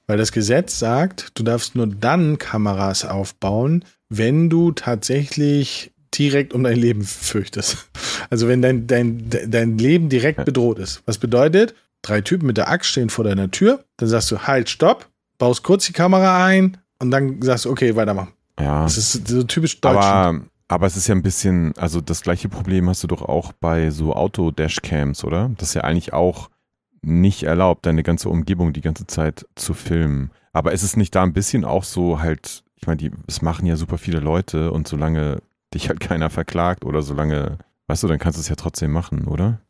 Weil 0.07 0.17
das 0.17 0.31
Gesetz 0.31 0.77
sagt, 0.77 1.29
du 1.39 1.43
darfst 1.43 1.75
nur 1.75 1.87
dann 1.87 2.37
Kameras 2.37 3.03
aufbauen, 3.05 3.83
wenn 4.09 4.49
du 4.49 4.71
tatsächlich 4.71 5.91
direkt 6.13 6.53
um 6.53 6.63
dein 6.63 6.77
Leben 6.77 7.03
fürchtest. 7.03 7.89
Also 8.29 8.47
wenn 8.47 8.61
dein, 8.61 8.85
dein, 8.87 9.29
dein 9.47 9.77
Leben 9.77 10.09
direkt 10.09 10.39
Ja. 10.39 10.43
bedroht 10.43 10.77
ist. 10.79 11.01
Was 11.05 11.17
bedeutet, 11.17 11.73
drei 12.01 12.21
Typen 12.21 12.45
mit 12.45 12.57
der 12.57 12.69
Axt 12.69 12.89
stehen 12.91 13.09
vor 13.09 13.23
deiner 13.25 13.49
Tür, 13.49 13.83
dann 13.97 14.07
sagst 14.09 14.29
du, 14.31 14.39
halt, 14.39 14.69
stopp, 14.69 15.07
baust 15.37 15.63
kurz 15.63 15.85
die 15.87 15.93
Kamera 15.93 16.45
ein 16.45 16.77
und 17.01 17.11
dann 17.11 17.41
sagst 17.41 17.65
du, 17.65 17.71
okay, 17.71 17.95
weitermachen. 17.95 18.33
ja. 18.59 18.83
Das 18.83 18.97
ist 18.97 19.27
so 19.27 19.43
typisch 19.43 19.81
deutsch. 19.81 19.97
Aber, 19.97 20.41
aber 20.67 20.87
es 20.87 20.95
ist 20.95 21.07
ja 21.07 21.15
ein 21.15 21.23
bisschen, 21.23 21.73
also 21.77 21.99
das 21.99 22.21
gleiche 22.21 22.47
Problem 22.47 22.87
hast 22.87 23.03
du 23.03 23.07
doch 23.07 23.23
auch 23.23 23.51
bei 23.53 23.89
so 23.89 24.13
Auto-Dashcams, 24.13 25.23
oder? 25.23 25.51
Das 25.57 25.69
ist 25.69 25.73
ja 25.73 25.81
eigentlich 25.81 26.13
auch 26.13 26.49
nicht 27.01 27.43
erlaubt, 27.43 27.85
deine 27.85 28.03
ganze 28.03 28.29
Umgebung 28.29 28.73
die 28.73 28.81
ganze 28.81 29.07
Zeit 29.07 29.45
zu 29.55 29.73
filmen. 29.73 30.31
Aber 30.53 30.71
ist 30.71 30.83
es 30.83 30.95
nicht 30.95 31.15
da 31.15 31.23
ein 31.23 31.33
bisschen 31.33 31.65
auch 31.65 31.83
so 31.83 32.19
halt, 32.19 32.63
ich 32.75 32.87
meine, 32.87 32.97
die, 32.97 33.11
es 33.27 33.41
machen 33.41 33.65
ja 33.65 33.75
super 33.75 33.97
viele 33.97 34.19
Leute 34.19 34.71
und 34.71 34.87
solange 34.87 35.41
dich 35.73 35.89
halt 35.89 35.99
keiner 35.99 36.29
verklagt 36.29 36.85
oder 36.85 37.01
solange, 37.01 37.57
weißt 37.87 38.03
du, 38.03 38.07
dann 38.07 38.19
kannst 38.19 38.37
du 38.37 38.41
es 38.41 38.49
ja 38.49 38.55
trotzdem 38.55 38.91
machen, 38.91 39.25
oder? 39.25 39.61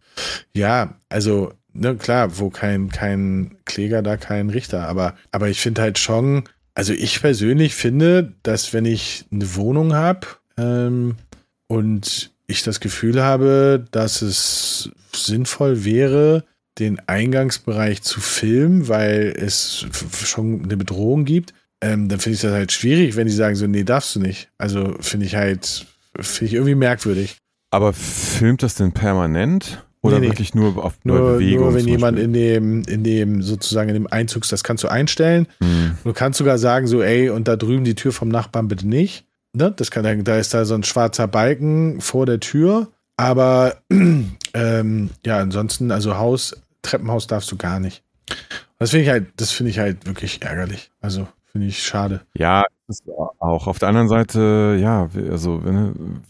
Ja, 0.53 0.95
also, 1.09 1.53
ne, 1.73 1.95
klar, 1.95 2.37
wo 2.39 2.49
kein, 2.49 2.89
kein 2.89 3.57
Kläger, 3.65 4.01
da 4.01 4.17
kein 4.17 4.49
Richter. 4.49 4.87
Aber, 4.87 5.15
aber 5.31 5.49
ich 5.49 5.61
finde 5.61 5.81
halt 5.81 5.99
schon, 5.99 6.43
also 6.73 6.93
ich 6.93 7.21
persönlich 7.21 7.75
finde, 7.75 8.33
dass 8.43 8.73
wenn 8.73 8.85
ich 8.85 9.25
eine 9.31 9.55
Wohnung 9.55 9.93
habe 9.93 10.27
ähm, 10.57 11.15
und 11.67 12.31
ich 12.47 12.63
das 12.63 12.79
Gefühl 12.79 13.21
habe, 13.21 13.85
dass 13.91 14.21
es 14.21 14.91
sinnvoll 15.13 15.83
wäre, 15.85 16.43
den 16.79 16.99
Eingangsbereich 17.07 18.01
zu 18.01 18.21
filmen, 18.21 18.87
weil 18.87 19.33
es 19.37 19.85
schon 20.23 20.63
eine 20.63 20.77
Bedrohung 20.77 21.25
gibt, 21.25 21.53
ähm, 21.81 22.07
dann 22.09 22.19
finde 22.19 22.35
ich 22.35 22.41
das 22.41 22.53
halt 22.53 22.71
schwierig, 22.71 23.15
wenn 23.15 23.27
die 23.27 23.33
sagen 23.33 23.55
so, 23.55 23.67
nee, 23.67 23.83
darfst 23.83 24.15
du 24.15 24.19
nicht. 24.19 24.49
Also 24.57 24.95
finde 24.99 25.25
ich 25.25 25.35
halt, 25.35 25.85
finde 26.19 26.45
ich 26.45 26.53
irgendwie 26.53 26.75
merkwürdig. 26.75 27.37
Aber 27.71 27.93
filmt 27.93 28.63
das 28.63 28.75
denn 28.75 28.91
permanent? 28.91 29.83
Oder 30.03 30.15
Nee, 30.15 30.21
nee. 30.21 30.31
wirklich 30.31 30.55
nur 30.55 30.83
auf 30.83 30.95
Nur, 31.03 31.33
Bewegung? 31.33 31.65
nur 31.65 31.73
wenn 31.75 31.87
jemand 31.87 32.17
in 32.17 32.33
dem, 32.33 32.83
in 32.83 33.03
dem, 33.03 33.41
sozusagen 33.43 33.89
in 33.89 33.93
dem 33.95 34.07
Einzugs, 34.07 34.49
das 34.49 34.63
kannst 34.63 34.83
du 34.83 34.87
einstellen. 34.87 35.47
Hm. 35.61 35.97
Du 36.03 36.13
kannst 36.13 36.39
sogar 36.39 36.57
sagen, 36.57 36.87
so, 36.87 37.01
ey, 37.01 37.29
und 37.29 37.47
da 37.47 37.55
drüben 37.55 37.83
die 37.83 37.95
Tür 37.95 38.11
vom 38.11 38.29
Nachbarn 38.29 38.67
bitte 38.67 38.87
nicht. 38.87 39.25
Ne? 39.53 39.71
Das 39.75 39.91
kann, 39.91 40.23
da 40.23 40.37
ist 40.37 40.53
da 40.53 40.65
so 40.65 40.73
ein 40.73 40.83
schwarzer 40.83 41.27
Balken 41.27 42.01
vor 42.01 42.25
der 42.25 42.39
Tür. 42.39 42.87
Aber 43.15 43.75
ähm, 44.53 45.09
ja, 45.25 45.37
ansonsten, 45.37 45.91
also 45.91 46.17
Haus, 46.17 46.59
Treppenhaus 46.81 47.27
darfst 47.27 47.51
du 47.51 47.57
gar 47.57 47.79
nicht. 47.79 48.03
Das 48.79 48.89
finde 48.91 49.03
ich 49.03 49.09
halt, 49.09 49.27
das 49.37 49.51
finde 49.51 49.69
ich 49.69 49.77
halt 49.77 50.07
wirklich 50.07 50.41
ärgerlich. 50.41 50.89
Also 51.01 51.27
finde 51.51 51.67
ich 51.67 51.83
schade. 51.83 52.21
Ja, 52.35 52.63
auch. 53.39 53.67
Auf 53.67 53.77
der 53.77 53.89
anderen 53.89 54.07
Seite, 54.07 54.77
ja, 54.79 55.09
also 55.29 55.61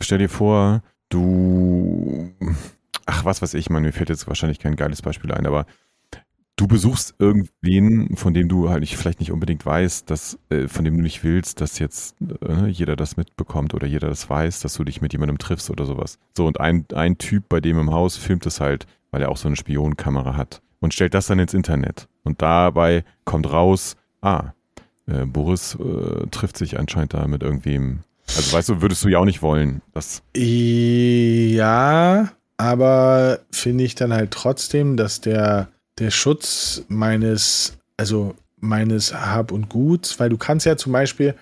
stell 0.02 0.18
dir 0.18 0.30
vor, 0.30 0.82
du, 1.10 2.32
ach, 3.06 3.26
was 3.26 3.42
weiß 3.42 3.54
ich, 3.54 3.70
man, 3.70 3.84
mir 3.84 3.94
fällt 3.94 4.10
jetzt 4.10 4.28
wahrscheinlich 4.28 4.60
kein 4.60 4.76
geiles 4.76 5.02
Beispiel 5.02 5.32
ein, 5.32 5.46
aber 5.46 5.66
du 6.56 6.68
besuchst 6.68 7.16
irgendwen, 7.18 8.16
von 8.16 8.34
dem 8.34 8.48
du 8.48 8.70
halt 8.70 8.82
nicht, 8.82 8.96
vielleicht 8.96 9.20
nicht 9.20 9.32
unbedingt 9.32 9.66
weißt, 9.66 10.10
dass, 10.10 10.38
äh, 10.50 10.68
von 10.68 10.86
dem 10.86 10.96
du 10.96 11.02
nicht 11.02 11.24
willst, 11.24 11.60
dass 11.60 11.80
jetzt 11.80 12.16
äh, 12.48 12.68
jeder 12.68 12.96
das 12.96 13.18
mitbekommt 13.18 13.74
oder 13.74 13.88
jeder 13.88 14.10
das 14.10 14.30
weiß, 14.30 14.60
dass 14.60 14.76
du 14.76 14.84
dich 14.84 15.02
mit 15.02 15.12
jemandem 15.14 15.40
triffst 15.40 15.72
oder 15.72 15.86
sowas. 15.86 16.20
So, 16.38 16.46
und 16.46 16.60
ein, 16.60 16.86
ein 16.94 17.18
Typ 17.18 17.50
bei 17.50 17.62
dem 17.62 17.80
im 17.80 17.92
Haus 17.92 18.16
filmt 18.16 18.46
es 18.46 18.60
halt, 18.60 18.86
weil 19.10 19.24
er 19.24 19.30
auch 19.30 19.38
so 19.38 19.48
eine 19.48 19.56
Spionkamera 19.56 20.36
hat 20.36 20.62
und 20.80 20.94
stellt 20.94 21.14
das 21.14 21.28
dann 21.28 21.40
ins 21.40 21.54
Internet. 21.56 22.08
Und 22.24 22.42
dabei 22.42 23.06
kommt 23.26 23.52
raus, 23.52 23.96
ah, 24.22 24.52
äh, 25.08 25.26
Boris 25.26 25.76
äh, 25.76 26.28
trifft 26.28 26.58
sich 26.58 26.78
anscheinend 26.78 27.16
da 27.16 27.26
mit 27.28 27.42
irgendwem. 27.42 28.02
Also 28.28 28.56
weißt 28.56 28.70
du, 28.70 28.82
würdest 28.82 29.04
du 29.04 29.10
ja 29.10 29.18
auch 29.20 29.26
nicht 29.26 29.42
wollen. 29.42 29.82
Das, 29.94 30.22
Ja, 30.36 32.30
aber 32.62 33.40
finde 33.52 33.84
ich 33.84 33.96
dann 33.96 34.14
halt 34.14 34.30
trotzdem, 34.30 34.96
dass 34.96 35.20
der, 35.20 35.70
der 35.98 36.12
Schutz 36.12 36.84
meines, 36.90 37.74
also 37.98 38.36
meines 38.60 39.16
Hab 39.16 39.52
und 39.52 39.68
Guts, 39.68 40.20
weil 40.20 40.30
du 40.30 40.38
kannst 40.38 40.68
ja 40.68 40.78
zum 40.78 40.92
Beispiel, 40.92 41.34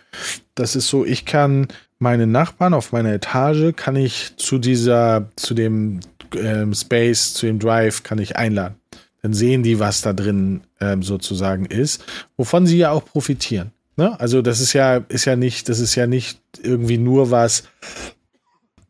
das 0.56 0.78
ist 0.78 0.88
so, 0.88 1.06
ich 1.06 1.26
kann 1.26 1.68
meine 1.98 2.26
Nachbarn 2.26 2.74
auf 2.74 2.94
meiner 2.94 3.12
Etage, 3.12 3.76
kann 3.76 3.98
ich 3.98 4.38
zu 4.38 4.60
dieser, 4.60 5.30
zu 5.36 5.54
dem 5.54 6.00
ähm, 6.38 6.74
Space, 6.74 7.34
zu 7.34 7.48
dem 7.48 7.60
Drive, 7.60 8.04
kann 8.04 8.20
ich 8.20 8.38
einladen. 8.38 8.76
Dann 9.22 9.34
sehen 9.34 9.62
die, 9.62 9.78
was 9.78 10.02
da 10.02 10.14
drin 10.14 10.62
ähm, 10.80 11.04
sozusagen 11.04 11.66
ist, 11.66 12.06
wovon 12.38 12.66
sie 12.66 12.78
ja 12.78 12.92
auch 12.92 13.04
profitieren. 13.04 13.72
Ne? 13.98 14.18
Also 14.22 14.42
das 14.42 14.62
ist 14.62 14.72
ja, 14.72 15.04
ist 15.10 15.26
ja 15.26 15.36
nicht, 15.36 15.68
das 15.68 15.82
ist 15.82 15.96
ja 15.96 16.08
nicht 16.08 16.40
irgendwie 16.64 16.98
nur 16.98 17.30
was, 17.30 17.64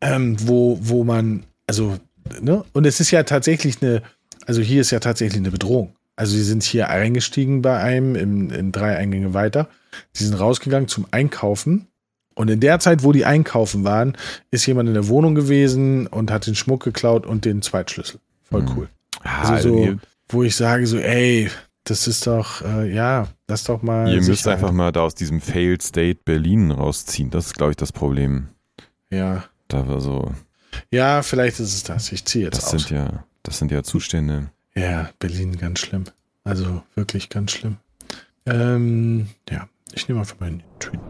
ähm, 0.00 0.36
wo, 0.38 0.78
wo 0.80 1.02
man, 1.02 1.42
also, 1.66 1.98
ne? 2.40 2.64
Und 2.72 2.86
es 2.86 3.00
ist 3.00 3.10
ja 3.10 3.22
tatsächlich 3.22 3.82
eine, 3.82 4.02
also 4.46 4.60
hier 4.60 4.80
ist 4.80 4.90
ja 4.90 5.00
tatsächlich 5.00 5.38
eine 5.40 5.50
Bedrohung. 5.50 5.94
Also 6.16 6.32
sie 6.36 6.42
sind 6.42 6.62
hier 6.62 6.88
eingestiegen 6.90 7.62
bei 7.62 7.78
einem 7.78 8.14
in, 8.14 8.50
in 8.50 8.72
drei 8.72 8.96
Eingänge 8.96 9.32
weiter. 9.32 9.68
Sie 10.12 10.24
sind 10.26 10.34
rausgegangen 10.34 10.88
zum 10.88 11.06
Einkaufen. 11.10 11.86
Und 12.34 12.48
in 12.48 12.60
der 12.60 12.78
Zeit, 12.78 13.02
wo 13.02 13.12
die 13.12 13.24
einkaufen 13.24 13.84
waren, 13.84 14.16
ist 14.50 14.64
jemand 14.66 14.88
in 14.88 14.94
der 14.94 15.08
Wohnung 15.08 15.34
gewesen 15.34 16.06
und 16.06 16.30
hat 16.30 16.46
den 16.46 16.54
Schmuck 16.54 16.82
geklaut 16.84 17.26
und 17.26 17.44
den 17.44 17.60
Zweitschlüssel. 17.62 18.20
Voll 18.44 18.62
Mhm. 18.62 18.68
cool. 18.76 18.88
ah, 19.24 19.50
Also 19.50 19.68
so, 19.86 19.94
wo 20.28 20.42
ich 20.42 20.54
sage 20.56 20.86
so, 20.86 20.98
ey, 20.98 21.50
das 21.84 22.06
ist 22.06 22.26
doch, 22.26 22.62
äh, 22.62 22.92
ja, 22.94 23.28
lass 23.48 23.64
doch 23.64 23.82
mal. 23.82 24.12
ihr 24.12 24.22
müsst 24.22 24.46
einfach 24.46 24.72
mal 24.72 24.92
da 24.92 25.00
aus 25.02 25.14
diesem 25.14 25.40
Failed 25.40 25.82
State 25.82 26.20
Berlin 26.24 26.70
rausziehen. 26.70 27.30
Das 27.30 27.46
ist, 27.46 27.54
glaube 27.54 27.72
ich, 27.72 27.76
das 27.76 27.92
Problem. 27.92 28.48
Ja. 29.10 29.44
Da 29.68 29.88
war 29.88 30.00
so, 30.00 30.30
Ja, 30.90 31.22
vielleicht 31.22 31.60
ist 31.60 31.74
es 31.74 31.82
das. 31.82 32.12
Ich 32.12 32.24
ziehe 32.24 32.44
jetzt 32.46 32.58
das 32.58 32.64
aus. 32.74 32.82
sind 32.82 32.90
ja, 32.90 33.24
das 33.42 33.58
sind 33.58 33.70
ja 33.70 33.82
Zustände. 33.82 34.50
Ja, 34.74 35.10
Berlin 35.18 35.56
ganz 35.58 35.80
schlimm. 35.80 36.04
Also 36.44 36.82
wirklich 36.94 37.28
ganz 37.28 37.52
schlimm. 37.52 37.76
Ähm, 38.46 39.28
ja, 39.50 39.68
ich 39.92 40.08
nehme 40.08 40.20
einfach 40.20 40.40
meinen 40.40 40.62
Tweet. 40.78 41.00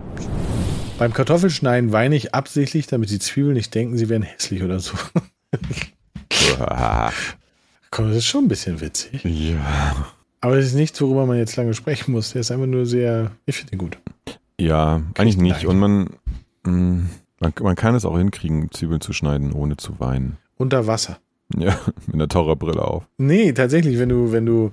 Beim 0.99 1.13
Kartoffelschneiden 1.13 1.93
weine 1.93 2.17
ich 2.17 2.35
absichtlich, 2.35 2.87
damit 2.87 3.11
die 3.11 3.19
Zwiebeln 3.19 3.55
nicht 3.55 3.75
denken, 3.75 3.97
sie 3.97 4.09
wären 4.09 4.23
hässlich 4.23 4.63
oder 4.63 4.81
so. 4.81 4.93
Komm, 7.91 8.09
das 8.09 8.19
ist 8.19 8.27
schon 8.27 8.45
ein 8.45 8.49
bisschen 8.49 8.81
witzig. 8.81 9.25
ja. 9.25 10.13
Aber 10.43 10.57
es 10.57 10.67
ist 10.67 10.75
nichts, 10.75 11.01
worüber 11.01 11.27
man 11.27 11.37
jetzt 11.37 11.57
lange 11.57 11.75
sprechen 11.75 12.13
muss. 12.13 12.33
Der 12.33 12.41
ist 12.41 12.51
einfach 12.51 12.67
nur 12.67 12.87
sehr, 12.87 13.31
ich 13.47 13.57
finde 13.57 13.75
ihn 13.75 13.79
gut. 13.79 13.99
Ja, 14.59 15.03
eigentlich 15.17 15.37
ich 15.37 15.41
nicht. 15.41 15.67
Und 15.67 15.79
man, 15.79 16.11
mh, 16.65 17.09
man, 17.41 17.53
man 17.63 17.75
kann 17.77 17.95
es 17.95 18.05
auch 18.05 18.17
hinkriegen, 18.17 18.71
Zwiebeln 18.71 19.01
zu 19.01 19.13
schneiden, 19.13 19.53
ohne 19.53 19.77
zu 19.77 19.99
weinen. 19.99 20.37
Unter 20.57 20.87
Wasser. 20.87 21.19
Ja, 21.57 21.77
mit 22.07 22.15
einer 22.15 22.29
Taucherbrille 22.29 22.83
auf. 22.83 23.09
Nee, 23.19 23.53
tatsächlich, 23.53 23.99
wenn 23.99 24.09
du, 24.09 24.31
wenn 24.31 24.47
du, 24.47 24.71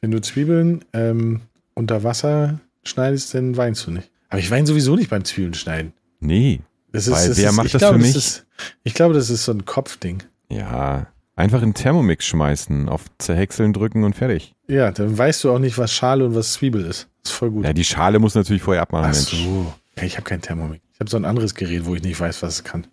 wenn 0.00 0.10
du 0.10 0.20
Zwiebeln 0.20 0.84
ähm, 0.92 1.42
unter 1.74 2.02
Wasser 2.02 2.58
schneidest, 2.82 3.32
dann 3.34 3.56
weinst 3.56 3.86
du 3.86 3.92
nicht. 3.92 4.10
Aber 4.28 4.40
ich 4.40 4.50
weine 4.50 4.66
sowieso 4.66 4.96
nicht 4.96 5.10
beim 5.10 5.24
Zwiebeln 5.24 5.54
schneiden. 5.54 5.92
Nee. 6.18 6.60
Das 6.90 7.06
ist, 7.06 7.12
Weil 7.14 7.28
das 7.28 7.38
wer 7.38 7.50
ist, 7.50 7.56
macht 7.56 7.74
das 7.74 7.80
glaube, 7.80 7.98
für 7.98 8.04
das 8.04 8.14
mich? 8.14 8.16
Ist, 8.16 8.46
ich 8.82 8.94
glaube, 8.94 9.14
das 9.14 9.30
ist 9.30 9.44
so 9.44 9.52
ein 9.52 9.64
Kopfding. 9.64 10.22
Ja. 10.48 11.06
Einfach 11.36 11.62
in 11.62 11.74
Thermomix 11.74 12.24
schmeißen, 12.24 12.88
auf 12.88 13.04
Zerhäckseln 13.18 13.74
drücken 13.74 14.04
und 14.04 14.16
fertig. 14.16 14.54
Ja, 14.68 14.90
dann 14.90 15.16
weißt 15.16 15.44
du 15.44 15.50
auch 15.52 15.58
nicht, 15.58 15.76
was 15.76 15.92
Schale 15.92 16.24
und 16.24 16.34
was 16.34 16.54
Zwiebel 16.54 16.82
ist. 16.86 17.08
Das 17.22 17.32
ist 17.32 17.38
voll 17.38 17.50
gut. 17.50 17.64
Ja, 17.64 17.74
die 17.74 17.84
Schale 17.84 18.18
muss 18.18 18.34
natürlich 18.34 18.62
vorher 18.62 18.82
abmachen, 18.82 19.10
Ach 19.10 19.14
Mensch. 19.14 19.44
so. 19.44 19.72
Ja, 19.98 20.04
ich 20.04 20.14
habe 20.16 20.24
kein 20.24 20.40
Thermomix. 20.40 20.82
Ich 20.96 21.00
habe 21.00 21.10
so 21.10 21.18
ein 21.18 21.26
anderes 21.26 21.54
Gerät, 21.54 21.84
wo 21.84 21.94
ich 21.94 22.02
nicht 22.02 22.18
weiß, 22.18 22.42
was 22.42 22.54
es 22.54 22.64
kann. 22.64 22.86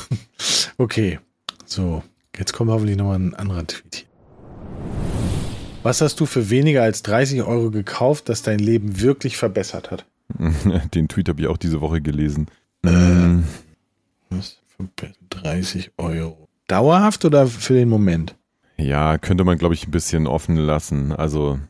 okay. 0.78 1.20
So, 1.66 2.02
jetzt 2.34 2.54
kommt 2.54 2.70
hoffentlich 2.70 2.96
nochmal 2.96 3.18
ein 3.18 3.34
anderer 3.34 3.66
Tweet 3.66 3.94
hier. 3.94 4.06
Was 5.82 6.00
hast 6.00 6.18
du 6.18 6.24
für 6.24 6.48
weniger 6.48 6.82
als 6.82 7.02
30 7.02 7.42
Euro 7.42 7.70
gekauft, 7.70 8.30
das 8.30 8.40
dein 8.40 8.58
Leben 8.58 9.02
wirklich 9.02 9.36
verbessert 9.36 9.90
hat? 9.90 10.06
Den 10.94 11.08
Tweet 11.08 11.28
habe 11.28 11.42
ich 11.42 11.46
auch 11.48 11.58
diese 11.58 11.82
Woche 11.82 12.00
gelesen. 12.00 12.46
Äh. 12.82 12.88
Mm, 12.88 13.44
Was 14.30 14.62
für 14.74 14.88
30 15.28 15.90
Euro? 15.98 16.48
Dauerhaft 16.68 17.26
oder 17.26 17.46
für 17.46 17.74
den 17.74 17.90
Moment? 17.90 18.34
Ja, 18.78 19.18
könnte 19.18 19.44
man, 19.44 19.58
glaube 19.58 19.74
ich, 19.74 19.86
ein 19.86 19.90
bisschen 19.90 20.26
offen 20.26 20.56
lassen. 20.56 21.12
Also, 21.12 21.60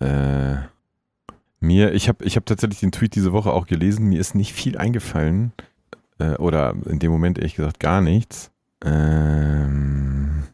äh, 0.00 0.54
mir, 1.62 1.92
ich 1.92 2.08
habe 2.08 2.24
ich 2.24 2.36
hab 2.36 2.46
tatsächlich 2.46 2.80
den 2.80 2.92
Tweet 2.92 3.14
diese 3.14 3.32
Woche 3.32 3.52
auch 3.52 3.66
gelesen. 3.66 4.08
Mir 4.08 4.20
ist 4.20 4.34
nicht 4.34 4.52
viel 4.52 4.76
eingefallen. 4.78 5.52
Äh, 6.18 6.36
oder 6.36 6.74
in 6.86 6.98
dem 6.98 7.10
Moment 7.10 7.38
ehrlich 7.38 7.54
gesagt 7.54 7.80
gar 7.80 8.00
nichts. 8.00 8.50
Ähm, 8.84 10.44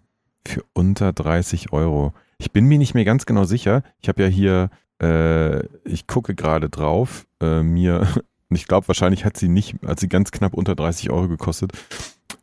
für 0.46 0.62
unter 0.72 1.12
30 1.12 1.72
Euro. 1.72 2.12
Ich 2.38 2.52
bin 2.52 2.66
mir 2.66 2.78
nicht 2.78 2.94
mehr 2.94 3.04
ganz 3.04 3.26
genau 3.26 3.44
sicher. 3.44 3.82
Ich 4.00 4.09
habe 4.09 4.22
ja 4.22 4.28
hier, 4.28 4.70
äh, 5.02 5.64
ich 5.84 6.06
gucke 6.06 6.34
gerade 6.34 6.68
drauf, 6.68 7.26
äh, 7.40 7.62
mir, 7.62 8.06
ich 8.50 8.66
glaube, 8.66 8.88
wahrscheinlich 8.88 9.24
hat 9.24 9.36
sie 9.36 9.48
nicht, 9.48 9.76
hat 9.86 10.00
sie 10.00 10.09
ganz 10.09 10.30
knapp 10.30 10.54
unter 10.54 10.74
30 10.74 11.11
Euro 11.11 11.28
gekostet, 11.28 11.72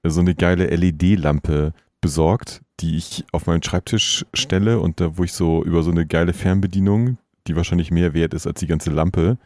äh, 0.03 0.09
so 0.09 0.21
eine 0.21 0.35
geile 0.35 0.67
LED-Lampe 0.67 1.73
besorgt, 2.01 2.61
die 2.79 2.97
ich 2.97 3.25
auf 3.31 3.47
meinen 3.47 3.63
Schreibtisch 3.63 4.25
stelle 4.33 4.79
und 4.79 4.99
da, 4.99 5.17
wo 5.17 5.23
ich 5.23 5.33
so 5.33 5.63
über 5.63 5.81
so 5.81 5.91
eine 5.91 6.05
geile 6.05 6.33
Fernbedienung, 6.33 7.17
die 7.47 7.55
wahrscheinlich 7.55 7.91
mehr 7.91 8.13
wert 8.13 8.33
ist 8.33 8.47
als 8.47 8.59
die 8.59 8.67
ganze 8.67 8.91
Lampe, 8.91 9.37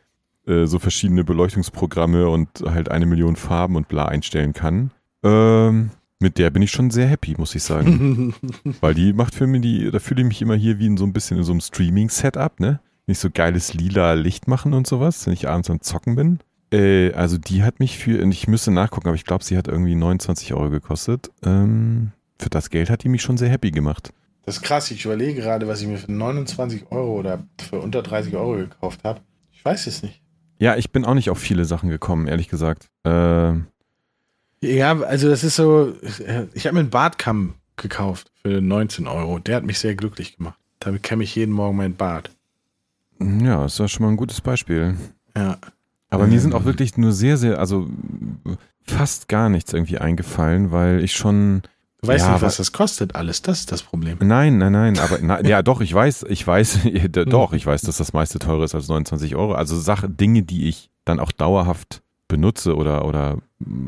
äh, 0.46 0.66
so 0.66 0.80
verschiedene 0.80 1.24
Beleuchtungsprogramme 1.24 2.30
und 2.30 2.50
halt 2.66 2.90
eine 2.90 3.06
Million 3.06 3.36
Farben 3.36 3.76
und 3.76 3.88
bla 3.88 4.06
einstellen 4.06 4.54
kann. 4.54 4.92
Ähm, 5.24 5.92
mit 6.20 6.38
der 6.38 6.50
bin 6.50 6.62
ich 6.62 6.72
schon 6.72 6.92
sehr 6.92 7.08
happy, 7.08 7.36
muss 7.38 7.56
ich 7.56 7.64
sagen. 7.64 8.34
Weil 8.82 8.94
die 8.94 9.14
macht 9.14 9.36
für 9.36 9.48
mich, 9.48 9.62
die, 9.62 9.90
da 9.90 10.00
fühle 10.00 10.22
ich 10.22 10.28
mich 10.28 10.42
immer 10.42 10.56
hier 10.56 10.80
wie 10.80 10.88
in 10.88 10.98
so 10.98 11.06
ein 11.06 11.14
bisschen 11.14 11.38
in 11.38 11.44
so 11.44 11.52
einem 11.54 11.62
Streaming-Setup, 11.62 12.60
ne? 12.60 12.82
Nicht 13.08 13.20
so 13.20 13.30
geiles 13.34 13.74
lila 13.74 14.14
Licht 14.14 14.48
machen 14.48 14.74
und 14.74 14.86
sowas, 14.86 15.26
wenn 15.26 15.34
ich 15.34 15.48
abends 15.48 15.70
am 15.70 15.82
Zocken 15.82 16.16
bin. 16.16 16.40
Äh, 16.72 17.14
also 17.14 17.38
die 17.38 17.64
hat 17.64 17.80
mich 17.80 17.98
für, 17.98 18.22
und 18.22 18.32
ich 18.32 18.48
müsste 18.48 18.72
nachgucken, 18.72 19.08
aber 19.08 19.16
ich 19.16 19.26
glaube, 19.26 19.44
sie 19.44 19.58
hat 19.58 19.68
irgendwie 19.68 19.96
29 19.96 20.54
Euro 20.54 20.70
gekostet. 20.70 21.32
Ähm, 21.44 22.12
für 22.38 22.50
das 22.50 22.70
Geld 22.70 22.90
hat 22.90 23.04
die 23.04 23.10
mich 23.10 23.22
schon 23.22 23.38
sehr 23.38 23.50
happy 23.50 23.72
gemacht. 23.72 24.12
Das 24.50 24.58
ist 24.58 24.64
krass. 24.64 24.90
Ich 24.90 25.06
überlege 25.06 25.40
gerade, 25.42 25.68
was 25.68 25.80
ich 25.82 25.88
mir 25.88 26.00
für 26.00 26.12
29 26.12 26.92
Euro 26.92 27.14
oder 27.20 27.44
für 27.70 27.80
unter 27.80 28.02
30 28.02 28.36
Euro 28.36 28.54
gekauft 28.54 29.02
habe. 29.04 29.22
Ich 29.52 29.64
weiß 29.64 29.86
es 29.86 30.02
nicht. 30.02 30.22
Ja, 30.58 30.76
ich 30.76 30.92
bin 30.92 31.06
auch 31.06 31.14
nicht 31.14 31.30
auf 31.30 31.38
viele 31.38 31.66
Sachen 31.66 31.90
gekommen, 31.90 32.28
ehrlich 32.28 32.50
gesagt. 32.50 32.90
Äh, 33.06 33.54
Ja, 34.62 35.00
also 35.02 35.30
das 35.30 35.44
ist 35.44 35.56
so, 35.56 35.94
ich 36.54 36.66
habe 36.66 36.74
mir 36.74 36.80
einen 36.80 36.90
Bartkamm 36.90 37.54
gekauft 37.78 38.32
für 38.42 38.60
19 38.60 39.06
Euro. 39.08 39.38
Der 39.38 39.56
hat 39.58 39.64
mich 39.66 39.78
sehr 39.78 39.94
glücklich 39.94 40.38
gemacht. 40.38 40.58
Damit 40.80 41.04
kämme 41.04 41.24
ich 41.24 41.36
jeden 41.36 41.54
Morgen 41.54 41.78
mein 41.78 41.96
Bart. 41.96 42.32
ja, 43.20 43.66
ist 43.66 43.78
ja 43.78 43.88
schon 43.88 44.06
mal 44.06 44.12
ein 44.12 44.18
gutes 44.18 44.42
Beispiel. 44.42 44.96
Ja. 45.38 45.58
Aber 46.10 46.26
mir 46.26 46.40
sind 46.42 46.52
Ähm. 46.56 46.58
auch 46.60 46.66
wirklich 46.66 46.98
nur 46.98 47.12
sehr, 47.12 47.38
sehr, 47.38 47.60
also 47.60 47.88
fast 48.84 49.28
gar 49.28 49.50
nichts 49.50 49.74
irgendwie 49.74 50.00
eingefallen, 50.00 50.72
weil 50.72 51.04
ich 51.04 51.14
schon. 51.14 51.62
Du 52.02 52.08
weißt 52.08 52.26
Ja, 52.26 52.34
nicht, 52.34 52.42
was 52.42 52.58
das 52.58 52.72
kostet 52.72 53.16
alles. 53.16 53.42
Das 53.42 53.60
ist 53.60 53.72
das 53.72 53.84
Problem. 53.84 54.18
Nein, 54.22 54.58
nein, 54.58 54.72
nein, 54.72 55.00
aber 55.00 55.20
na, 55.22 55.42
ja, 55.42 55.62
doch, 55.62 55.82
ich 55.82 55.94
weiß, 55.94 56.24
ich 56.30 56.46
weiß, 56.46 56.80
doch, 57.12 57.54
ich 57.54 57.66
weiß, 57.66 57.82
dass 57.82 57.98
das 57.98 58.14
meiste 58.14 58.40
teurer 58.40 58.64
ist 58.64 58.76
als 58.76 58.88
29 58.88 59.36
Euro. 59.36 59.54
Also 59.54 59.78
Sache, 59.78 60.10
Dinge, 60.10 60.44
die 60.44 60.70
ich 60.70 60.90
dann 61.04 61.20
auch 61.20 61.32
dauerhaft 61.32 62.02
benutze 62.28 62.76
oder, 62.76 63.06
oder 63.06 63.38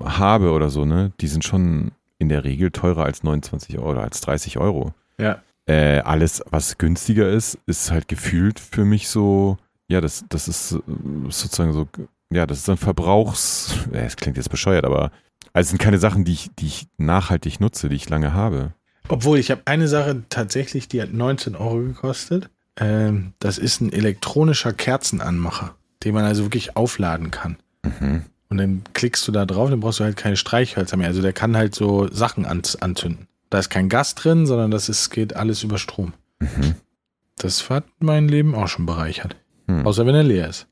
habe 0.04 0.52
oder 0.52 0.70
so, 0.70 0.84
ne, 0.84 1.14
die 1.22 1.28
sind 1.28 1.46
schon 1.46 1.92
in 2.20 2.28
der 2.28 2.44
Regel 2.44 2.72
teurer 2.72 3.06
als 3.06 3.24
29 3.24 3.78
Euro 3.80 3.92
oder 3.92 4.04
als 4.04 4.20
30 4.22 4.58
Euro. 4.58 4.94
Ja. 5.18 5.42
Äh, 5.66 6.00
alles, 6.00 6.44
was 6.50 6.78
günstiger 6.78 7.30
ist, 7.30 7.58
ist 7.66 7.92
halt 7.92 8.08
gefühlt 8.08 8.60
für 8.60 8.84
mich 8.84 9.08
so, 9.08 9.58
ja, 9.88 10.02
das, 10.02 10.26
das 10.28 10.48
ist 10.48 10.74
äh, 10.74 10.80
sozusagen 11.30 11.72
so, 11.72 11.88
ja, 12.32 12.46
das 12.46 12.60
ist 12.60 12.70
ein 12.70 12.78
Verbrauchs, 12.78 13.76
es 13.92 14.18
klingt 14.18 14.38
jetzt 14.38 14.50
bescheuert, 14.50 14.86
aber 14.86 15.12
also 15.54 15.66
es 15.66 15.70
sind 15.70 15.82
keine 15.82 15.98
Sachen, 15.98 16.24
die 16.24 16.34
ich, 16.34 16.50
die 16.58 16.68
ich 16.68 16.88
nachhaltig 16.98 17.60
nutze, 17.60 17.90
die 17.90 17.96
ich 17.96 18.10
lange 18.10 18.34
habe. 18.34 18.74
Obwohl, 19.08 19.40
ich 19.40 19.52
habe 19.52 19.62
eine 19.66 19.88
Sache 19.88 20.24
tatsächlich, 20.30 20.88
die 20.88 21.02
hat 21.02 21.14
19 21.14 21.56
Euro 21.56 21.80
gekostet. 21.80 22.50
Ähm, 22.78 23.34
das 23.40 23.58
ist 23.58 23.82
ein 23.82 23.92
elektronischer 23.92 24.72
Kerzenanmacher, 24.72 25.76
den 26.04 26.14
man 26.14 26.24
also 26.24 26.44
wirklich 26.44 26.78
aufladen 26.78 27.32
kann. 27.32 27.58
Mhm. 27.84 28.24
Und 28.50 28.58
dann 28.58 28.84
klickst 28.94 29.28
du 29.28 29.32
da 29.32 29.46
drauf, 29.46 29.70
dann 29.70 29.80
brauchst 29.80 30.00
du 30.00 30.04
halt 30.04 30.18
keine 30.18 30.38
Streichhölzer 30.38 30.98
mehr. 30.98 31.08
Also 31.08 31.22
der 31.22 31.34
kann 31.34 31.58
halt 31.58 31.76
so 31.76 32.10
Sachen 32.12 32.46
an, 32.46 32.62
anzünden. 32.80 33.28
Da 33.50 33.60
ist 33.60 33.70
kein 33.70 33.90
Gas 33.90 34.16
drin, 34.16 34.46
sondern 34.46 34.72
das 34.72 34.88
ist, 34.88 35.10
geht 35.10 35.36
alles 35.36 35.64
über 35.64 35.78
Strom. 35.78 36.14
Mhm. 36.40 36.76
Das 37.38 37.70
hat 37.70 37.86
mein 38.00 38.28
Leben 38.28 38.56
auch 38.56 38.68
schon 38.68 38.86
bereichert. 38.86 39.36
Hm. 39.68 39.86
Außer 39.86 40.06
wenn 40.06 40.16
er 40.16 40.24
leer 40.24 40.48
ist. 40.48 40.68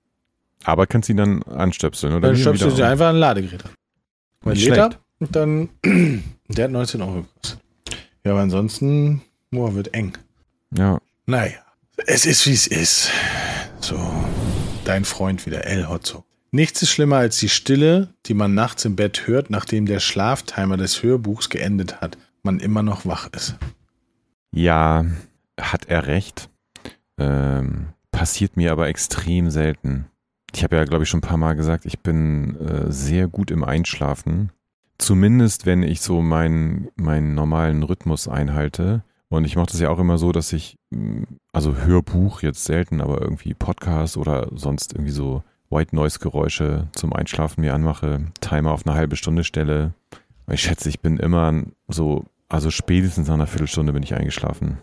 Aber 0.66 0.88
kannst 0.88 1.10
du 1.10 1.14
ihn 1.14 1.18
dann 1.18 1.44
anstöpseln, 1.44 2.14
oder? 2.14 2.28
Dann 2.28 2.38
stöpselst 2.38 2.78
du 2.78 2.82
dir 2.82 2.88
einfach 2.88 3.10
ein 3.10 3.16
Ladegerät 3.16 3.66
an. 3.66 3.72
Man 4.44 4.54
Nicht 4.54 4.68
lädt 4.68 4.78
er 4.78 4.86
schlecht. 4.86 5.00
und 5.20 5.36
dann, 5.36 5.70
der 6.48 6.66
hat 6.66 6.72
19 6.72 7.02
Euro 7.02 7.24
gekostet. 7.24 7.60
Ja, 8.24 8.32
aber 8.32 8.42
ansonsten, 8.42 9.22
boah, 9.52 9.74
wird 9.76 9.94
eng. 9.94 10.18
Ja, 10.76 11.00
Naja, 11.26 11.60
es 12.08 12.26
ist 12.26 12.46
wie 12.46 12.54
es 12.54 12.68
ist. 12.68 13.12
So, 13.80 13.98
dein 14.86 15.06
Freund 15.06 15.46
wieder, 15.46 15.66
El 15.66 15.88
Hotzo. 15.90 16.24
Nichts 16.52 16.82
ist 16.82 16.90
schlimmer 16.92 17.18
als 17.18 17.38
die 17.40 17.50
Stille, 17.50 18.14
die 18.26 18.34
man 18.34 18.54
nachts 18.56 18.84
im 18.86 18.96
Bett 18.96 19.28
hört, 19.28 19.50
nachdem 19.50 19.86
der 19.86 20.00
Schlaftimer 20.00 20.78
des 20.78 21.04
Hörbuchs 21.04 21.50
geendet 21.50 22.02
hat. 22.02 22.18
Man 22.42 22.60
immer 22.60 22.82
noch 22.84 23.06
wach 23.06 23.30
ist. 23.36 23.56
ja, 24.52 25.06
hat 25.60 25.86
er 25.90 26.08
recht. 26.08 26.50
Ähm, 27.18 27.90
passiert 28.12 28.56
mir 28.56 28.72
aber 28.72 28.88
extrem 28.88 29.52
selten. 29.52 30.06
Ich 30.54 30.64
habe 30.64 30.76
ja, 30.76 30.84
glaube 30.84 31.04
ich, 31.04 31.10
schon 31.10 31.20
ein 31.20 31.28
paar 31.28 31.38
Mal 31.38 31.56
gesagt, 31.56 31.86
ich 31.86 32.00
bin 32.00 32.56
äh, 32.58 32.92
sehr 32.92 33.28
gut 33.28 33.52
im 33.52 33.64
Einschlafen. 33.64 34.52
Zumindest, 34.98 35.66
wenn 35.66 35.84
ich 35.84 36.02
so 36.02 36.22
meinen, 36.22 36.90
meinen 36.96 37.36
normalen 37.36 37.84
Rhythmus 37.84 38.28
einhalte. 38.28 39.04
Und 39.30 39.46
ich 39.46 39.56
mache 39.56 39.68
das 39.68 39.80
ja 39.80 39.90
auch 39.90 40.00
immer 40.00 40.18
so, 40.18 40.32
dass 40.32 40.52
ich, 40.54 40.78
mh, 40.90 41.28
also 41.54 41.76
Hörbuch 41.76 42.42
jetzt 42.42 42.66
selten, 42.66 43.00
aber 43.00 43.22
irgendwie 43.22 43.54
Podcast 43.54 44.18
oder 44.18 44.48
sonst 44.54 44.94
irgendwie 44.94 45.12
so 45.12 45.44
White 45.70 45.96
Noise 45.96 46.20
Geräusche 46.20 46.88
zum 46.94 47.14
Einschlafen 47.14 47.62
mir 47.62 47.74
anmache, 47.74 48.26
Timer 48.42 48.72
auf 48.72 48.86
eine 48.86 48.96
halbe 48.96 49.16
Stunde 49.16 49.44
stelle. 49.44 49.94
Ich 50.52 50.62
schätze, 50.62 50.90
ich 50.90 51.00
bin 51.00 51.18
immer 51.18 51.64
so, 51.88 52.26
also 52.48 52.72
spätestens 52.72 53.28
nach 53.28 53.36
einer 53.36 53.48
Viertelstunde 53.48 53.94
bin 53.94 54.02
ich 54.02 54.16
eingeschlafen. 54.16 54.80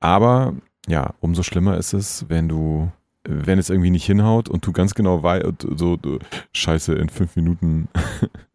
Aber 0.00 0.54
ja, 0.88 1.12
umso 1.20 1.42
schlimmer 1.42 1.76
ist 1.76 1.92
es, 1.92 2.24
wenn 2.28 2.48
du, 2.48 2.90
wenn 3.24 3.58
es 3.58 3.70
irgendwie 3.70 3.90
nicht 3.90 4.06
hinhaut 4.06 4.48
und 4.48 4.66
du 4.66 4.72
ganz 4.72 4.94
genau 4.94 5.22
weißt, 5.22 5.66
so, 5.76 5.98
so, 6.02 6.18
scheiße, 6.52 6.94
in 6.94 7.08
fünf 7.08 7.36
Minuten 7.36 7.88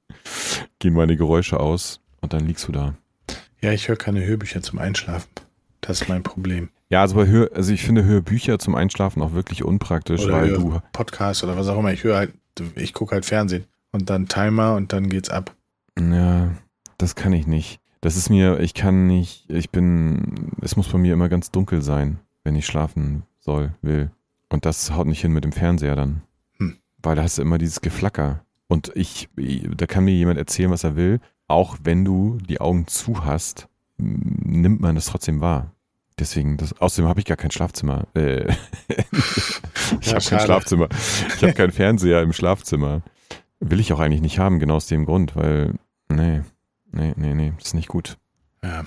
gehen 0.80 0.94
meine 0.94 1.18
Geräusche 1.18 1.60
aus 1.60 2.02
und 2.22 2.34
dann 2.34 2.46
liegst 2.46 2.68
du 2.68 2.72
da. 2.72 2.96
Ja, 3.62 3.72
ich 3.72 3.88
höre 3.88 3.96
keine 3.96 4.26
Hörbücher 4.26 4.62
zum 4.62 4.80
Einschlafen. 4.80 5.30
Das 5.82 6.02
ist 6.02 6.10
mein 6.10 6.24
Problem. 6.24 6.70
Ja, 6.90 7.02
also 7.02 7.16
bei 7.16 7.28
Hör, 7.28 7.50
also 7.54 7.74
ich 7.74 7.84
finde 7.84 8.04
Hörbücher 8.04 8.60
zum 8.60 8.76
Einschlafen 8.76 9.22
auch 9.22 9.34
wirklich 9.34 9.64
unpraktisch, 9.64 10.22
Oder 10.24 10.34
weil 10.34 10.54
du, 10.54 10.82
Podcast 10.94 11.44
oder 11.44 11.58
was 11.58 11.68
auch 11.68 11.80
immer. 11.80 11.94
Ich 11.94 12.04
höre 12.04 12.18
halt, 12.18 12.34
ich 12.76 12.94
gucke 12.94 13.14
halt 13.14 13.26
Fernsehen. 13.26 13.66
Und 13.92 14.10
dann 14.10 14.28
Timer 14.28 14.76
und 14.76 14.94
dann 14.94 15.10
geht's 15.10 15.30
ab. 15.30 15.56
ja, 15.98 16.52
das 16.98 17.16
kann 17.16 17.34
ich 17.34 17.48
nicht. 17.48 17.80
Das 18.02 18.18
ist 18.18 18.30
mir, 18.30 18.60
ich 18.60 18.74
kann 18.74 19.08
nicht, 19.08 19.50
ich 19.50 19.70
bin, 19.72 20.52
es 20.62 20.76
muss 20.76 20.90
bei 20.90 20.98
mir 20.98 21.14
immer 21.14 21.30
ganz 21.30 21.50
dunkel 21.50 21.82
sein, 21.82 22.20
wenn 22.44 22.56
ich 22.56 22.66
schlafen 22.66 23.24
soll, 23.40 23.74
will. 23.82 24.12
Und 24.50 24.66
das 24.66 24.92
haut 24.92 25.08
nicht 25.08 25.22
hin 25.22 25.34
mit 25.34 25.44
dem 25.44 25.52
Fernseher 25.52 25.96
dann. 25.96 26.22
Hm. 26.58 26.78
Weil 27.02 27.16
da 27.16 27.24
hast 27.24 27.38
du 27.38 27.42
immer 27.42 27.58
dieses 27.58 27.82
Geflacker. 27.82 28.46
Und 28.68 28.92
ich, 28.96 29.30
da 29.36 29.86
kann 29.86 30.06
mir 30.06 30.14
jemand 30.14 30.38
erzählen, 30.38 30.72
was 30.72 30.84
er 30.84 30.96
will. 30.96 31.20
Auch 31.48 31.78
wenn 31.84 32.04
du 32.04 32.38
die 32.38 32.60
Augen 32.60 32.88
zu 32.88 33.24
hast, 33.26 33.68
nimmt 33.98 34.82
man 34.82 34.96
das 34.96 35.08
trotzdem 35.08 35.42
wahr. 35.42 35.72
Deswegen, 36.18 36.58
das, 36.58 36.74
außerdem 36.80 37.10
habe 37.10 37.20
ich 37.20 37.26
gar 37.26 37.38
kein 37.38 37.52
Schlafzimmer. 37.52 38.08
Äh, 38.16 38.46
ich 38.88 40.08
ja, 40.08 40.16
habe 40.16 40.26
kein 40.26 40.40
Schlafzimmer. 40.40 40.88
Ich 41.36 41.44
habe 41.44 41.54
keinen 41.54 41.72
Fernseher 41.72 42.22
im 42.22 42.34
Schlafzimmer. 42.34 43.02
Will 43.60 43.80
ich 43.80 43.92
auch 43.94 44.00
eigentlich 44.00 44.22
nicht 44.22 44.40
haben, 44.40 44.60
genau 44.60 44.76
aus 44.76 44.88
dem 44.88 45.06
Grund, 45.06 45.36
weil, 45.36 45.74
nee, 46.10 46.42
nee, 46.92 47.14
nee, 47.16 47.34
nee, 47.34 47.54
das 47.58 47.68
ist 47.68 47.74
nicht 47.74 47.88
gut. 47.88 48.18
Ja. 48.64 48.86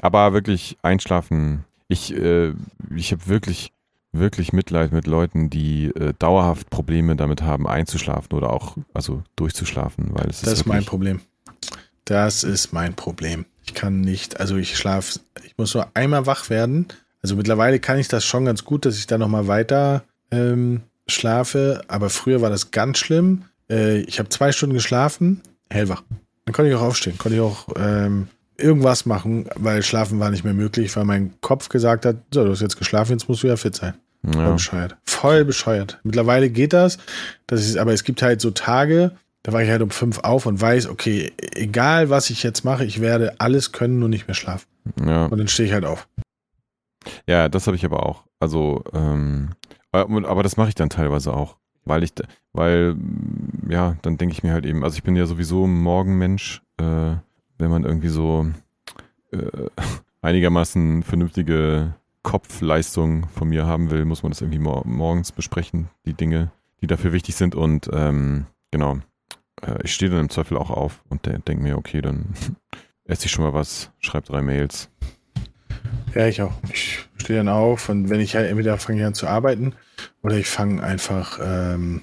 Aber 0.00 0.32
wirklich 0.32 0.78
einschlafen. 0.82 1.64
Ich, 1.88 2.14
äh, 2.14 2.52
ich 2.94 3.12
habe 3.12 3.26
wirklich, 3.26 3.72
wirklich 4.12 4.52
Mitleid 4.52 4.92
mit 4.92 5.06
Leuten, 5.06 5.50
die 5.50 5.86
äh, 5.86 6.12
dauerhaft 6.18 6.70
Probleme 6.70 7.16
damit 7.16 7.42
haben, 7.42 7.66
einzuschlafen 7.66 8.32
oder 8.32 8.50
auch, 8.50 8.76
also 8.92 9.22
durchzuschlafen, 9.36 10.10
weil 10.12 10.28
es 10.28 10.40
das 10.40 10.42
ist. 10.42 10.46
Das 10.46 10.60
ist 10.60 10.66
mein 10.66 10.84
Problem. 10.84 11.20
Das 12.04 12.42
ist 12.42 12.72
mein 12.72 12.94
Problem. 12.94 13.46
Ich 13.64 13.74
kann 13.74 14.00
nicht, 14.00 14.40
also 14.40 14.56
ich 14.56 14.76
schlafe, 14.76 15.20
ich 15.44 15.56
muss 15.56 15.74
nur 15.74 15.88
einmal 15.94 16.26
wach 16.26 16.50
werden. 16.50 16.88
Also 17.22 17.36
mittlerweile 17.36 17.78
kann 17.78 17.98
ich 17.98 18.08
das 18.08 18.24
schon 18.24 18.44
ganz 18.44 18.64
gut, 18.64 18.84
dass 18.84 18.96
ich 18.96 19.06
da 19.06 19.18
nochmal 19.18 19.46
weiter 19.46 20.04
ähm, 20.30 20.80
schlafe. 21.06 21.82
Aber 21.86 22.10
früher 22.10 22.40
war 22.40 22.50
das 22.50 22.70
ganz 22.70 22.98
schlimm. 22.98 23.44
Äh, 23.70 23.98
ich 24.00 24.18
habe 24.18 24.28
zwei 24.28 24.50
Stunden 24.50 24.74
geschlafen, 24.74 25.42
hellwach. 25.70 26.02
Dann 26.46 26.54
konnte 26.54 26.70
ich 26.70 26.76
auch 26.76 26.82
aufstehen, 26.82 27.16
konnte 27.18 27.36
ich 27.36 27.42
auch 27.42 27.68
ähm, 27.76 28.28
irgendwas 28.60 29.06
machen, 29.06 29.46
weil 29.56 29.82
schlafen 29.82 30.18
war 30.20 30.30
nicht 30.30 30.44
mehr 30.44 30.54
möglich, 30.54 30.94
weil 30.96 31.04
mein 31.04 31.34
Kopf 31.40 31.68
gesagt 31.68 32.06
hat, 32.06 32.16
so, 32.32 32.44
du 32.44 32.50
hast 32.50 32.60
jetzt 32.60 32.78
geschlafen, 32.78 33.12
jetzt 33.12 33.28
musst 33.28 33.42
du 33.42 33.46
ja 33.46 33.56
fit 33.56 33.74
sein. 33.74 33.94
Ja. 34.22 34.32
Voll 34.32 34.52
bescheuert. 34.52 34.96
Voll 35.04 35.44
bescheuert. 35.44 36.00
Mittlerweile 36.02 36.50
geht 36.50 36.72
das, 36.72 36.98
das 37.46 37.60
ist, 37.60 37.76
aber 37.76 37.92
es 37.92 38.04
gibt 38.04 38.22
halt 38.22 38.40
so 38.40 38.50
Tage, 38.50 39.12
da 39.42 39.52
war 39.52 39.62
ich 39.62 39.70
halt 39.70 39.82
um 39.82 39.90
fünf 39.90 40.18
auf 40.18 40.46
und 40.46 40.60
weiß, 40.60 40.88
okay, 40.88 41.32
egal 41.54 42.10
was 42.10 42.30
ich 42.30 42.42
jetzt 42.42 42.64
mache, 42.64 42.84
ich 42.84 43.00
werde 43.00 43.34
alles 43.38 43.72
können, 43.72 43.98
nur 43.98 44.08
nicht 44.08 44.26
mehr 44.28 44.34
schlafen. 44.34 44.66
Ja. 45.04 45.26
Und 45.26 45.38
dann 45.38 45.48
stehe 45.48 45.66
ich 45.66 45.72
halt 45.72 45.84
auf. 45.84 46.08
Ja, 47.26 47.48
das 47.48 47.66
habe 47.66 47.76
ich 47.76 47.84
aber 47.84 48.04
auch. 48.06 48.24
Also, 48.38 48.84
ähm, 48.92 49.50
aber 49.92 50.42
das 50.42 50.56
mache 50.56 50.68
ich 50.68 50.74
dann 50.74 50.90
teilweise 50.90 51.32
auch, 51.32 51.56
weil 51.84 52.02
ich, 52.02 52.12
weil, 52.52 52.96
ja, 53.68 53.96
dann 54.02 54.18
denke 54.18 54.34
ich 54.34 54.42
mir 54.42 54.52
halt 54.52 54.66
eben, 54.66 54.84
also 54.84 54.96
ich 54.96 55.02
bin 55.02 55.16
ja 55.16 55.26
sowieso 55.26 55.66
ein 55.66 55.74
Morgenmensch, 55.74 56.62
äh, 56.78 57.16
wenn 57.60 57.70
man 57.70 57.84
irgendwie 57.84 58.08
so 58.08 58.46
äh, 59.32 59.68
einigermaßen 60.22 61.02
vernünftige 61.02 61.94
Kopfleistung 62.22 63.28
von 63.28 63.48
mir 63.48 63.66
haben 63.66 63.90
will, 63.90 64.04
muss 64.04 64.22
man 64.22 64.32
das 64.32 64.40
irgendwie 64.40 64.58
mor 64.58 64.86
morgens 64.86 65.32
besprechen, 65.32 65.88
die 66.04 66.14
Dinge, 66.14 66.50
die 66.80 66.86
dafür 66.86 67.12
wichtig 67.12 67.36
sind 67.36 67.54
und 67.54 67.88
ähm, 67.92 68.46
genau, 68.70 68.98
äh, 69.62 69.78
ich 69.84 69.94
stehe 69.94 70.10
dann 70.10 70.20
im 70.20 70.30
Zweifel 70.30 70.56
auch 70.56 70.70
auf 70.70 71.02
und 71.08 71.26
de 71.26 71.38
denke 71.38 71.62
mir, 71.62 71.78
okay, 71.78 72.02
dann 72.02 72.26
esse 73.04 73.26
ich 73.26 73.30
schon 73.30 73.44
mal 73.44 73.54
was, 73.54 73.90
schreibe 73.98 74.26
drei 74.26 74.42
Mails. 74.42 74.90
Ja, 76.14 76.26
ich 76.26 76.42
auch. 76.42 76.52
Ich 76.72 77.08
stehe 77.16 77.38
dann 77.38 77.48
auf 77.48 77.88
und 77.88 78.10
wenn 78.10 78.20
ich 78.20 78.34
halt 78.34 78.48
entweder 78.48 78.76
fange 78.78 79.00
ich 79.00 79.06
an 79.06 79.14
zu 79.14 79.26
arbeiten 79.26 79.74
oder 80.22 80.36
ich 80.36 80.48
fange 80.48 80.82
einfach, 80.82 81.38
ähm, 81.42 82.02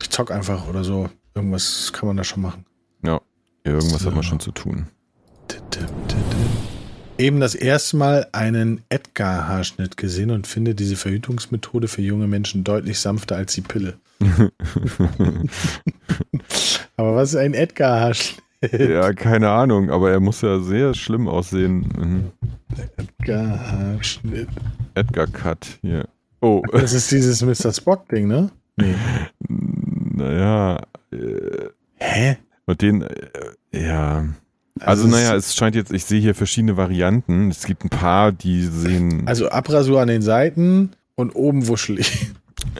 ich 0.00 0.10
zock 0.10 0.30
einfach 0.30 0.68
oder 0.68 0.84
so. 0.84 1.08
Irgendwas 1.34 1.92
kann 1.92 2.06
man 2.06 2.16
da 2.16 2.24
schon 2.24 2.42
machen. 2.42 2.64
Ja, 3.02 3.20
irgendwas 3.64 4.00
so. 4.00 4.06
hat 4.06 4.14
man 4.14 4.22
schon 4.22 4.40
zu 4.40 4.52
tun. 4.52 4.86
Eben 7.18 7.40
das 7.40 7.54
erste 7.54 7.96
Mal 7.96 8.28
einen 8.32 8.82
Edgar-Haarschnitt 8.88 9.96
gesehen 9.96 10.30
und 10.30 10.46
finde 10.46 10.74
diese 10.74 10.96
Verhütungsmethode 10.96 11.88
für 11.88 12.02
junge 12.02 12.26
Menschen 12.26 12.64
deutlich 12.64 12.98
sanfter 12.98 13.36
als 13.36 13.52
die 13.54 13.60
Pille. 13.60 13.94
aber 16.96 17.16
was 17.16 17.30
ist 17.30 17.36
ein 17.36 17.54
Edgar-Haarschnitt? 17.54 18.42
Ja, 18.72 19.12
keine 19.14 19.50
Ahnung, 19.50 19.90
aber 19.90 20.10
er 20.10 20.20
muss 20.20 20.42
ja 20.42 20.60
sehr 20.60 20.94
schlimm 20.94 21.28
aussehen. 21.28 21.88
Mhm. 21.98 22.30
Edgar-Haarschnitt. 22.96 24.48
Edgar-Cut, 24.94 25.78
hier. 25.80 26.08
Oh. 26.40 26.62
Das 26.72 26.92
ist 26.92 27.10
dieses 27.10 27.42
Mr. 27.42 27.72
Spock-Ding, 27.72 28.28
ne? 28.28 28.50
Nee. 28.76 28.94
Naja. 30.12 30.82
Äh, 31.12 31.70
Hä? 31.96 32.36
Und 32.70 32.82
den, 32.82 33.02
äh, 33.02 33.08
ja. 33.72 34.24
Also, 34.78 35.04
also 35.04 35.08
naja, 35.08 35.34
es 35.34 35.56
scheint 35.56 35.74
jetzt, 35.74 35.92
ich 35.92 36.04
sehe 36.04 36.20
hier 36.20 36.34
verschiedene 36.34 36.76
Varianten. 36.76 37.50
Es 37.50 37.64
gibt 37.64 37.84
ein 37.84 37.90
paar, 37.90 38.32
die 38.32 38.64
sehen. 38.64 39.26
Also 39.26 39.50
Abrasur 39.50 40.00
an 40.00 40.08
den 40.08 40.22
Seiten 40.22 40.92
und 41.16 41.34
oben 41.34 41.66
wuschelig. 41.66 42.30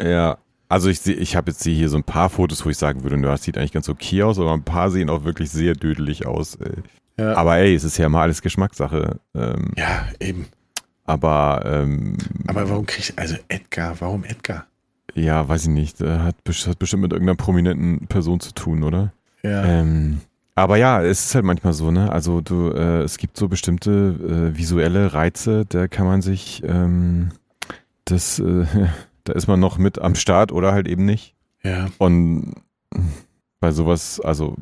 Ja, 0.02 0.38
also 0.68 0.88
ich 0.90 1.00
sehe, 1.00 1.14
ich 1.14 1.36
habe 1.36 1.50
jetzt 1.50 1.64
hier 1.64 1.88
so 1.88 1.96
ein 1.96 2.04
paar 2.04 2.28
Fotos, 2.28 2.64
wo 2.64 2.70
ich 2.70 2.76
sagen 2.76 3.02
würde, 3.02 3.20
das 3.20 3.42
sieht 3.42 3.56
eigentlich 3.58 3.72
ganz 3.72 3.88
okay 3.88 4.22
aus, 4.22 4.38
aber 4.38 4.52
ein 4.52 4.62
paar 4.62 4.90
sehen 4.90 5.10
auch 5.10 5.24
wirklich 5.24 5.50
sehr 5.50 5.74
dödelig 5.74 6.26
aus. 6.26 6.58
Ja. 7.16 7.34
Aber 7.34 7.56
ey, 7.56 7.74
es 7.74 7.82
ist 7.82 7.96
ja 7.96 8.08
mal 8.08 8.22
alles 8.22 8.42
Geschmackssache. 8.42 9.18
Ähm, 9.34 9.72
ja, 9.76 10.06
eben. 10.20 10.46
Aber 11.04 11.62
ähm, 11.64 12.16
aber 12.46 12.68
warum 12.68 12.86
krieg 12.86 13.00
ich 13.00 13.18
also 13.18 13.36
Edgar? 13.48 13.96
Warum 14.00 14.24
Edgar? 14.24 14.66
Ja, 15.14 15.48
weiß 15.48 15.62
ich 15.62 15.70
nicht. 15.70 16.00
Hat, 16.00 16.36
hat 16.46 16.78
bestimmt 16.78 17.02
mit 17.02 17.12
irgendeiner 17.12 17.36
prominenten 17.36 18.06
Person 18.06 18.38
zu 18.38 18.52
tun, 18.52 18.84
oder? 18.84 19.12
Ja. 19.42 19.64
Ähm, 19.64 20.20
aber 20.54 20.76
ja, 20.76 21.02
es 21.02 21.26
ist 21.26 21.34
halt 21.34 21.44
manchmal 21.44 21.72
so, 21.72 21.90
ne? 21.90 22.12
Also 22.12 22.40
du, 22.40 22.70
äh, 22.70 23.02
es 23.02 23.18
gibt 23.18 23.36
so 23.36 23.48
bestimmte 23.48 24.52
äh, 24.52 24.58
visuelle 24.58 25.14
Reize, 25.14 25.64
da 25.66 25.88
kann 25.88 26.06
man 26.06 26.22
sich 26.22 26.62
ähm, 26.66 27.30
das 28.04 28.38
äh, 28.38 28.66
Da 29.24 29.32
ist 29.34 29.46
man 29.46 29.60
noch 29.60 29.78
mit 29.78 30.00
am 30.00 30.14
Start 30.14 30.52
oder 30.52 30.72
halt 30.72 30.88
eben 30.88 31.04
nicht. 31.04 31.34
Ja. 31.62 31.88
Und 31.98 32.54
bei 33.60 33.70
sowas, 33.70 34.20
also 34.20 34.56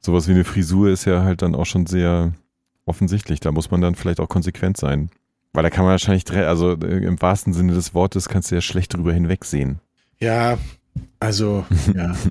sowas 0.00 0.28
wie 0.28 0.32
eine 0.32 0.44
Frisur 0.44 0.90
ist 0.90 1.06
ja 1.06 1.22
halt 1.22 1.42
dann 1.42 1.54
auch 1.54 1.66
schon 1.66 1.86
sehr 1.86 2.32
offensichtlich. 2.84 3.40
Da 3.40 3.52
muss 3.52 3.70
man 3.70 3.80
dann 3.80 3.94
vielleicht 3.94 4.20
auch 4.20 4.28
konsequent 4.28 4.76
sein. 4.76 5.10
Weil 5.52 5.64
da 5.64 5.70
kann 5.70 5.84
man 5.84 5.92
wahrscheinlich, 5.92 6.30
also 6.30 6.74
äh, 6.74 7.04
im 7.04 7.20
wahrsten 7.20 7.52
Sinne 7.52 7.74
des 7.74 7.94
Wortes 7.94 8.28
kannst 8.28 8.50
du 8.50 8.54
ja 8.54 8.60
schlecht 8.60 8.94
drüber 8.94 9.12
hinwegsehen. 9.12 9.80
Ja, 10.18 10.58
also, 11.18 11.64
ja. 11.94 12.14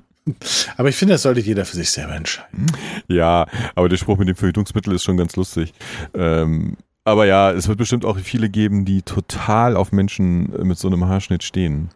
aber 0.76 0.88
ich 0.88 0.96
finde, 0.96 1.14
das 1.14 1.22
sollte 1.22 1.40
jeder 1.40 1.64
für 1.64 1.76
sich 1.76 1.90
selber 1.90 2.14
entscheiden. 2.14 2.66
Ja, 3.08 3.46
aber 3.74 3.88
der 3.88 3.96
Spruch 3.96 4.18
mit 4.18 4.28
dem 4.28 4.36
Verhütungsmittel 4.36 4.94
ist 4.94 5.02
schon 5.02 5.16
ganz 5.16 5.36
lustig. 5.36 5.72
Ähm, 6.14 6.76
aber 7.04 7.26
ja, 7.26 7.50
es 7.50 7.66
wird 7.68 7.78
bestimmt 7.78 8.04
auch 8.04 8.18
viele 8.18 8.50
geben, 8.50 8.84
die 8.84 9.02
total 9.02 9.76
auf 9.76 9.92
Menschen 9.92 10.50
mit 10.66 10.78
so 10.78 10.88
einem 10.88 11.06
Haarschnitt 11.06 11.42
stehen 11.42 11.90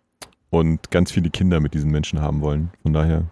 und 0.50 0.90
ganz 0.90 1.12
viele 1.12 1.30
Kinder 1.30 1.60
mit 1.60 1.74
diesen 1.74 1.90
Menschen 1.90 2.20
haben 2.20 2.40
wollen. 2.40 2.70
Von 2.82 2.92
daher. 2.92 3.24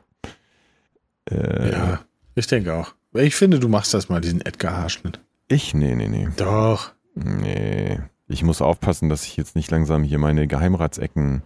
Äh, 1.31 1.73
ja, 1.73 2.01
ich 2.35 2.47
denke 2.47 2.75
auch. 2.75 2.95
Ich 3.15 3.35
finde, 3.35 3.59
du 3.59 3.69
machst 3.69 3.95
das 3.95 4.09
mal, 4.09 4.21
diesen 4.21 4.41
Edgar-Haarschnitt. 4.41 5.21
Ich? 5.49 5.75
Nee, 5.75 5.95
nee, 5.95 6.09
nee. 6.09 6.29
Doch. 6.37 6.93
Nee. 7.15 8.01
Ich 8.27 8.43
muss 8.43 8.63
aufpassen, 8.63 9.09
dass 9.09 9.25
ich 9.27 9.37
jetzt 9.37 9.55
nicht 9.55 9.71
langsam 9.71 10.03
hier 10.03 10.19
meine 10.19 10.47
Geheimratsecken. 10.47 11.43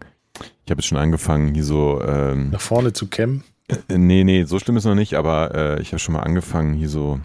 Ich 0.65 0.71
habe 0.71 0.81
jetzt 0.81 0.87
schon 0.87 0.99
angefangen, 0.99 1.55
hier 1.55 1.65
so. 1.65 2.03
Ähm, 2.03 2.51
Nach 2.51 2.61
vorne 2.61 2.93
zu 2.93 3.07
kämmen? 3.07 3.45
Äh, 3.69 3.99
nee, 3.99 4.25
nee, 4.25 4.45
so 4.45 4.59
schlimm 4.59 4.77
ist 4.77 4.85
noch 4.85 4.95
nicht, 4.95 5.15
aber 5.15 5.55
äh, 5.55 5.83
ich 5.83 5.93
habe 5.93 5.99
schon 5.99 6.15
mal 6.15 6.21
angefangen, 6.21 6.75
hier 6.75 6.89
so 6.89 7.21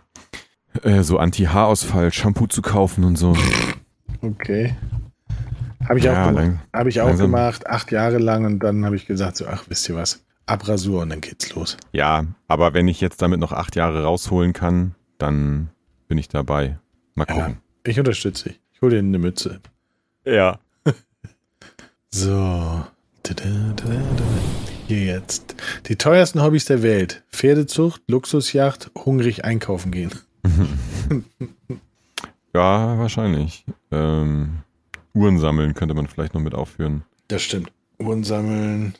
äh, 0.84 1.04
so 1.04 1.18
Anti-Haarausfall-Shampoo 1.18 2.48
zu 2.48 2.62
kaufen 2.62 3.04
und 3.04 3.18
so. 3.18 3.36
Okay. 4.22 4.76
Habe 5.88 6.00
ich, 6.00 6.06
ja, 6.06 6.28
auch, 6.28 6.32
lang, 6.32 6.62
hab 6.72 6.88
ich 6.88 7.02
auch 7.02 7.18
gemacht, 7.18 7.68
acht 7.68 7.92
Jahre 7.92 8.20
lang 8.20 8.46
und 8.46 8.60
dann 8.60 8.86
habe 8.86 8.96
ich 8.96 9.08
gesagt, 9.08 9.38
so, 9.38 9.48
ach, 9.48 9.66
wisst 9.68 9.90
ihr 9.90 9.96
was, 9.96 10.24
Abrasur 10.46 11.02
und 11.02 11.10
dann 11.10 11.22
geht's 11.22 11.54
los. 11.54 11.78
Ja, 11.92 12.26
aber 12.48 12.74
wenn 12.74 12.88
ich 12.88 13.02
jetzt 13.02 13.22
damit 13.22 13.40
noch 13.40 13.52
acht 13.52 13.76
Jahre 13.76 14.04
rausholen 14.04 14.54
kann, 14.54 14.96
dann 15.18 15.70
bin 16.08 16.18
ich 16.18 16.30
dabei. 16.30 16.78
Mal 17.16 17.26
gucken. 17.26 17.58
Ja, 17.86 17.92
ich 17.92 18.00
unterstütze 18.00 18.50
dich. 18.50 18.60
Ich 18.74 18.82
hole 18.82 18.92
dir 18.92 19.00
eine 19.00 19.20
Mütze. 19.20 19.60
Ja. 20.24 20.60
so. 22.12 22.86
Hier 24.88 25.06
jetzt. 25.06 25.56
Die 25.88 25.96
teuersten 25.96 26.42
Hobbys 26.42 26.66
der 26.66 26.84
Welt. 26.84 27.24
Pferdezucht, 27.32 28.02
Luxusjacht, 28.08 28.92
hungrig 28.96 29.46
einkaufen 29.46 29.92
gehen. 29.92 30.12
ja, 32.54 32.98
wahrscheinlich. 32.98 33.66
Ähm, 33.92 34.64
Uhren 35.14 35.40
sammeln 35.40 35.74
könnte 35.74 35.94
man 35.94 36.08
vielleicht 36.08 36.34
noch 36.34 36.42
mit 36.42 36.56
aufführen. 36.56 37.04
Das 37.28 37.42
stimmt. 37.44 37.72
Uhren 38.00 38.24
sammeln. 38.24 38.96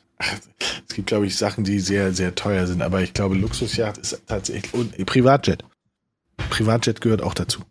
Es 0.88 0.94
gibt, 0.94 1.08
glaube 1.08 1.26
ich, 1.26 1.36
Sachen, 1.36 1.64
die 1.64 1.80
sehr, 1.80 2.12
sehr 2.12 2.34
teuer 2.34 2.66
sind, 2.66 2.82
aber 2.82 3.02
ich 3.02 3.12
glaube, 3.12 3.34
Luxusjacht 3.34 3.98
ist 3.98 4.22
tatsächlich. 4.26 4.72
Und 4.72 5.04
Privatjet. 5.06 5.64
Privatjet 6.50 7.00
gehört 7.00 7.22
auch 7.22 7.34
dazu. 7.34 7.62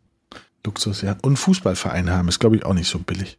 Luxusjacht. 0.66 1.24
Und 1.24 1.38
Fußballverein 1.38 2.10
haben 2.10 2.28
ist, 2.28 2.40
glaube 2.40 2.58
ich, 2.58 2.66
auch 2.66 2.74
nicht 2.74 2.90
so 2.90 3.00
billig. 3.00 3.38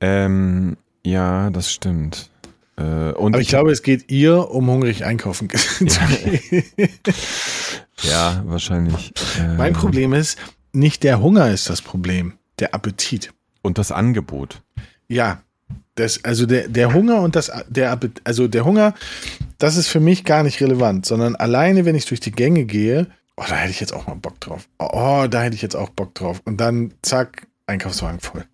Ähm, 0.00 0.76
ja, 1.06 1.50
das 1.50 1.72
stimmt. 1.72 2.30
Äh, 2.76 2.82
aber 2.82 3.36
ich, 3.36 3.42
ich 3.42 3.48
glaube, 3.48 3.70
es 3.70 3.82
geht 3.82 4.10
ihr 4.10 4.50
um 4.50 4.68
hungrig 4.68 5.04
einkaufen 5.04 5.48
gehen. 5.48 6.62
Ja, 8.02 8.42
wahrscheinlich. 8.46 9.12
Mein 9.56 9.72
ähm. 9.72 9.80
Problem 9.80 10.12
ist, 10.12 10.38
nicht 10.72 11.02
der 11.02 11.20
Hunger 11.20 11.50
ist 11.50 11.70
das 11.70 11.80
Problem, 11.80 12.34
der 12.58 12.74
Appetit. 12.74 13.32
Und 13.62 13.78
das 13.78 13.90
Angebot. 13.90 14.62
Ja, 15.08 15.42
das, 15.96 16.22
also 16.22 16.46
der, 16.46 16.68
der 16.68 16.92
Hunger 16.92 17.22
und 17.22 17.34
das, 17.34 17.50
der 17.68 17.98
also 18.24 18.46
der 18.46 18.64
Hunger 18.64 18.94
das 19.58 19.76
ist 19.76 19.88
für 19.88 20.00
mich 20.00 20.24
gar 20.24 20.42
nicht 20.42 20.60
relevant, 20.60 21.06
sondern 21.06 21.34
alleine, 21.36 21.84
wenn 21.84 21.94
ich 21.94 22.06
durch 22.06 22.20
die 22.20 22.32
Gänge 22.32 22.64
gehe, 22.64 23.06
oh, 23.36 23.44
da 23.48 23.56
hätte 23.56 23.70
ich 23.70 23.80
jetzt 23.80 23.92
auch 23.92 24.06
mal 24.06 24.16
Bock 24.16 24.40
drauf. 24.40 24.68
Oh, 24.78 25.26
da 25.28 25.42
hätte 25.42 25.56
ich 25.56 25.62
jetzt 25.62 25.76
auch 25.76 25.90
Bock 25.90 26.14
drauf. 26.14 26.42
Und 26.44 26.58
dann, 26.58 26.92
zack, 27.02 27.46
Einkaufswagen 27.66 28.20
voll. 28.20 28.44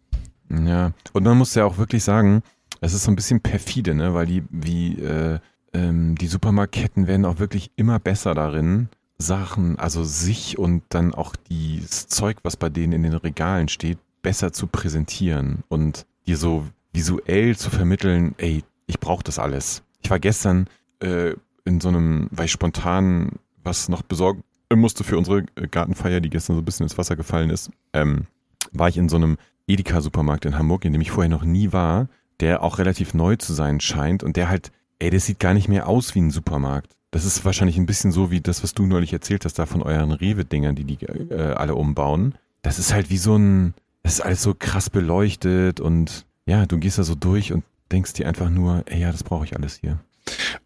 Ja, 0.52 0.92
und 1.12 1.24
man 1.24 1.38
muss 1.38 1.54
ja 1.54 1.64
auch 1.64 1.78
wirklich 1.78 2.04
sagen, 2.04 2.42
es 2.80 2.94
ist 2.94 3.04
so 3.04 3.10
ein 3.10 3.16
bisschen 3.16 3.40
perfide, 3.40 3.94
ne? 3.94 4.12
weil 4.14 4.26
die, 4.26 4.42
wie, 4.50 4.98
äh, 4.98 5.38
ähm, 5.72 6.16
die 6.16 6.26
Supermarktketten 6.26 7.06
werden 7.06 7.24
auch 7.24 7.38
wirklich 7.38 7.70
immer 7.76 7.98
besser 7.98 8.34
darin, 8.34 8.88
Sachen, 9.18 9.78
also 9.78 10.04
sich 10.04 10.58
und 10.58 10.82
dann 10.88 11.14
auch 11.14 11.36
das 11.48 12.08
Zeug, 12.08 12.38
was 12.42 12.56
bei 12.56 12.68
denen 12.68 12.92
in 12.92 13.02
den 13.04 13.14
Regalen 13.14 13.68
steht, 13.68 13.98
besser 14.20 14.52
zu 14.52 14.66
präsentieren 14.66 15.62
und 15.68 16.06
dir 16.26 16.36
so 16.36 16.66
visuell 16.92 17.56
zu 17.56 17.70
vermitteln, 17.70 18.34
ey, 18.38 18.62
ich 18.86 19.00
brauche 19.00 19.24
das 19.24 19.38
alles. 19.38 19.82
Ich 20.02 20.10
war 20.10 20.18
gestern 20.18 20.66
äh, 21.00 21.34
in 21.64 21.80
so 21.80 21.88
einem, 21.88 22.28
weil 22.30 22.46
ich 22.46 22.52
spontan 22.52 23.38
was 23.62 23.88
noch 23.88 24.02
besorgen 24.02 24.42
musste 24.74 25.04
für 25.04 25.16
unsere 25.16 25.44
Gartenfeier, 25.44 26.20
die 26.20 26.30
gestern 26.30 26.56
so 26.56 26.62
ein 26.62 26.64
bisschen 26.64 26.84
ins 26.84 26.98
Wasser 26.98 27.14
gefallen 27.14 27.50
ist, 27.50 27.70
ähm, 27.92 28.26
war 28.72 28.88
ich 28.88 28.96
in 28.96 29.08
so 29.08 29.16
einem 29.16 29.36
Edeka-Supermarkt 29.72 30.44
in 30.44 30.58
Hamburg, 30.58 30.84
in 30.84 30.92
dem 30.92 31.02
ich 31.02 31.10
vorher 31.10 31.30
noch 31.30 31.44
nie 31.44 31.72
war, 31.72 32.08
der 32.40 32.62
auch 32.62 32.78
relativ 32.78 33.14
neu 33.14 33.36
zu 33.36 33.52
sein 33.52 33.80
scheint 33.80 34.22
und 34.22 34.36
der 34.36 34.48
halt, 34.48 34.72
ey, 34.98 35.10
das 35.10 35.26
sieht 35.26 35.38
gar 35.38 35.54
nicht 35.54 35.68
mehr 35.68 35.88
aus 35.88 36.14
wie 36.14 36.20
ein 36.20 36.30
Supermarkt. 36.30 36.96
Das 37.10 37.24
ist 37.24 37.44
wahrscheinlich 37.44 37.76
ein 37.76 37.86
bisschen 37.86 38.10
so 38.10 38.30
wie 38.30 38.40
das, 38.40 38.62
was 38.62 38.74
du 38.74 38.86
neulich 38.86 39.12
erzählt 39.12 39.44
hast, 39.44 39.58
da 39.58 39.66
von 39.66 39.82
euren 39.82 40.12
Rewe-Dingern, 40.12 40.74
die 40.74 40.84
die 40.84 41.04
äh, 41.04 41.52
alle 41.52 41.74
umbauen. 41.74 42.34
Das 42.62 42.78
ist 42.78 42.92
halt 42.92 43.10
wie 43.10 43.18
so 43.18 43.36
ein, 43.36 43.74
das 44.02 44.14
ist 44.14 44.20
alles 44.22 44.42
so 44.42 44.54
krass 44.54 44.88
beleuchtet 44.88 45.80
und 45.80 46.24
ja, 46.46 46.66
du 46.66 46.78
gehst 46.78 46.98
da 46.98 47.02
so 47.02 47.14
durch 47.14 47.52
und 47.52 47.64
denkst 47.92 48.14
dir 48.14 48.26
einfach 48.26 48.50
nur, 48.50 48.82
ey, 48.86 49.00
ja, 49.00 49.12
das 49.12 49.22
brauche 49.22 49.44
ich 49.44 49.54
alles 49.54 49.78
hier. 49.80 49.98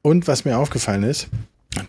Und 0.03 0.29
was 0.29 0.45
mir 0.45 0.59
aufgefallen 0.59 1.03
ist, 1.03 1.29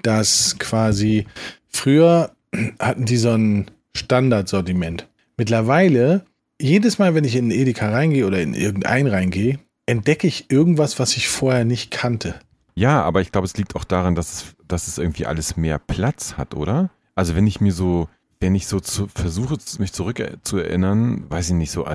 dass 0.02 0.58
quasi 0.60 1.28
früher 1.70 2.32
hatten 2.80 3.06
die 3.06 3.18
so 3.18 3.32
ein 3.32 3.70
Standardsortiment. 3.96 5.08
Mittlerweile, 5.38 6.26
jedes 6.62 7.00
Mal, 7.00 7.16
wenn 7.16 7.24
ich 7.24 7.36
in 7.36 7.52
Edeka 7.52 7.90
reingehe 7.90 8.26
oder 8.26 8.42
in 8.42 8.54
irgendein 8.54 9.08
reingehe, 9.08 9.60
entdecke 9.86 10.28
ich 10.28 10.52
irgendwas, 10.52 11.00
was 11.00 11.16
ich 11.16 11.28
vorher 11.28 11.66
nicht 11.66 11.92
kannte. 11.92 12.40
Ja, 12.76 13.02
aber 13.04 13.22
ich 13.22 13.32
glaube, 13.32 13.46
es 13.46 13.58
liegt 13.58 13.76
auch 13.76 13.84
daran, 13.84 14.16
dass 14.16 14.34
es, 14.34 14.56
dass 14.68 14.88
es 14.88 14.98
irgendwie 14.98 15.26
alles 15.26 15.58
mehr 15.58 15.80
Platz 15.80 16.36
hat, 16.38 16.54
oder? 16.54 16.90
Also 17.16 17.36
wenn 17.36 17.48
ich 17.48 17.62
mir 17.62 17.74
so 17.74 18.08
wenn 18.40 18.56
ich 18.56 18.68
so 18.68 18.80
zu, 18.80 19.08
versuche, 19.08 19.58
mich 19.80 19.94
zurück 19.94 20.22
zu 20.44 20.58
erinnern, 20.58 21.26
weiß 21.30 21.50
ich 21.50 21.56
nicht, 21.56 21.72
so 21.72 21.88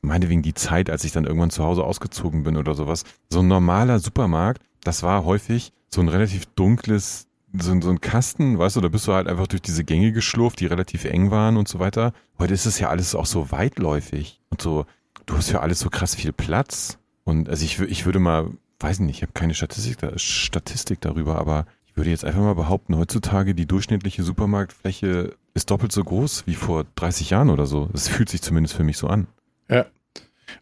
meinetwegen 0.00 0.42
die 0.42 0.54
Zeit, 0.54 0.90
als 0.90 1.04
ich 1.04 1.12
dann 1.12 1.24
irgendwann 1.24 1.50
zu 1.50 1.64
Hause 1.64 1.84
ausgezogen 1.84 2.44
bin 2.44 2.56
oder 2.56 2.74
sowas. 2.74 3.04
So 3.30 3.40
ein 3.40 3.48
normaler 3.48 3.98
Supermarkt, 3.98 4.62
das 4.84 5.02
war 5.02 5.24
häufig 5.24 5.72
so 5.88 6.00
ein 6.00 6.08
relativ 6.08 6.46
dunkles, 6.46 7.26
so, 7.52 7.80
so 7.80 7.90
ein 7.90 8.00
Kasten, 8.00 8.58
weißt 8.58 8.76
du, 8.76 8.80
da 8.80 8.88
bist 8.88 9.06
du 9.06 9.12
halt 9.12 9.26
einfach 9.26 9.46
durch 9.46 9.62
diese 9.62 9.84
Gänge 9.84 10.12
geschlurft, 10.12 10.60
die 10.60 10.66
relativ 10.66 11.04
eng 11.04 11.30
waren 11.30 11.56
und 11.56 11.68
so 11.68 11.78
weiter. 11.78 12.12
Heute 12.38 12.54
ist 12.54 12.66
es 12.66 12.78
ja 12.78 12.88
alles 12.88 13.14
auch 13.14 13.26
so 13.26 13.50
weitläufig 13.50 14.40
und 14.50 14.60
so, 14.60 14.86
du 15.26 15.36
hast 15.36 15.50
für 15.50 15.60
alles 15.60 15.80
so 15.80 15.90
krass 15.90 16.14
viel 16.14 16.32
Platz. 16.32 16.98
Und 17.24 17.48
also 17.48 17.64
ich, 17.64 17.80
ich 17.80 18.06
würde 18.06 18.18
mal, 18.18 18.50
weiß 18.80 19.00
nicht, 19.00 19.16
ich 19.16 19.22
habe 19.22 19.32
keine 19.32 19.54
Statistik, 19.54 19.98
Statistik 20.16 21.00
darüber, 21.00 21.38
aber 21.38 21.66
ich 21.86 21.96
würde 21.96 22.10
jetzt 22.10 22.24
einfach 22.24 22.40
mal 22.40 22.54
behaupten, 22.54 22.96
heutzutage 22.96 23.54
die 23.54 23.66
durchschnittliche 23.66 24.22
Supermarktfläche 24.22 25.34
ist 25.54 25.70
doppelt 25.70 25.92
so 25.92 26.04
groß 26.04 26.46
wie 26.46 26.54
vor 26.54 26.84
30 26.94 27.30
Jahren 27.30 27.50
oder 27.50 27.66
so. 27.66 27.88
Das 27.92 28.08
fühlt 28.08 28.28
sich 28.28 28.42
zumindest 28.42 28.74
für 28.74 28.84
mich 28.84 28.96
so 28.96 29.08
an. 29.08 29.26
Ja. 29.68 29.86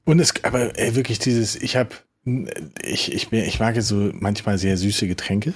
Und 0.05 0.19
es, 0.19 0.33
aber 0.45 0.79
ey, 0.79 0.97
wirklich 0.97 1.19
dieses, 1.19 1.55
ich 1.57 1.77
habe, 1.77 1.91
ich, 2.83 3.13
ich, 3.13 3.33
ich 3.33 3.61
mag 3.61 3.81
so 3.83 4.11
manchmal 4.15 4.59
sehr 4.59 4.77
süße 4.77 5.07
Getränke. 5.07 5.55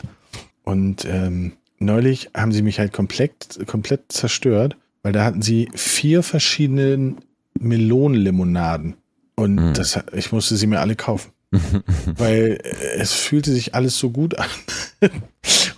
Und 0.64 1.04
ähm, 1.04 1.52
neulich 1.78 2.30
haben 2.34 2.52
sie 2.52 2.62
mich 2.62 2.78
halt 2.78 2.92
komplett, 2.92 3.58
komplett 3.66 4.12
zerstört, 4.12 4.76
weil 5.02 5.12
da 5.12 5.24
hatten 5.24 5.42
sie 5.42 5.68
vier 5.74 6.22
verschiedene 6.22 7.16
Melonenlimonaden. 7.58 8.96
Und 9.34 9.54
mhm. 9.54 9.74
das, 9.74 9.98
ich 10.12 10.32
musste 10.32 10.56
sie 10.56 10.66
mir 10.66 10.80
alle 10.80 10.96
kaufen. 10.96 11.32
weil 12.16 12.61
es 12.96 13.12
fühlte 13.12 13.50
sich 13.50 13.74
alles 13.74 13.98
so 13.98 14.11
gut 14.11 14.38
an. 14.38 14.48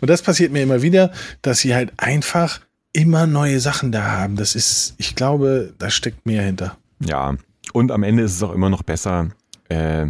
Und 0.03 0.11
das 0.11 0.21
passiert 0.21 0.53
mir 0.53 0.63
immer 0.63 0.83
wieder, 0.83 1.13
dass 1.41 1.61
sie 1.61 1.75
halt 1.75 1.93
einfach 1.97 2.61
immer 2.93 3.27
neue 3.27 3.59
Sachen 3.59 3.91
da 3.91 4.11
haben. 4.11 4.37
Das 4.37 4.55
ist, 4.55 4.95
ich 4.99 5.15
glaube, 5.15 5.73
da 5.79 5.89
steckt 5.89 6.27
mehr 6.27 6.43
hinter. 6.43 6.77
Ja, 7.01 7.37
und 7.73 7.91
am 7.91 8.03
Ende 8.03 8.23
ist 8.23 8.35
es 8.35 8.43
auch 8.43 8.53
immer 8.53 8.69
noch 8.69 8.83
besser, 8.83 9.31
äh, 9.69 10.07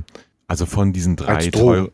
also 0.47 0.67
von 0.67 0.93
diesen 0.93 1.17
drei 1.17 1.49
teuren, 1.49 1.91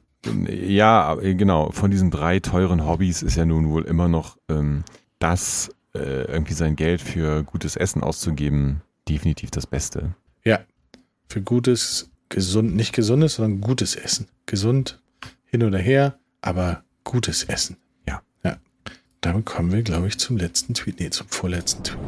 ja, 0.48 1.14
genau, 1.14 1.70
von 1.72 1.90
diesen 1.90 2.10
drei 2.10 2.40
teuren 2.40 2.86
Hobbys 2.86 3.22
ist 3.22 3.36
ja 3.36 3.44
nun 3.44 3.68
wohl 3.70 3.84
immer 3.84 4.08
noch 4.08 4.36
ähm, 4.48 4.84
das, 5.18 5.70
äh, 5.94 6.22
irgendwie 6.24 6.54
sein 6.54 6.76
Geld 6.76 7.00
für 7.00 7.42
gutes 7.44 7.76
Essen 7.76 8.02
auszugeben, 8.02 8.82
definitiv 9.08 9.50
das 9.50 9.66
Beste. 9.66 10.14
Ja, 10.44 10.60
für 11.28 11.42
gutes, 11.42 12.10
gesund, 12.28 12.74
nicht 12.74 12.94
gesundes, 12.94 13.34
sondern 13.34 13.60
gutes 13.60 13.96
Essen. 13.96 14.28
Gesund 14.46 15.00
hin 15.44 15.62
oder 15.62 15.78
her, 15.78 16.18
aber 16.40 16.82
gutes 17.04 17.44
Essen. 17.44 17.76
Damit 19.20 19.46
kommen 19.46 19.72
wir, 19.72 19.82
glaube 19.82 20.06
ich, 20.06 20.18
zum 20.18 20.36
letzten 20.36 20.74
Tweet. 20.74 21.00
Nee, 21.00 21.10
zum 21.10 21.26
vorletzten 21.28 21.82
Tweet. 21.82 21.98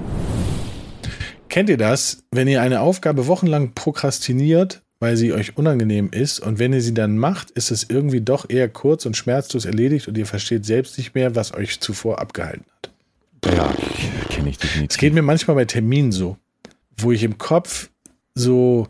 Kennt 1.48 1.68
ihr 1.68 1.76
das, 1.76 2.22
wenn 2.30 2.46
ihr 2.46 2.62
eine 2.62 2.80
Aufgabe 2.80 3.26
wochenlang 3.26 3.74
prokrastiniert, 3.74 4.82
weil 5.00 5.16
sie 5.16 5.32
euch 5.32 5.56
unangenehm 5.56 6.10
ist 6.12 6.38
und 6.40 6.58
wenn 6.58 6.72
ihr 6.72 6.82
sie 6.82 6.94
dann 6.94 7.18
macht, 7.18 7.50
ist 7.50 7.70
es 7.70 7.86
irgendwie 7.88 8.20
doch 8.20 8.48
eher 8.48 8.68
kurz 8.68 9.06
und 9.06 9.16
schmerzlos 9.16 9.64
erledigt 9.64 10.06
und 10.06 10.16
ihr 10.16 10.26
versteht 10.26 10.64
selbst 10.64 10.96
nicht 10.98 11.14
mehr, 11.14 11.34
was 11.34 11.52
euch 11.54 11.80
zuvor 11.80 12.20
abgehalten 12.20 12.66
hat? 12.76 12.90
Ja, 13.52 13.74
kenne 14.28 14.50
ich 14.50 14.58
definitiv. 14.58 14.90
Es 14.90 14.98
geht 14.98 15.14
mir 15.14 15.22
manchmal 15.22 15.56
bei 15.56 15.64
Terminen 15.64 16.12
so, 16.12 16.36
wo 16.96 17.10
ich 17.10 17.22
im 17.22 17.38
Kopf 17.38 17.90
so, 18.34 18.86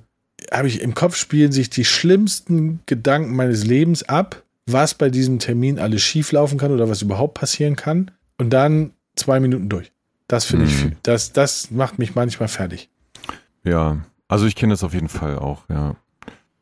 habe 0.53 0.69
ich 0.69 0.83
im 0.83 0.95
Kopf 0.95 1.17
spielen 1.17 1.53
sich 1.53 1.71
die 1.71 1.85
schlimmsten 1.85 2.81
Gedanken 2.87 3.35
meines 3.35 3.65
Lebens 3.65 4.03
ab 4.03 4.43
was 4.73 4.95
bei 4.95 5.11
diesem 5.11 5.39
Termin 5.39 5.79
alles 5.79 6.03
schieflaufen 6.03 6.59
kann 6.59 6.73
oder 6.73 6.89
was 6.89 7.03
überhaupt 7.03 7.35
passieren 7.35 7.77
kann 7.77 8.11
und 8.39 8.51
dann 8.51 8.93
zwei 9.17 9.41
Minuten 9.41 9.69
durch. 9.69 9.93
Das 10.29 10.45
finde 10.45 10.67
hm. 10.67 10.73
ich, 10.73 10.97
das, 11.03 11.33
das 11.33 11.71
macht 11.71 11.99
mich 11.99 12.15
manchmal 12.15 12.49
fertig. 12.49 12.89
Ja, 13.65 14.05
also 14.31 14.47
ich 14.47 14.55
kenne 14.55 14.73
das 14.73 14.85
auf 14.85 14.95
jeden 14.95 15.09
Fall 15.09 15.39
auch, 15.39 15.65
ja. 15.69 15.97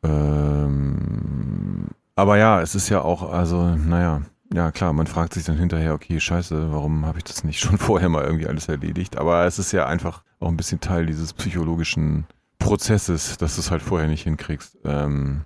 Ähm, 0.03 1.87
aber 2.15 2.37
ja, 2.37 2.61
es 2.61 2.73
ist 2.73 2.89
ja 2.89 3.01
auch, 3.01 3.31
also, 3.31 3.75
naja, 3.75 4.23
ja 4.51 4.71
klar, 4.71 4.91
man 4.91 5.05
fragt 5.05 5.35
sich 5.35 5.43
dann 5.43 5.57
hinterher, 5.57 5.93
okay, 5.93 6.19
scheiße, 6.19 6.71
warum 6.71 7.05
habe 7.05 7.19
ich 7.19 7.25
das 7.25 7.43
nicht 7.43 7.59
schon 7.61 7.77
vorher 7.77 8.09
mal 8.09 8.25
irgendwie 8.25 8.47
alles 8.47 8.67
erledigt? 8.67 9.17
Aber 9.17 9.45
es 9.45 9.59
ist 9.59 9.71
ja 9.71 9.85
einfach 9.85 10.23
auch 10.39 10.47
ein 10.47 10.57
bisschen 10.57 10.79
Teil 10.79 11.05
dieses 11.05 11.33
psychologischen 11.33 12.25
Prozesses, 12.57 13.37
dass 13.37 13.55
du 13.55 13.61
es 13.61 13.69
halt 13.69 13.83
vorher 13.83 14.07
nicht 14.07 14.23
hinkriegst. 14.23 14.79
Ähm, 14.83 15.41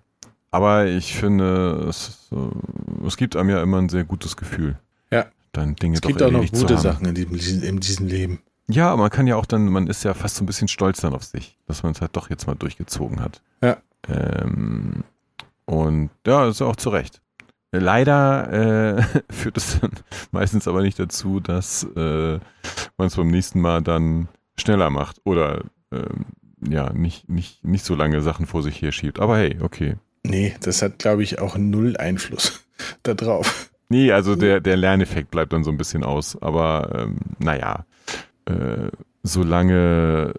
aber 0.50 0.86
ich 0.86 1.16
finde, 1.16 1.88
es, 1.90 2.30
es 3.06 3.18
gibt 3.18 3.36
einem 3.36 3.50
ja 3.50 3.62
immer 3.62 3.80
ein 3.80 3.90
sehr 3.90 4.06
gutes 4.06 4.38
Gefühl. 4.38 4.80
Ja. 5.12 5.26
Dann 5.52 5.76
Dinge 5.76 5.96
es 5.96 6.02
gibt 6.02 6.22
auch 6.24 6.32
noch 6.32 6.50
gute 6.52 6.78
Sachen 6.78 7.06
in 7.06 7.16
diesem, 7.16 7.64
in 7.64 7.80
diesem 7.80 8.08
Leben. 8.08 8.40
Ja, 8.68 8.96
man 8.96 9.10
kann 9.10 9.28
ja 9.28 9.36
auch 9.36 9.46
dann, 9.46 9.66
man 9.66 9.88
ist 9.88 10.04
ja 10.04 10.14
fast 10.14 10.36
so 10.36 10.44
ein 10.44 10.48
bisschen 10.48 10.68
stolz 10.68 11.02
dann 11.02 11.14
auf 11.14 11.24
sich, 11.24 11.58
dass 11.68 11.84
man 11.84 11.92
es 11.92 12.02
halt 12.02 12.16
doch 12.16 12.30
jetzt 12.30 12.48
mal 12.48 12.56
durchgezogen 12.56 13.22
hat. 13.22 13.42
Ja. 13.62 13.78
Ähm, 14.08 15.04
und 15.66 16.10
ja, 16.26 16.46
das 16.46 16.56
ist 16.56 16.62
auch 16.62 16.76
zu 16.76 16.90
Recht. 16.90 17.22
Leider 17.72 18.98
äh, 18.98 19.04
führt 19.34 19.58
es 19.58 19.80
dann 19.80 19.92
meistens 20.32 20.68
aber 20.68 20.82
nicht 20.82 21.00
dazu, 21.00 21.40
dass 21.40 21.84
äh, 21.96 22.40
man 22.98 23.08
es 23.08 23.16
beim 23.16 23.28
nächsten 23.28 23.60
Mal 23.60 23.82
dann 23.82 24.30
schneller 24.58 24.90
macht 24.90 25.20
oder 25.24 25.64
ähm, 25.92 26.26
ja, 26.66 26.94
nicht, 26.94 27.28
nicht, 27.30 27.66
nicht 27.66 27.84
so 27.84 27.96
lange 27.96 28.22
Sachen 28.22 28.46
vor 28.46 28.64
sich 28.64 28.82
her 28.82 28.92
schiebt. 28.92 29.20
Aber 29.20 29.38
hey, 29.38 29.58
okay, 29.62 29.98
Nee, 30.26 30.56
das 30.62 30.82
hat, 30.82 31.00
glaube 31.00 31.24
ich, 31.24 31.40
auch 31.40 31.58
null 31.58 31.98
Einfluss 31.98 32.66
darauf. 33.04 33.72
Nee, 33.90 34.12
also 34.12 34.36
der, 34.36 34.62
der 34.62 34.78
Lerneffekt 34.78 35.30
bleibt 35.32 35.54
dann 35.54 35.64
so 35.64 35.72
ein 35.72 35.78
bisschen 35.78 36.04
aus. 36.04 36.42
Aber 36.42 36.90
ähm, 36.96 37.18
naja, 37.40 37.86
äh, 38.46 38.90
solange, 39.24 40.34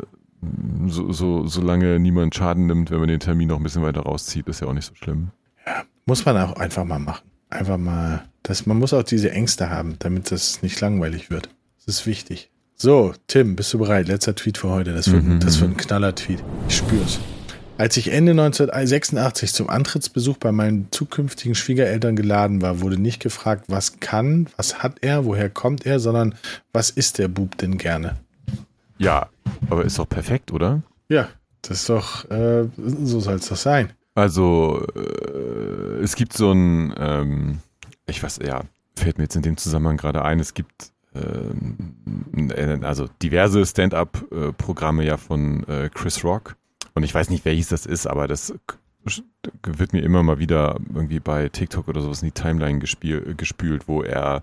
so, 0.87 1.13
so, 1.13 1.47
solange 1.47 1.99
niemand 1.99 2.35
Schaden 2.35 2.67
nimmt, 2.67 2.91
wenn 2.91 2.99
man 3.01 3.09
den 3.09 3.21
Termin 3.21 3.49
noch 3.49 3.57
ein 3.57 3.63
bisschen 3.63 3.83
weiter 3.83 4.03
rauszieht, 4.03 4.49
ist 4.49 4.61
ja 4.61 4.69
auch 4.69 4.73
nicht 4.73 4.87
so 4.87 4.95
schlimm. 4.95 5.31
Ja, 5.67 5.85
muss 6.07 6.25
man 6.25 6.37
auch 6.37 6.57
einfach 6.57 6.85
mal 6.85 6.99
machen. 6.99 7.27
Einfach 7.51 7.79
mal, 7.79 8.25
das, 8.43 8.67
man 8.67 8.79
muss 8.79 8.93
auch 8.93 9.05
diese 9.05 9.31
Ängste 9.31 9.71
haben, 9.71 9.97
damit 10.01 10.31
das 10.31 10.63
nicht 10.63 10.81
langweilig 10.81 11.31
wird. 11.31 11.49
Das 11.79 11.97
ist 11.97 12.07
wichtig. 12.07 12.51
So, 12.77 13.15
Tim, 13.29 13.55
bist 13.57 13.73
du 13.73 13.79
bereit? 13.79 14.09
Letzter 14.09 14.35
Tweet 14.35 14.59
für 14.59 14.71
heute. 14.71 14.93
Das 14.93 15.11
wird, 15.11 15.23
mhm. 15.23 15.41
das 15.41 15.61
wird 15.61 15.71
ein 15.71 15.77
Knaller-Tweet. 15.77 16.43
Ich 16.69 16.77
spür's. 16.77 17.21
Als 17.77 17.97
ich 17.97 18.13
Ende 18.13 18.31
1986 18.31 19.53
zum 19.53 19.69
Antrittsbesuch 19.69 20.39
bei 20.39 20.53
meinen 20.53 20.93
zukünftigen 20.93 21.57
Schwiegereltern 21.57 22.15
geladen 22.15 22.63
war, 22.63 22.81
wurde 22.81 22.99
nicht 22.99 23.21
gefragt, 23.21 23.65
was 23.67 23.99
kann, 23.99 24.49
was 24.57 24.85
hat 24.85 24.99
er, 25.01 25.25
woher 25.25 25.51
kommt 25.51 25.85
er, 25.85 25.99
sondern 25.99 26.37
was 26.73 26.91
ist 26.91 27.19
der 27.19 27.27
Bub 27.27 27.59
denn 27.59 27.77
gerne? 27.77 28.17
Ja, 28.99 29.29
aber 29.71 29.85
ist 29.85 29.99
doch 29.99 30.09
perfekt, 30.09 30.53
oder? 30.53 30.83
Ja, 31.09 31.29
das 31.63 31.81
ist 31.81 31.89
doch, 31.89 32.31
äh, 32.31 32.69
so 32.77 33.19
soll 33.19 33.37
es 33.37 33.49
doch 33.49 33.57
sein. 33.57 33.93
Also, 34.15 34.87
äh, 34.95 36.01
es 36.01 36.15
gibt 36.15 36.33
so 36.33 36.53
ein, 36.53 36.95
ähm, 36.97 37.59
ich 38.07 38.23
weiß, 38.23 38.39
ja, 38.47 38.63
fällt 38.95 39.19
mir 39.19 39.25
jetzt 39.25 39.35
in 39.35 39.43
dem 39.43 39.57
Zusammenhang 39.57 39.97
gerade 39.97 40.23
ein, 40.23 40.39
es 40.39 40.55
gibt 40.55 40.93
äh, 41.15 42.85
also 42.85 43.09
diverse 43.21 43.67
Stand-up-Programme 43.67 45.05
ja 45.05 45.17
von 45.17 45.67
äh, 45.67 45.91
Chris 45.93 46.23
Rock. 46.23 46.55
Und 46.95 47.03
ich 47.03 47.15
weiß 47.15 47.31
nicht, 47.31 47.45
welches 47.45 47.69
das 47.69 47.87
ist, 47.87 48.07
aber 48.07 48.29
das 48.29 48.55
wird 49.63 49.93
mir 49.93 50.03
immer 50.03 50.23
mal 50.23 50.39
wieder 50.39 50.79
irgendwie 50.95 51.21
bei 51.21 51.49
TikTok 51.49 51.89
oder 51.89 52.01
sowas 52.01 52.23
in 52.23 52.29
die 52.29 52.41
Timeline 52.41 52.79
gespiel, 52.79 53.35
gespült, 53.37 53.89
wo 53.89 54.03
er 54.03 54.43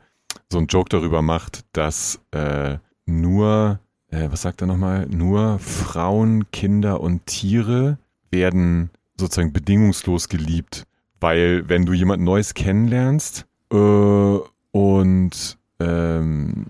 so 0.49 0.57
einen 0.57 0.67
Joke 0.67 0.89
darüber 0.89 1.21
macht, 1.21 1.65
dass 1.73 2.19
äh, 2.31 2.77
nur, 3.05 3.79
äh, 4.09 4.27
was 4.29 4.43
sagt 4.43 4.61
er 4.61 4.67
nochmal, 4.67 5.07
nur 5.07 5.59
Frauen, 5.59 6.51
Kinder 6.51 7.01
und 7.01 7.25
Tiere 7.25 7.97
werden 8.29 8.91
sozusagen 9.17 9.53
bedingungslos 9.53 10.29
geliebt, 10.29 10.85
weil 11.19 11.67
wenn 11.67 11.85
du 11.85 11.93
jemand 11.93 12.23
Neues 12.23 12.53
kennenlernst 12.53 13.45
äh, 13.71 14.39
und 14.71 15.57
ähm, 15.79 16.65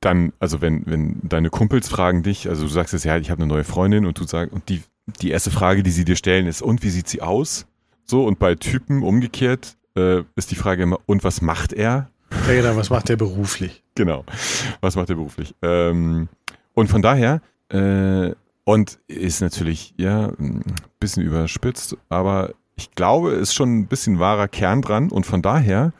dann, 0.00 0.32
also 0.38 0.60
wenn, 0.60 0.82
wenn 0.86 1.20
deine 1.22 1.50
Kumpels 1.50 1.88
fragen 1.88 2.22
dich, 2.22 2.48
also 2.48 2.64
du 2.64 2.68
sagst 2.68 2.92
jetzt, 2.92 3.04
ja, 3.04 3.16
ich 3.16 3.30
habe 3.30 3.42
eine 3.42 3.52
neue 3.52 3.64
Freundin 3.64 4.06
und 4.06 4.18
du 4.18 4.24
sagst, 4.24 4.52
und 4.52 4.68
die, 4.68 4.82
die 5.20 5.30
erste 5.30 5.50
Frage, 5.50 5.82
die 5.82 5.90
sie 5.90 6.04
dir 6.04 6.16
stellen, 6.16 6.46
ist, 6.46 6.62
und 6.62 6.82
wie 6.82 6.90
sieht 6.90 7.08
sie 7.08 7.22
aus? 7.22 7.66
So, 8.04 8.24
und 8.24 8.38
bei 8.38 8.54
Typen 8.54 9.02
umgekehrt 9.02 9.76
äh, 9.96 10.22
ist 10.36 10.50
die 10.50 10.56
Frage 10.56 10.82
immer, 10.82 10.98
und 11.06 11.24
was 11.24 11.40
macht 11.40 11.72
er? 11.72 12.10
Ja, 12.46 12.54
genau, 12.54 12.76
was 12.76 12.90
macht 12.90 13.10
er 13.10 13.16
beruflich? 13.16 13.82
Genau, 13.94 14.24
was 14.80 14.96
macht 14.96 15.10
er 15.10 15.16
beruflich? 15.16 15.54
Ähm, 15.62 16.28
und 16.74 16.88
von 16.88 17.02
daher, 17.02 17.40
äh, 17.68 18.32
und 18.64 18.98
ist 19.06 19.40
natürlich, 19.40 19.94
ja, 19.96 20.28
ein 20.38 20.62
bisschen 20.98 21.22
überspitzt, 21.22 21.96
aber 22.08 22.54
ich 22.76 22.90
glaube, 22.92 23.32
ist 23.32 23.54
schon 23.54 23.78
ein 23.78 23.86
bisschen 23.86 24.18
wahrer 24.18 24.48
Kern 24.48 24.82
dran 24.82 25.10
und 25.10 25.26
von 25.26 25.42
daher, 25.42 25.92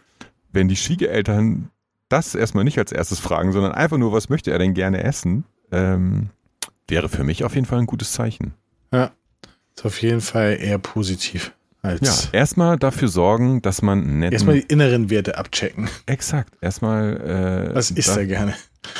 wenn 0.50 0.68
die 0.68 0.76
Schwiegereltern 0.76 1.70
das 2.08 2.34
erstmal 2.34 2.64
nicht 2.64 2.78
als 2.78 2.92
erstes 2.92 3.20
fragen, 3.20 3.52
sondern 3.52 3.72
einfach 3.72 3.98
nur, 3.98 4.12
was 4.12 4.28
möchte 4.28 4.50
er 4.50 4.58
denn 4.58 4.74
gerne 4.74 5.02
essen, 5.02 5.44
ähm, 5.72 6.30
wäre 6.88 7.08
für 7.08 7.24
mich 7.24 7.44
auf 7.44 7.54
jeden 7.54 7.66
Fall 7.66 7.78
ein 7.78 7.86
gutes 7.86 8.12
Zeichen. 8.12 8.54
Ja, 8.94 9.10
ist 9.76 9.84
auf 9.84 10.00
jeden 10.02 10.20
Fall 10.20 10.58
eher 10.60 10.78
positiv. 10.78 11.52
Als 11.82 12.30
ja, 12.32 12.38
erstmal 12.38 12.78
dafür 12.78 13.08
sorgen, 13.08 13.60
dass 13.60 13.82
man 13.82 14.18
nett. 14.20 14.32
Erstmal 14.32 14.54
die 14.60 14.66
inneren 14.68 15.10
Werte 15.10 15.36
abchecken. 15.36 15.90
Exakt. 16.06 16.54
Erstmal. 16.62 17.70
Äh, 17.70 17.74
Was 17.74 17.90
isst 17.90 18.16
er 18.16 18.24
gerne? 18.24 18.54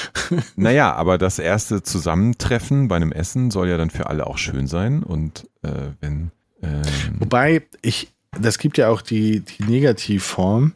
naja, 0.57 0.93
aber 0.95 1.17
das 1.17 1.39
erste 1.39 1.83
Zusammentreffen 1.83 2.89
bei 2.89 2.97
einem 2.97 3.13
Essen 3.13 3.51
soll 3.51 3.69
ja 3.69 3.79
dann 3.79 3.89
für 3.89 4.09
alle 4.09 4.27
auch 4.27 4.37
schön 4.37 4.67
sein. 4.67 5.03
Und 5.03 5.49
äh, 5.63 5.71
wenn. 6.01 6.31
Ähm 6.63 6.83
Wobei, 7.19 7.63
ich, 7.81 8.13
das 8.39 8.59
gibt 8.59 8.77
ja 8.77 8.89
auch 8.89 9.01
die, 9.01 9.41
die 9.41 9.63
Negativform. 9.65 10.75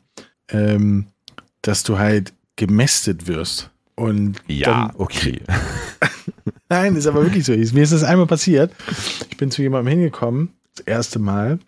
Ähm, 0.50 1.08
dass 1.62 1.82
du 1.82 1.98
halt 1.98 2.32
gemästet 2.56 3.26
wirst. 3.26 3.70
Und 3.94 4.36
ja, 4.46 4.92
okay. 4.96 5.40
Nein, 6.68 6.96
ist 6.96 7.06
aber 7.06 7.22
wirklich 7.22 7.44
so. 7.44 7.52
Mir 7.52 7.82
ist 7.82 7.92
das 7.92 8.04
einmal 8.04 8.26
passiert. 8.26 8.72
Ich 9.30 9.36
bin 9.36 9.50
zu 9.50 9.62
jemandem 9.62 9.90
hingekommen, 9.90 10.50
das 10.74 10.86
erste 10.86 11.18
Mal. 11.18 11.58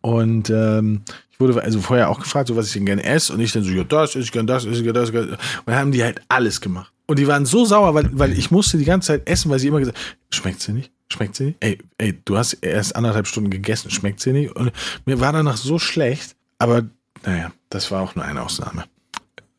Und 0.00 0.48
ähm, 0.50 1.02
ich 1.30 1.40
wurde 1.40 1.62
also 1.62 1.80
vorher 1.80 2.08
auch 2.08 2.20
gefragt, 2.20 2.48
so 2.48 2.56
was 2.56 2.68
ich 2.68 2.72
denn 2.72 2.86
gerne 2.86 3.04
esse. 3.04 3.32
Und 3.32 3.40
ich 3.40 3.52
dann 3.52 3.62
so, 3.62 3.70
ja, 3.70 3.84
das, 3.84 4.14
ich 4.14 4.32
gerne 4.32 4.46
das, 4.46 4.64
ich 4.64 4.82
gerne 4.82 4.94
das. 4.94 5.10
Und 5.10 5.38
dann 5.66 5.74
haben 5.74 5.92
die 5.92 6.02
halt 6.02 6.22
alles 6.28 6.60
gemacht. 6.60 6.92
Und 7.06 7.18
die 7.18 7.26
waren 7.26 7.46
so 7.46 7.64
sauer, 7.64 7.94
weil, 7.94 8.08
weil 8.12 8.32
ich 8.32 8.50
musste 8.50 8.78
die 8.78 8.84
ganze 8.84 9.08
Zeit 9.08 9.28
essen, 9.28 9.50
weil 9.50 9.58
sie 9.58 9.68
immer 9.68 9.78
gesagt 9.78 9.98
schmeckt 10.30 10.60
sie 10.60 10.72
nicht? 10.72 10.90
Schmeckt 11.08 11.36
sie 11.36 11.44
nicht? 11.44 11.58
Ey, 11.60 11.78
ey, 11.98 12.18
du 12.24 12.36
hast 12.36 12.54
erst 12.54 12.96
anderthalb 12.96 13.26
Stunden 13.26 13.50
gegessen, 13.50 13.90
schmeckt 13.90 14.20
sie 14.20 14.32
nicht? 14.32 14.56
Und 14.56 14.72
mir 15.04 15.20
war 15.20 15.32
danach 15.32 15.56
so 15.56 15.78
schlecht. 15.78 16.34
Aber 16.58 16.82
naja, 17.24 17.52
das 17.68 17.90
war 17.90 18.02
auch 18.02 18.14
nur 18.14 18.24
eine 18.24 18.42
Ausnahme. 18.42 18.84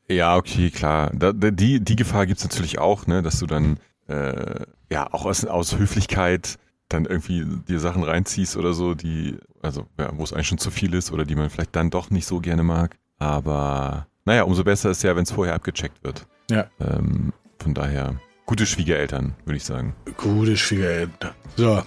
Ja, 0.10 0.36
okay, 0.36 0.72
klar. 0.72 1.12
Da, 1.14 1.32
die, 1.32 1.80
die 1.80 1.96
Gefahr 1.96 2.26
gibt's 2.26 2.44
natürlich 2.44 2.80
auch, 2.80 3.08
ne, 3.08 3.22
dass 3.22 3.40
du 3.40 3.46
dann 3.46 3.78
äh, 4.08 4.62
ja 4.90 5.12
auch 5.14 5.26
aus, 5.26 5.46
aus 5.46 5.78
Höflichkeit 5.78 6.58
dann 6.90 7.06
irgendwie 7.06 7.46
dir 7.68 7.80
Sachen 7.80 8.04
reinziehst 8.04 8.56
oder 8.56 8.74
so, 8.74 8.94
die, 8.94 9.38
also 9.62 9.86
ja, 10.00 10.12
wo 10.14 10.24
es 10.24 10.34
eigentlich 10.34 10.48
schon 10.48 10.58
zu 10.58 10.72
viel 10.72 10.94
ist 10.94 11.12
oder 11.12 11.26
die 11.26 11.36
man 11.36 11.50
vielleicht 11.50 11.76
dann 11.76 11.90
doch 11.90 12.10
nicht 12.10 12.26
so 12.26 12.40
gerne 12.40 12.64
mag. 12.64 12.98
Aber 13.20 14.08
naja, 14.26 14.44
umso 14.44 14.64
besser 14.64 14.92
ist 14.92 15.04
ja, 15.04 15.16
wenn 15.16 15.24
es 15.24 15.32
vorher 15.32 15.56
abgecheckt 15.56 16.04
wird. 16.04 16.26
Ja. 16.50 16.68
Ähm, 16.80 17.34
von 17.60 17.74
daher, 17.74 18.16
gute 18.46 18.66
Schwiegereltern, 18.66 19.36
würde 19.46 19.58
ich 19.58 19.66
sagen. 19.66 19.96
Gute 20.16 20.56
Schwiegereltern. 20.56 21.34
So, 21.58 21.84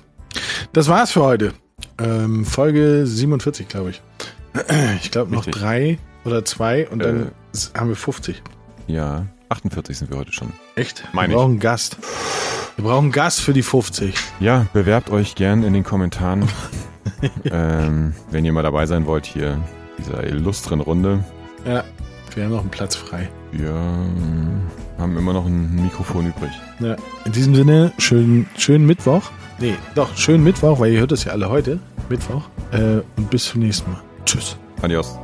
das 0.72 0.88
war's 0.88 1.12
für 1.12 1.22
heute. 1.22 1.54
Ähm, 1.98 2.44
Folge 2.44 3.06
47, 3.06 3.68
glaube 3.68 3.90
ich. 3.90 4.02
Ich 5.00 5.10
glaube 5.12 5.32
noch 5.32 5.46
drei 5.46 5.98
oder 6.24 6.44
zwei 6.44 6.88
und 6.88 6.98
dann 6.98 7.28
äh, 7.28 7.78
haben 7.78 7.88
wir 7.88 7.96
50. 7.96 8.42
Ja, 8.88 9.26
48 9.50 9.98
sind 9.98 10.10
wir 10.10 10.18
heute 10.18 10.32
schon. 10.32 10.52
Echt? 10.76 11.04
Meine 11.12 11.32
wir 11.32 11.36
brauchen 11.38 11.50
einen 11.52 11.60
Gast. 11.60 11.98
Wir 12.76 12.84
brauchen 12.84 13.04
einen 13.04 13.12
Gast 13.12 13.40
für 13.40 13.52
die 13.52 13.62
50. 13.62 14.14
Ja, 14.38 14.66
bewerbt 14.72 15.10
euch 15.10 15.34
gern 15.34 15.62
in 15.64 15.72
den 15.72 15.84
Kommentaren, 15.84 16.48
ähm, 17.44 18.14
wenn 18.30 18.44
ihr 18.44 18.52
mal 18.52 18.62
dabei 18.62 18.86
sein 18.86 19.06
wollt 19.06 19.26
hier 19.26 19.58
dieser 19.98 20.24
illustren 20.24 20.80
Runde. 20.80 21.24
Ja, 21.66 21.84
wir 22.34 22.44
haben 22.44 22.52
noch 22.52 22.60
einen 22.60 22.70
Platz 22.70 22.94
frei. 22.94 23.28
Wir 23.52 23.74
haben 24.98 25.18
immer 25.18 25.32
noch 25.32 25.46
ein 25.46 25.74
Mikrofon 25.74 26.28
übrig. 26.28 26.52
Ja, 26.78 26.96
in 27.24 27.32
diesem 27.32 27.54
Sinne, 27.54 27.92
schönen, 27.98 28.48
schönen 28.56 28.86
Mittwoch. 28.86 29.30
Nee, 29.58 29.74
doch, 29.94 30.16
schönen 30.16 30.44
Mittwoch, 30.44 30.80
weil 30.80 30.92
ihr 30.92 31.00
hört 31.00 31.12
es 31.12 31.24
ja 31.24 31.32
alle 31.32 31.50
heute. 31.50 31.80
Mittwoch. 32.08 32.48
Äh, 32.72 33.00
und 33.16 33.30
bis 33.30 33.46
zum 33.46 33.60
nächsten 33.60 33.90
Mal. 33.90 34.00
Tschüss. 34.24 34.56
Adios. 34.80 35.18